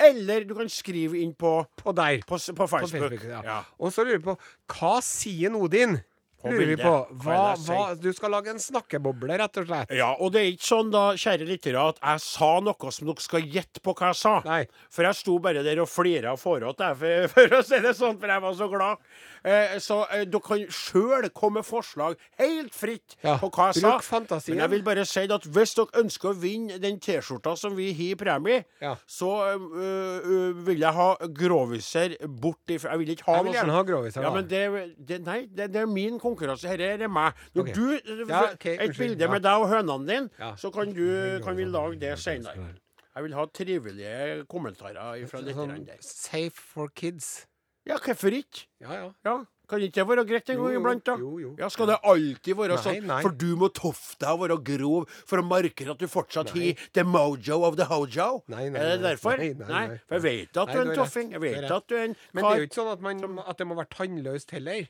Eller 0.02 0.44
du 0.48 0.54
kan 0.58 0.68
skrive 0.68 1.20
inn 1.22 1.34
på, 1.38 1.60
på 1.78 1.92
der. 1.94 2.24
på, 2.26 2.34
på 2.34 2.38
Facebook. 2.38 2.56
På 2.56 2.66
Facebook. 2.66 3.24
Ja. 3.24 3.42
Ja. 3.44 3.58
Og 3.78 3.92
så 3.94 4.04
lurer 4.04 4.18
vi 4.18 4.24
på 4.32 4.36
hva 4.74 4.96
sier 5.04 5.54
Odin? 5.54 6.00
På 6.40 6.48
Lurer 6.52 6.66
vi 6.72 6.76
på. 6.80 6.92
Hva 7.24 7.38
Hva, 7.60 7.80
du 8.00 8.08
skal 8.16 8.30
lage 8.32 8.48
en 8.54 8.58
snakkeboble, 8.62 9.36
rett 9.38 9.58
og 9.60 9.66
slett. 9.68 9.90
Ja, 9.92 10.10
og 10.18 10.32
det 10.32 10.40
er 10.40 10.50
ikke 10.54 10.68
sånn 10.70 10.90
da, 10.92 11.02
kjære 11.20 11.48
lyttere, 11.48 11.82
at 11.92 11.98
jeg 12.00 12.22
sa 12.24 12.50
noe 12.64 12.92
som 12.96 13.10
dere 13.10 13.20
skal 13.24 13.44
gjette 13.44 13.82
på 13.84 13.92
hva 13.98 14.08
jeg 14.14 14.20
sa. 14.22 14.34
Nei. 14.46 14.62
For 14.90 15.04
jeg 15.04 15.18
sto 15.20 15.38
bare 15.44 15.62
der 15.66 15.82
og 15.84 15.88
flira 15.92 16.32
foråt, 16.40 16.80
jeg, 16.80 16.96
for, 17.02 17.28
for 17.34 17.58
å 17.58 17.62
si 17.66 17.80
det 17.84 17.92
sånn, 17.98 18.16
for 18.22 18.32
jeg 18.32 18.44
var 18.46 18.56
så 18.56 18.70
glad. 18.72 19.04
Eh, 19.44 19.76
så 19.80 19.98
eh, 20.12 20.24
dere 20.28 20.42
kan 20.44 20.64
sjøl 20.72 21.28
komme 21.32 21.60
med 21.60 21.66
forslag 21.68 22.16
helt 22.40 22.74
fritt 22.76 23.14
Ja, 23.24 23.36
på 23.40 23.48
hva 23.52 23.70
jeg 23.70 23.80
sa. 23.82 23.94
bruk 23.96 24.04
fantasien. 24.04 24.54
Men 24.56 24.64
jeg 24.64 24.72
vil 24.74 24.82
bare 24.86 25.04
si 25.08 25.26
at 25.32 25.46
hvis 25.48 25.76
dere 25.76 26.02
ønsker 26.04 26.32
å 26.32 26.34
vinne 26.40 26.80
den 26.80 26.98
T-skjorta 27.00 27.54
som 27.56 27.76
vi 27.76 27.90
har 27.92 28.14
i 28.14 28.18
premie, 28.20 28.64
Ja. 28.80 28.94
så 29.08 29.30
øh, 29.56 30.56
vil 30.66 30.80
jeg 30.84 30.92
ha 30.96 31.08
groviser 31.36 32.16
bort 32.40 32.70
ifra 32.72 32.92
Jeg 32.94 32.98
vil 33.04 33.10
ikke 33.14 33.26
ha 33.28 33.36
Jeg 33.40 33.44
vil 33.48 33.52
gjerne 33.58 33.66
sånn- 33.72 33.76
ha 33.76 33.82
groviser, 33.88 34.22
Ja, 34.24 34.30
men 34.34 34.48
det, 34.48 34.62
det, 35.08 35.20
nei, 35.26 35.40
det, 35.46 35.70
det 35.72 35.82
er 35.82 35.86
min 35.90 36.16
konkurranse. 36.18 36.29
Dette 36.38 36.88
er 36.92 37.08
meg. 37.08 37.32
Når 37.54 37.62
okay. 37.62 37.74
du 37.74 38.26
Ja, 38.28 38.42
okay, 38.52 38.74
Et 38.74 38.88
unnskyld, 38.88 39.16
bilde 39.16 39.28
med 39.30 39.42
deg 39.42 39.64
og 39.64 39.68
hønene 39.68 40.06
dine, 40.06 40.30
Ja. 40.38 40.54
så 40.56 40.70
kan, 40.72 40.92
du, 40.94 41.40
kan 41.44 41.56
vi 41.56 41.64
lage 41.64 42.00
det 42.00 42.18
senere. 42.18 42.74
Jeg 43.14 43.24
vil 43.24 43.34
ha 43.34 43.44
trivelige 43.46 44.44
kommentarer 44.48 45.26
fra 45.26 45.40
lytterne 45.42 45.76
Sånn 45.80 45.86
der. 45.86 45.96
safe 46.00 46.60
for 46.74 46.88
kids. 46.94 47.46
Ja, 47.88 47.96
hvorfor 47.98 48.30
ikke? 48.36 48.66
Ja, 48.80 48.92
ja. 48.92 49.08
Ja, 49.24 49.38
Kan 49.70 49.82
ikke 49.86 50.00
det 50.00 50.06
være 50.08 50.24
greit 50.26 50.50
en 50.50 50.58
gang 50.58 50.74
iblant, 50.74 51.04
da? 51.06 51.14
jo, 51.18 51.38
jo. 51.38 51.50
Ja, 51.58 51.68
Skal 51.70 51.86
det 51.86 51.96
alltid 52.02 52.56
være 52.58 52.74
Nei, 52.74 52.82
sånn? 52.82 53.04
nei. 53.06 53.20
For 53.22 53.30
du 53.30 53.54
må 53.56 53.68
toffe 53.70 54.16
deg 54.18 54.30
og 54.32 54.40
være 54.42 54.56
grov 54.66 55.06
for 55.30 55.38
å 55.38 55.44
markere 55.46 55.94
at 55.94 56.02
du 56.02 56.08
fortsatt 56.10 56.50
har 56.50 56.80
the 56.92 57.04
mojo 57.06 57.60
of 57.68 57.76
the 57.78 57.86
hojo? 57.86 58.42
Nei, 58.50 58.68
nei, 58.68 58.80
er 58.80 58.96
det 58.96 59.02
derfor? 59.04 59.38
Nei, 59.38 59.52
nei, 59.54 59.68
nei. 59.70 59.98
For 60.08 60.18
jeg 60.18 60.24
vet 60.26 60.62
at 60.64 60.72
du 60.72 60.78
er 60.80 60.82
en 60.88 60.96
toffing. 60.98 61.30
Jeg 61.36 61.44
vet 61.44 61.70
at 61.70 61.86
du 61.86 61.94
er 61.94 62.08
en 62.08 62.16
Men 62.34 62.44
det 62.44 62.50
er 62.50 62.64
jo 62.64 62.66
ikke 62.70 62.80
sånn 62.80 62.92
at, 62.92 63.04
man, 63.06 63.38
at 63.46 63.58
det 63.62 63.66
må 63.70 63.78
være 63.78 63.92
tannløst 63.94 64.50
heller. 64.58 64.88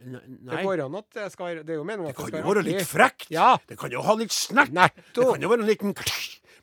N- 0.00 0.38
Det 0.48 0.62
går 0.64 0.80
an 0.86 0.94
at 0.96 1.10
det 1.12 1.26
skal 1.32 1.60
Det 1.64 1.74
er 1.74 1.78
jo 1.80 1.84
meningen 1.84 2.08
at 2.10 2.16
Det 2.16 2.24
det 2.24 2.32
kan 2.32 2.40
jo 2.42 2.54
være 2.54 2.64
litt 2.64 2.86
frekt. 2.88 3.26
Ja. 3.30 3.56
Det 3.68 3.76
kan 3.78 3.90
jo 3.92 4.00
ha 4.06 4.14
litt 4.16 4.32
snert. 4.32 4.72
Det 4.72 5.26
kan 5.26 5.42
jo 5.44 5.48
være 5.52 5.60
en 5.60 5.68
liten 5.68 5.94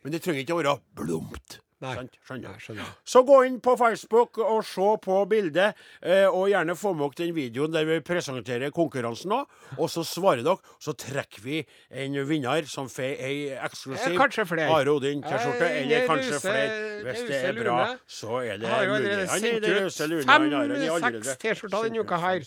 Men 0.04 0.12
det 0.16 0.22
trenger 0.24 0.42
ikke 0.46 0.56
å 0.58 0.62
være 0.64 0.78
blumpt. 0.98 1.60
Nei. 1.80 1.92
Skjønner 2.26 2.50
Nei, 2.50 2.58
skjønner. 2.58 2.86
Så 3.06 3.22
gå 3.28 3.36
inn 3.46 3.60
på 3.62 3.76
Facebook 3.78 4.40
og 4.42 4.64
se 4.66 4.88
på 5.04 5.18
bildet, 5.30 5.76
eh, 6.02 6.26
og 6.26 6.48
gjerne 6.50 6.74
få 6.74 6.96
med 6.98 7.12
dere 7.14 7.28
den 7.28 7.36
videoen 7.36 7.72
der 7.72 7.86
vi 7.86 8.00
presenterer 8.02 8.72
konkurransen 8.74 9.30
òg. 9.36 9.46
Og 9.78 9.86
så 9.94 10.02
svarer 10.02 10.42
dere, 10.42 10.58
så 10.82 10.96
trekker 10.98 11.40
vi 11.46 11.60
en 11.92 12.18
vinner 12.26 12.66
som 12.66 12.90
får 12.90 13.22
ei 13.22 13.38
eksklusiv 13.54 14.18
Eh. 14.18 14.72
Are 14.74 14.90
Odin-T-skjorte. 14.90 15.62
Eh, 15.70 15.84
Eller 15.84 16.08
kanskje 16.08 16.40
flere. 16.42 17.04
Hvis 17.06 17.28
det 17.28 17.44
er 17.46 17.54
bra, 17.64 17.96
så 18.08 18.42
er 18.42 18.58
det 18.58 18.68
mulig. 18.68 19.28
Han 19.30 19.46
er 19.46 19.60
det 19.60 19.70
ut 19.86 20.10
lune, 20.10 20.24
fem, 20.24 20.28
han 20.28 20.52
har- 20.52 20.68
han 20.68 20.72
er 20.72 20.90
allerede 20.90 21.24
seks 21.24 21.38
T-skjorter 21.38 21.84
denne 21.84 22.00
uka 22.00 22.18
her. 22.18 22.42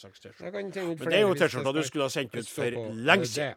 Men 0.51 0.71
det 0.71 1.15
er 1.15 1.21
jo 1.21 1.35
T-skjorter 1.35 1.73
du 1.73 1.83
skulle 1.83 2.03
ha 2.03 2.09
sendt 2.09 2.35
ut 2.35 2.49
for 2.49 2.71
lenge 2.99 3.27
siden. 3.27 3.55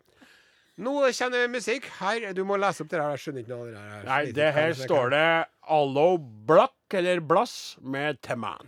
Nå 0.79 0.93
kommer 1.13 1.47
musikk. 1.49 1.83
Her, 1.99 2.33
Du 2.33 2.43
må 2.45 2.57
lese 2.57 2.81
opp 2.81 2.89
det 2.89 2.99
her. 2.99 3.09
Jeg 3.15 3.19
skjønner 3.19 3.39
ikke 3.43 3.49
noe 3.49 3.59
av 3.61 3.65
det 3.65 3.77
her. 3.77 4.03
Nei, 4.05 4.31
det 4.31 4.53
her 4.53 4.73
står 4.73 5.09
det 5.11 5.45
Allo 5.67 6.17
Black, 6.17 6.93
eller 6.93 7.19
Blass, 7.19 7.77
med 7.81 8.21
Teman. 8.21 8.67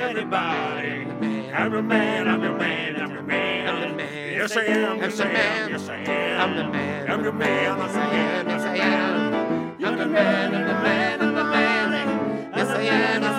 everybody, 0.03 1.07
I'm 1.53 1.75
a 1.75 1.83
man, 1.83 2.29
I'm 2.29 2.43
a 2.43 2.59
man, 2.59 2.97
I'm 3.01 3.17
a 3.17 3.23
man. 3.23 3.99
Yes, 3.99 4.57
I 4.57 4.61
am, 4.61 4.99
yes, 4.99 5.21
I 5.21 5.25
am, 5.25 5.71
yes, 5.71 5.89
I 5.89 5.97
am. 5.97 6.41
I'm 6.41 6.57
the 6.57 6.65
man. 6.65 7.11
I'm 7.11 7.23
the 7.23 7.33
man, 7.33 7.79
Yes, 7.79 7.97
I 7.97 8.17
am. 8.17 8.49
Yes, 8.51 8.63
I 8.63 8.77
am. 8.77 9.35
I'm 9.85 9.99
the 9.99 10.07
man. 10.07 10.55
I'm 10.55 10.65
the 10.67 10.75
man. 10.75 11.23
I'm 11.23 11.35
the 11.35 11.45
man. 11.45 12.55
Yes, 12.57 12.71
I 12.71 12.83
am. 12.83 13.35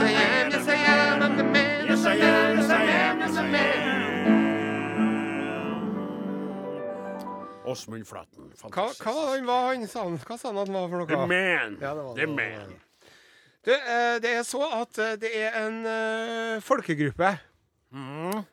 Åsmund 7.72 8.06
Flaten. 8.08 8.52
Hva, 8.52 8.70
Fantastisk. 8.70 9.04
hva 9.06 9.14
var 9.14 9.32
han, 9.34 9.46
hva 9.48 9.58
han 9.74 9.88
sa 9.88 10.04
han? 10.04 10.18
Hva 10.20 10.38
sa 10.40 10.50
han 10.52 10.58
at 10.62 10.68
han 10.68 10.76
var 10.78 10.90
for 10.90 11.06
The 11.10 11.16
noe? 11.18 11.28
Man. 11.28 11.78
Ja, 11.82 11.94
det 11.96 12.04
var- 12.04 12.16
The 12.16 12.26
det 12.26 12.36
Man. 12.36 12.76
Du, 13.66 13.72
eh, 13.74 14.20
det 14.22 14.32
er 14.38 14.44
så 14.46 14.62
at 14.82 14.98
eh, 15.02 15.16
det 15.18 15.32
er 15.42 15.56
en 15.66 15.80
uh, 15.86 16.62
folkegruppe 16.62 17.32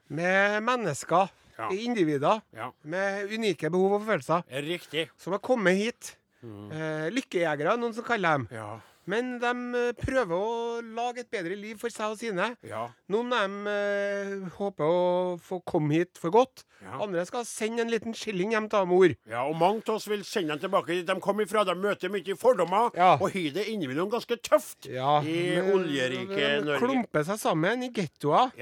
med 0.08 0.62
mennesker, 0.62 1.28
Ja. 1.58 1.68
individer, 1.70 2.40
Ja, 2.56 2.70
med 2.82 3.28
unike 3.34 3.70
behov 3.70 3.92
og 3.98 4.06
følelser, 4.06 4.42
riktig. 4.50 5.10
som 5.18 5.32
har 5.32 5.38
kommet 5.40 5.76
hit. 5.76 6.16
Eh, 6.42 7.10
lykkejegere, 7.12 7.76
noen 7.78 7.92
som 7.94 8.02
kaller 8.04 8.38
dem. 8.38 8.48
Ja, 8.50 8.80
Men 9.10 9.38
de 9.42 9.50
eh, 9.74 9.92
prøver 9.98 10.30
å 10.36 10.80
lage 10.94 11.24
et 11.24 11.30
bedre 11.32 11.56
liv 11.58 11.76
for 11.80 11.90
seg 11.90 12.12
og 12.14 12.18
sine. 12.20 12.52
ja. 12.62 12.84
Noen 13.10 13.32
av 13.34 13.40
dem 13.48 13.66
eh, 13.66 14.34
håper 14.58 14.84
å 14.86 15.38
få 15.42 15.58
komme 15.66 15.96
hit 15.98 16.20
for 16.22 16.30
godt. 16.30 16.62
Ja. 16.82 17.00
Andre 17.02 17.24
skal 17.26 17.44
sende 17.44 17.82
en 17.82 17.90
liten 17.90 18.14
skilling 18.14 18.52
hjem 18.54 18.68
til 18.70 18.86
mor. 18.86 19.12
Ja, 19.28 19.42
og 19.48 19.56
mange 19.58 19.82
av 19.88 19.96
oss 19.98 20.06
vil 20.10 20.22
sende 20.24 20.54
dem 20.54 20.62
tilbake 20.68 20.94
dit 20.94 21.06
de 21.06 21.16
kom 21.22 21.42
ifra. 21.42 21.64
De 21.66 21.74
møter 21.78 22.10
mye 22.14 22.36
fordommer, 22.38 22.90
Ja. 22.96 23.14
og 23.18 23.30
har 23.34 23.50
det 23.58 23.66
innimellom 23.74 24.10
ganske 24.10 24.38
tøft 24.38 24.86
Ja, 24.90 25.20
i 25.22 25.58
oljerike 25.60 26.60
De 26.60 26.64
Norge. 26.64 26.78
klumper 26.82 27.24
seg 27.26 27.38
sammen 27.42 27.82
i 27.82 27.90
gettoer. 27.90 28.52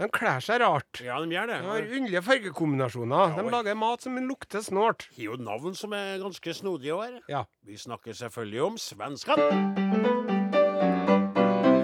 Ja. 0.00 0.06
De 0.06 0.08
kler 0.16 0.40
seg 0.40 0.62
rart. 0.62 1.00
ja, 1.04 1.18
de 1.20 1.34
gjør 1.34 1.50
det. 1.50 1.56
De 1.60 1.68
har 1.68 1.82
underlige 1.98 2.22
fargekombinasjoner. 2.24 3.34
De 3.36 3.50
lager 3.52 3.74
mat 3.76 4.00
som 4.02 4.16
lukter 4.16 4.62
snålt. 4.64 5.08
har 5.16 5.24
jo 5.24 5.36
navn 5.36 5.74
som 5.76 5.92
er 5.92 6.18
ganske 6.22 6.54
snodige 6.54 6.94
år. 6.94 7.18
Ja. 7.28 7.44
Vi 7.66 7.76
snakker 7.76 8.12
selvfølgelig 8.16 8.62
om 8.62 8.78
svenskene. 8.78 9.50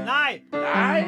Nei! 0.07 0.41
Nei! 0.53 1.03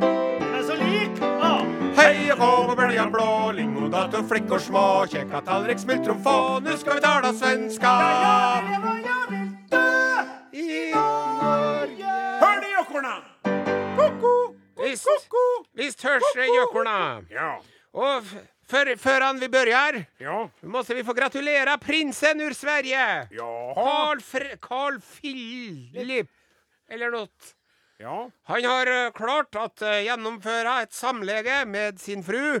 Den 0.00 0.54
er 0.56 0.62
så 0.64 0.78
lik! 0.80 1.20
Å! 1.20 1.52
Heia 2.00 2.36
kom 2.40 2.72
og 2.72 2.78
böljan 2.80 3.12
blå, 3.12 3.52
lingondator, 3.52 4.24
flickor 4.24 4.62
små, 4.62 5.04
kjekka 5.12 5.42
tallrik, 5.44 5.78
smultron 5.84 6.22
få, 6.24 6.38
nu 6.64 6.72
skal 6.80 6.96
vi 6.96 7.04
tala 7.04 7.34
svenska. 7.36 7.92
I 10.52 10.90
Norge. 10.96 12.16
Hør 12.40 12.64
de 12.64 12.72
jokkorna! 12.78 13.31
Ko-ko! 14.82 15.64
Visst, 15.72 15.96
visst 15.98 16.02
hörs 16.02 16.22
det 16.34 16.46
gökorna. 16.46 17.24
Ja. 17.30 17.62
Och 17.92 18.24
før 18.70 18.86
för, 18.86 18.96
förrän 18.96 19.40
vi 19.40 19.48
börjar 19.48 20.04
Ja. 20.18 20.50
måste 20.60 20.94
vi 20.94 21.04
få 21.04 21.12
gratulera 21.12 21.78
prinsen 21.78 22.40
ur 22.40 22.52
Sverige. 22.52 23.28
Ja. 23.30 23.74
Carl, 23.74 24.20
Fre 24.20 24.56
Carl 24.60 25.00
Philip, 25.00 26.28
eller 26.90 27.10
noe 27.10 27.28
Ja. 27.98 28.30
Han 28.44 28.64
har 28.64 28.86
eh, 28.86 29.10
klart 29.10 29.54
att 29.54 29.82
uh, 29.82 29.88
et 29.88 30.82
ett 30.82 30.92
samläge 30.92 31.64
med 31.66 32.00
sin 32.00 32.24
fru. 32.24 32.60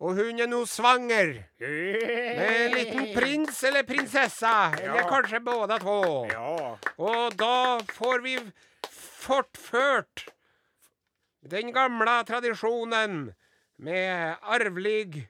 Og 0.00 0.14
hun 0.14 0.40
er 0.40 0.48
nå 0.50 0.66
svanger. 0.66 1.44
Med 1.58 2.66
en 2.66 2.72
liten 2.74 3.14
prins 3.14 3.64
eller 3.64 3.82
prinsessa. 3.82 4.72
Eller 4.80 5.02
ja. 5.02 5.08
kanskje 5.08 5.40
både 5.40 5.78
to. 5.78 6.26
Ja. 6.32 6.78
Og 6.96 7.36
da 7.38 7.80
får 7.86 8.20
vi 8.20 8.38
fortført 8.90 10.26
den 11.42 11.72
gamle 11.74 12.22
tradisjonen 12.26 13.32
med 13.82 14.36
arvlig 14.42 15.28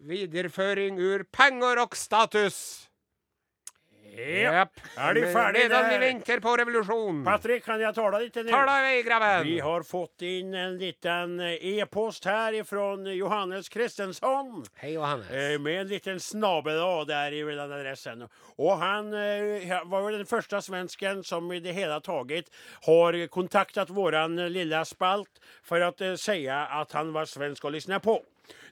videreføring 0.00 0.98
ur 1.00 1.24
penger 1.32 1.80
og 1.80 1.96
status. 1.96 2.85
Ja. 4.52 4.64
Er 5.08 5.14
de 5.14 5.22
ferdige 5.32 5.68
Medan 5.68 5.88
vi 5.88 5.94
der? 5.94 6.04
venter 6.06 6.40
på 6.44 6.56
revolusjon. 6.60 7.22
Patrick, 7.24 7.64
kan 7.64 7.80
jeg 7.80 7.94
tale 7.94 8.20
litt? 8.24 8.36
nu? 8.36 8.50
Ta 8.50 8.64
deg 8.66 8.76
i 8.76 8.86
vei, 8.88 9.02
grabben. 9.08 9.46
Vi 9.48 9.58
har 9.64 9.86
fått 9.88 10.22
inn 10.22 10.54
en 10.54 10.76
liten 10.78 11.40
eh, 11.40 11.56
e-post 11.76 12.24
her 12.24 12.58
fra 12.68 12.86
Johannes 13.14 13.68
Kristensson. 13.72 14.64
Hei, 14.82 14.92
Johannes. 14.94 15.30
Eh, 15.30 15.58
Med 15.58 15.80
en 15.80 15.88
liten 15.88 16.20
snabel 16.20 16.80
A 16.82 17.04
der 17.08 17.32
i 17.32 17.42
den 17.42 17.72
adressen. 17.72 18.26
Og 18.58 18.78
han 18.78 19.12
eh, 19.14 19.72
var 19.84 20.04
väl 20.04 20.18
den 20.20 20.26
første 20.30 20.60
svensken 20.62 21.24
som 21.24 21.50
i 21.52 21.60
det 21.60 21.74
hele 21.76 22.00
taget 22.00 22.50
har 22.86 23.26
kontaktet 23.28 23.90
vår 23.90 24.16
lille 24.28 24.66
lilla 24.66 24.84
spalt 24.84 25.40
for 25.66 25.82
å 25.82 25.92
si 26.18 26.46
at 26.48 26.92
han 26.96 27.12
var 27.14 27.28
svensk 27.30 27.64
og 27.64 27.76
lyssna 27.76 28.00
på. 28.02 28.20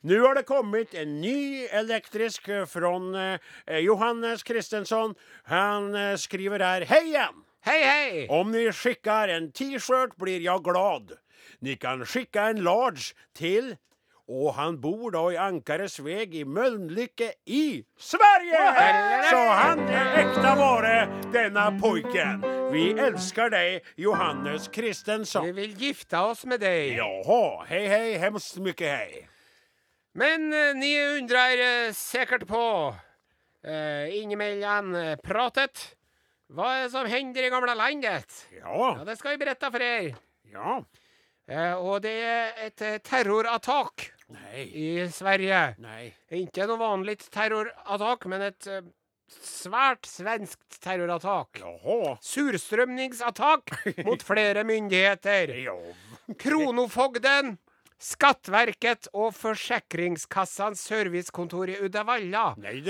Nu 0.00 0.20
har 0.20 0.34
det 0.34 0.42
kommet 0.48 0.94
en 0.94 1.20
ny 1.20 1.64
elektrisk 1.64 2.44
fra 2.44 2.66
från 2.66 3.14
eh, 3.14 3.78
Johannes 3.78 4.42
Kristensson. 4.42 5.14
Han 5.44 5.94
eh, 5.94 6.16
skriver 6.16 6.60
her 6.60 6.84
Hei 6.84 7.06
igjen! 7.06 7.44
Hei, 7.64 7.80
hei! 7.84 8.26
Om 8.28 8.52
ni 8.52 8.72
skickar 8.72 9.28
en 9.28 9.52
t-shirt 9.52 10.18
blir 10.20 10.40
jeg 10.44 10.60
glad. 10.64 11.16
Ni 11.60 11.76
kan 11.80 12.04
skicka 12.04 12.50
en 12.50 12.60
large 12.64 13.14
til 13.32 13.76
og 14.28 14.54
han 14.56 14.78
bor 14.80 15.10
da 15.12 15.22
i 15.32 15.36
Ankaresväg 15.36 16.34
i 16.34 16.44
Mölnlycke 16.48 17.30
i 17.46 17.84
Sverige! 17.96 18.62
Så 19.28 19.36
han 19.36 19.82
er 19.84 20.16
ekte 20.22 20.54
vare, 20.60 20.94
denne 21.34 21.66
pojken. 21.80 22.40
Vi 22.72 22.86
elsker 22.96 23.52
deg, 23.52 23.84
Johannes 24.00 24.70
Vi 24.72 25.52
vil 25.52 25.76
gifte 25.76 26.18
oss 26.18 26.46
med 26.46 26.60
deg. 26.64 26.96
Jaha, 26.96 27.64
hej 27.68 27.86
hej, 27.86 28.18
hemskt 28.18 28.58
mye 28.64 28.74
hej. 28.80 29.33
Men 30.14 30.52
eh, 30.54 30.72
ni 30.78 30.92
undrer 31.18 31.58
eh, 31.64 31.92
sikkert 31.96 32.46
på, 32.46 32.62
uh, 33.66 34.04
innimellom 34.14 34.94
eh, 34.94 35.14
pratet, 35.24 35.80
hva 36.54 36.68
er 36.76 36.84
det 36.84 36.92
som 36.92 37.08
hender 37.10 37.46
i 37.48 37.50
gamle 37.50 37.74
landet? 37.74 38.36
Ja, 38.54 38.94
Ja, 38.98 39.04
det 39.08 39.16
skal 39.18 39.34
vi 39.34 39.42
berette 39.44 39.70
for 39.72 39.82
dere. 39.82 40.14
ja, 40.52 40.82
Eh, 41.44 41.74
og 41.76 41.98
det 42.00 42.12
er 42.24 42.54
et 42.64 42.80
eh, 42.80 42.94
terrorattak 43.04 44.06
i 44.64 45.04
Sverige. 45.12 45.74
Nei. 45.84 46.06
Ikke 46.32 46.64
noe 46.70 46.80
vanlig 46.80 47.18
terrorattak, 47.28 48.24
men 48.32 48.46
et 48.46 48.68
eh, 48.72 48.86
svært 49.28 50.08
svenskt 50.08 50.78
terrorattak. 50.80 51.60
Jaha, 51.60 52.14
Surstrømningsattak 52.24 53.74
mot 54.06 54.24
flere 54.30 54.64
myndigheter. 54.64 55.52
Kronofogden, 56.40 57.58
Skattverket 58.02 59.06
og 59.14 59.32
Forsikringskassans 59.36 60.80
servicekontor 60.88 61.70
i 61.72 61.76
Uddevalla 61.86 62.44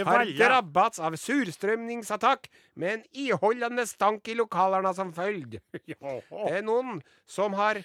har 0.08 0.30
drabbats 0.38 0.98
av 0.98 1.16
surstrømningsattakk 1.20 2.48
med 2.80 2.92
en 2.98 3.04
iholdende 3.12 3.84
stank 3.86 4.28
i 4.28 4.34
lokalene 4.38 4.94
som 4.96 5.12
følge. 5.14 5.60
Det 5.76 6.54
er 6.56 6.64
noen 6.66 7.02
som 7.26 7.54
har 7.58 7.82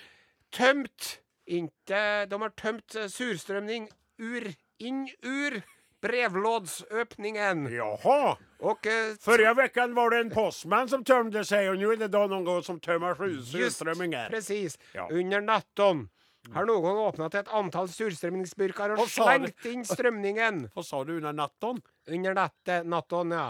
tømt 0.56 1.20
inte, 1.50 2.26
De 2.30 2.42
har 2.42 2.56
tømt 2.58 2.96
surstrømning 3.10 3.90
ur, 4.22 4.52
inn 4.80 5.08
ur 5.26 5.62
brevlådsöppningen. 6.02 7.74
Jaha. 7.74 8.38
Och 8.60 8.88
eh, 8.88 9.16
Förra 9.20 9.54
veckan 9.54 9.94
var 9.94 10.10
det 10.10 10.18
en 10.18 10.30
postman 10.30 10.90
som 10.90 11.04
tömde 11.04 11.46
sig 11.46 11.70
och 11.70 11.78
nu 11.78 11.92
är 11.92 11.98
det 11.98 12.08
då 12.08 12.28
någon 12.28 12.64
som 12.64 12.80
tömmer 12.80 13.28
just 13.28 13.52
surströmmingen. 13.52 14.30
precis 14.30 14.80
Ja. 14.94 15.08
under 15.12 15.42
natten 15.42 16.10
har 16.54 16.66
noen 16.66 17.00
åpnet 17.06 17.36
et 17.40 17.52
antall 17.54 17.90
surstrømningsburker 17.92 18.96
og 18.96 19.04
og 19.04 19.12
slengt 19.12 19.66
inn 19.70 19.86
strømningen. 19.86 20.68
Hva 20.74 20.84
sa 20.86 21.04
du 21.06 21.16
under 21.20 21.36
natten? 21.36 21.82
Under 22.10 22.38
natte, 22.38 22.82
natten, 22.84 23.34
ja. 23.36 23.48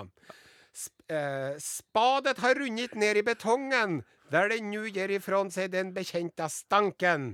Sp 0.75 0.95
eh, 1.09 1.55
spadet 1.63 2.37
har 2.43 2.59
rundet 2.59 2.95
ned 2.99 3.17
i 3.21 3.25
betongen, 3.25 4.01
der 4.31 4.51
den 4.51 4.69
nå 4.73 4.85
gir 4.93 5.11
ifrån 5.15 5.49
seg 5.53 5.71
den 5.73 5.93
bekjente 5.95 6.49
stanken. 6.53 7.31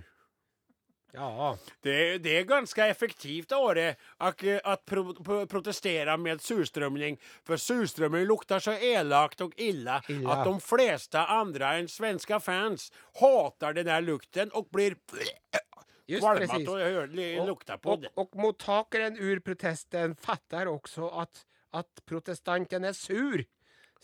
Ja. 1.16 1.58
Det, 1.82 2.18
det 2.18 2.38
är 2.38 2.44
ganska 2.44 2.88
effektivt 2.88 3.52
att, 3.52 3.78
eh, 4.44 4.60
att 4.64 4.86
pro, 4.86 5.24
pro, 5.24 5.48
protestera 5.48 6.18
med 6.18 6.42
surströmming. 6.42 7.18
För 7.44 7.58
surströmming 7.58 8.26
luktar 8.26 8.60
så 8.60 8.72
elakt 8.72 9.42
och 9.42 9.52
illa, 9.58 10.04
Illa. 10.08 10.32
att 10.34 10.46
de 10.46 10.62
flesta 10.62 11.26
andra 11.26 11.74
än 11.74 11.88
svenska 11.88 12.40
fans 12.40 12.92
hatar 13.20 13.74
den 13.74 13.88
här 13.88 14.02
lukten 14.02 14.52
och 14.52 14.68
blir 14.72 14.96
Just 16.08 16.28
precis. 16.28 16.68
och 16.68 16.80
hör, 16.80 17.46
luktar 17.48 17.78
på 17.78 17.90
och, 17.90 18.02
det. 18.02 18.10
och 18.14 18.36
mottakaren 18.36 19.18
ur 19.18 19.40
protesten 19.40 20.16
fattar 20.16 20.66
också 20.66 21.10
att, 21.10 21.46
att 21.72 22.06
protestanten 22.06 22.86
er 22.86 22.94
sur. 22.94 23.46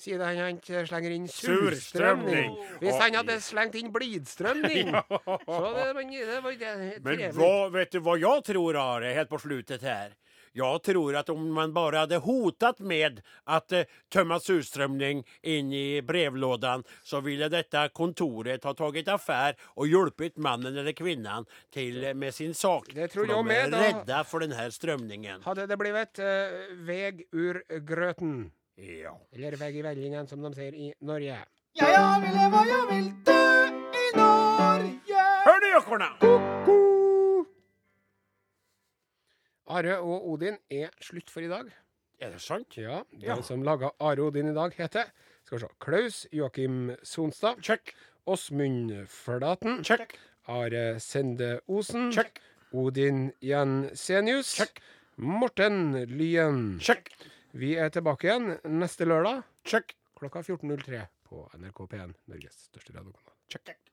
Siden 0.02 0.24
han 0.26 0.40
han 0.42 0.88
slenger 0.88 1.14
inn 1.14 1.28
surstrømning. 1.30 2.56
Hvis 2.82 2.98
han 2.98 3.20
hadde 3.20 3.38
slengt 3.46 3.78
inn 3.78 3.92
blidstrømning, 3.94 4.90
så 5.46 5.74
det, 5.76 5.92
men, 5.98 6.16
det 6.16 6.40
var 6.42 6.58
det, 6.58 6.74
Men 7.06 7.28
hva, 7.38 7.54
vet 7.76 7.94
du 7.94 8.02
hva 8.02 8.18
jeg 8.18 8.48
tror 8.50 8.80
Are, 8.82 9.14
helt 9.14 9.30
på 9.30 9.42
slutet 9.44 9.86
her? 9.86 10.18
Jeg 10.52 10.82
tror 10.84 11.16
at 11.16 11.30
om 11.32 11.44
man 11.56 11.72
bare 11.74 12.04
hadde 12.04 12.20
hotet 12.26 12.82
med 12.84 13.22
å 13.48 13.60
tømme 14.12 14.40
surstrømning 14.44 15.24
inn 15.48 15.72
i 15.72 16.02
brevlådan 16.04 16.84
så 17.08 17.22
ville 17.24 17.48
dette 17.52 17.86
kontoret 17.96 18.68
ha 18.68 18.74
tatt 18.76 19.12
affære 19.16 19.56
og 19.80 19.88
hjulpet 19.88 20.42
mannen 20.44 20.76
eller 20.76 20.96
kvinnen 20.98 21.48
till 21.72 22.04
eh, 22.04 22.14
med 22.14 22.36
sin 22.36 22.54
sak. 22.54 22.92
Det 22.94 23.08
tror 23.14 23.26
for 23.26 23.32
jeg 23.32 23.38
de 23.38 23.40
är 23.40 23.70
med, 23.70 23.72
då. 23.72 23.78
rädda 23.78 24.24
för 24.24 24.40
den 24.40 24.52
här. 24.52 25.44
Hadde 25.44 25.68
det 25.68 25.78
blitt 25.78 26.20
uh, 26.20 26.26
veg 26.86 27.24
ur 27.32 27.64
grøten, 27.80 28.52
Ja. 28.82 29.14
eller 29.34 29.56
vegg 29.62 29.76
i 29.78 29.82
vellingen, 29.86 30.28
som 30.28 30.42
de 30.42 30.54
sier 30.58 30.74
i 30.74 30.94
Norge. 31.06 31.38
Ja, 31.78 31.90
ja, 31.94 32.06
vill 32.24 32.34
leva, 32.36 32.62
jag 32.68 32.88
vil 32.90 33.10
dø 33.24 33.68
i 34.02 34.08
Norge. 34.18 35.26
Hör 35.46 35.60
ni 35.62 35.70
ekorna? 35.78 36.10
Are 39.72 39.94
og 40.02 40.26
Odin 40.34 40.58
er 40.70 40.90
slutt 41.02 41.30
for 41.32 41.46
i 41.46 41.48
dag. 41.52 41.70
Er 42.22 42.32
det 42.34 42.42
sant? 42.44 42.76
Ja, 42.78 43.04
Den 43.12 43.22
Ja. 43.22 43.42
som 43.42 43.64
laga 43.64 43.90
Are 44.00 44.20
og 44.22 44.28
Odin 44.34 44.50
i 44.52 44.54
dag, 44.54 44.74
heter 44.74 45.06
Skal 45.46 45.58
vi 45.58 45.62
se 45.62 45.68
Klaus 45.80 46.28
Joakim 46.34 46.96
Sonstad. 47.04 47.62
Check, 47.62 47.94
Åsmund 48.28 49.08
Flaten. 49.08 49.84
check, 49.84 50.18
Are 50.48 51.00
Sende 51.00 51.60
Osen. 51.68 52.12
check, 52.12 52.40
Odin 52.74 53.32
Jensenius. 53.42 54.56
check, 54.56 54.82
Morten 55.18 55.94
Lyen. 56.06 56.80
check, 56.80 57.10
Vi 57.52 57.74
er 57.76 57.90
tilbake 57.92 58.30
igjen 58.30 58.54
neste 58.80 59.04
lørdag 59.04 59.42
check, 59.68 59.96
klokka 60.16 60.40
14.03 60.46 61.02
på 61.28 61.44
NRK 61.60 61.82
P1, 61.92 62.14
Norges 62.32 62.68
største 62.70 62.96
radiokanal. 62.96 63.36
check. 63.52 63.91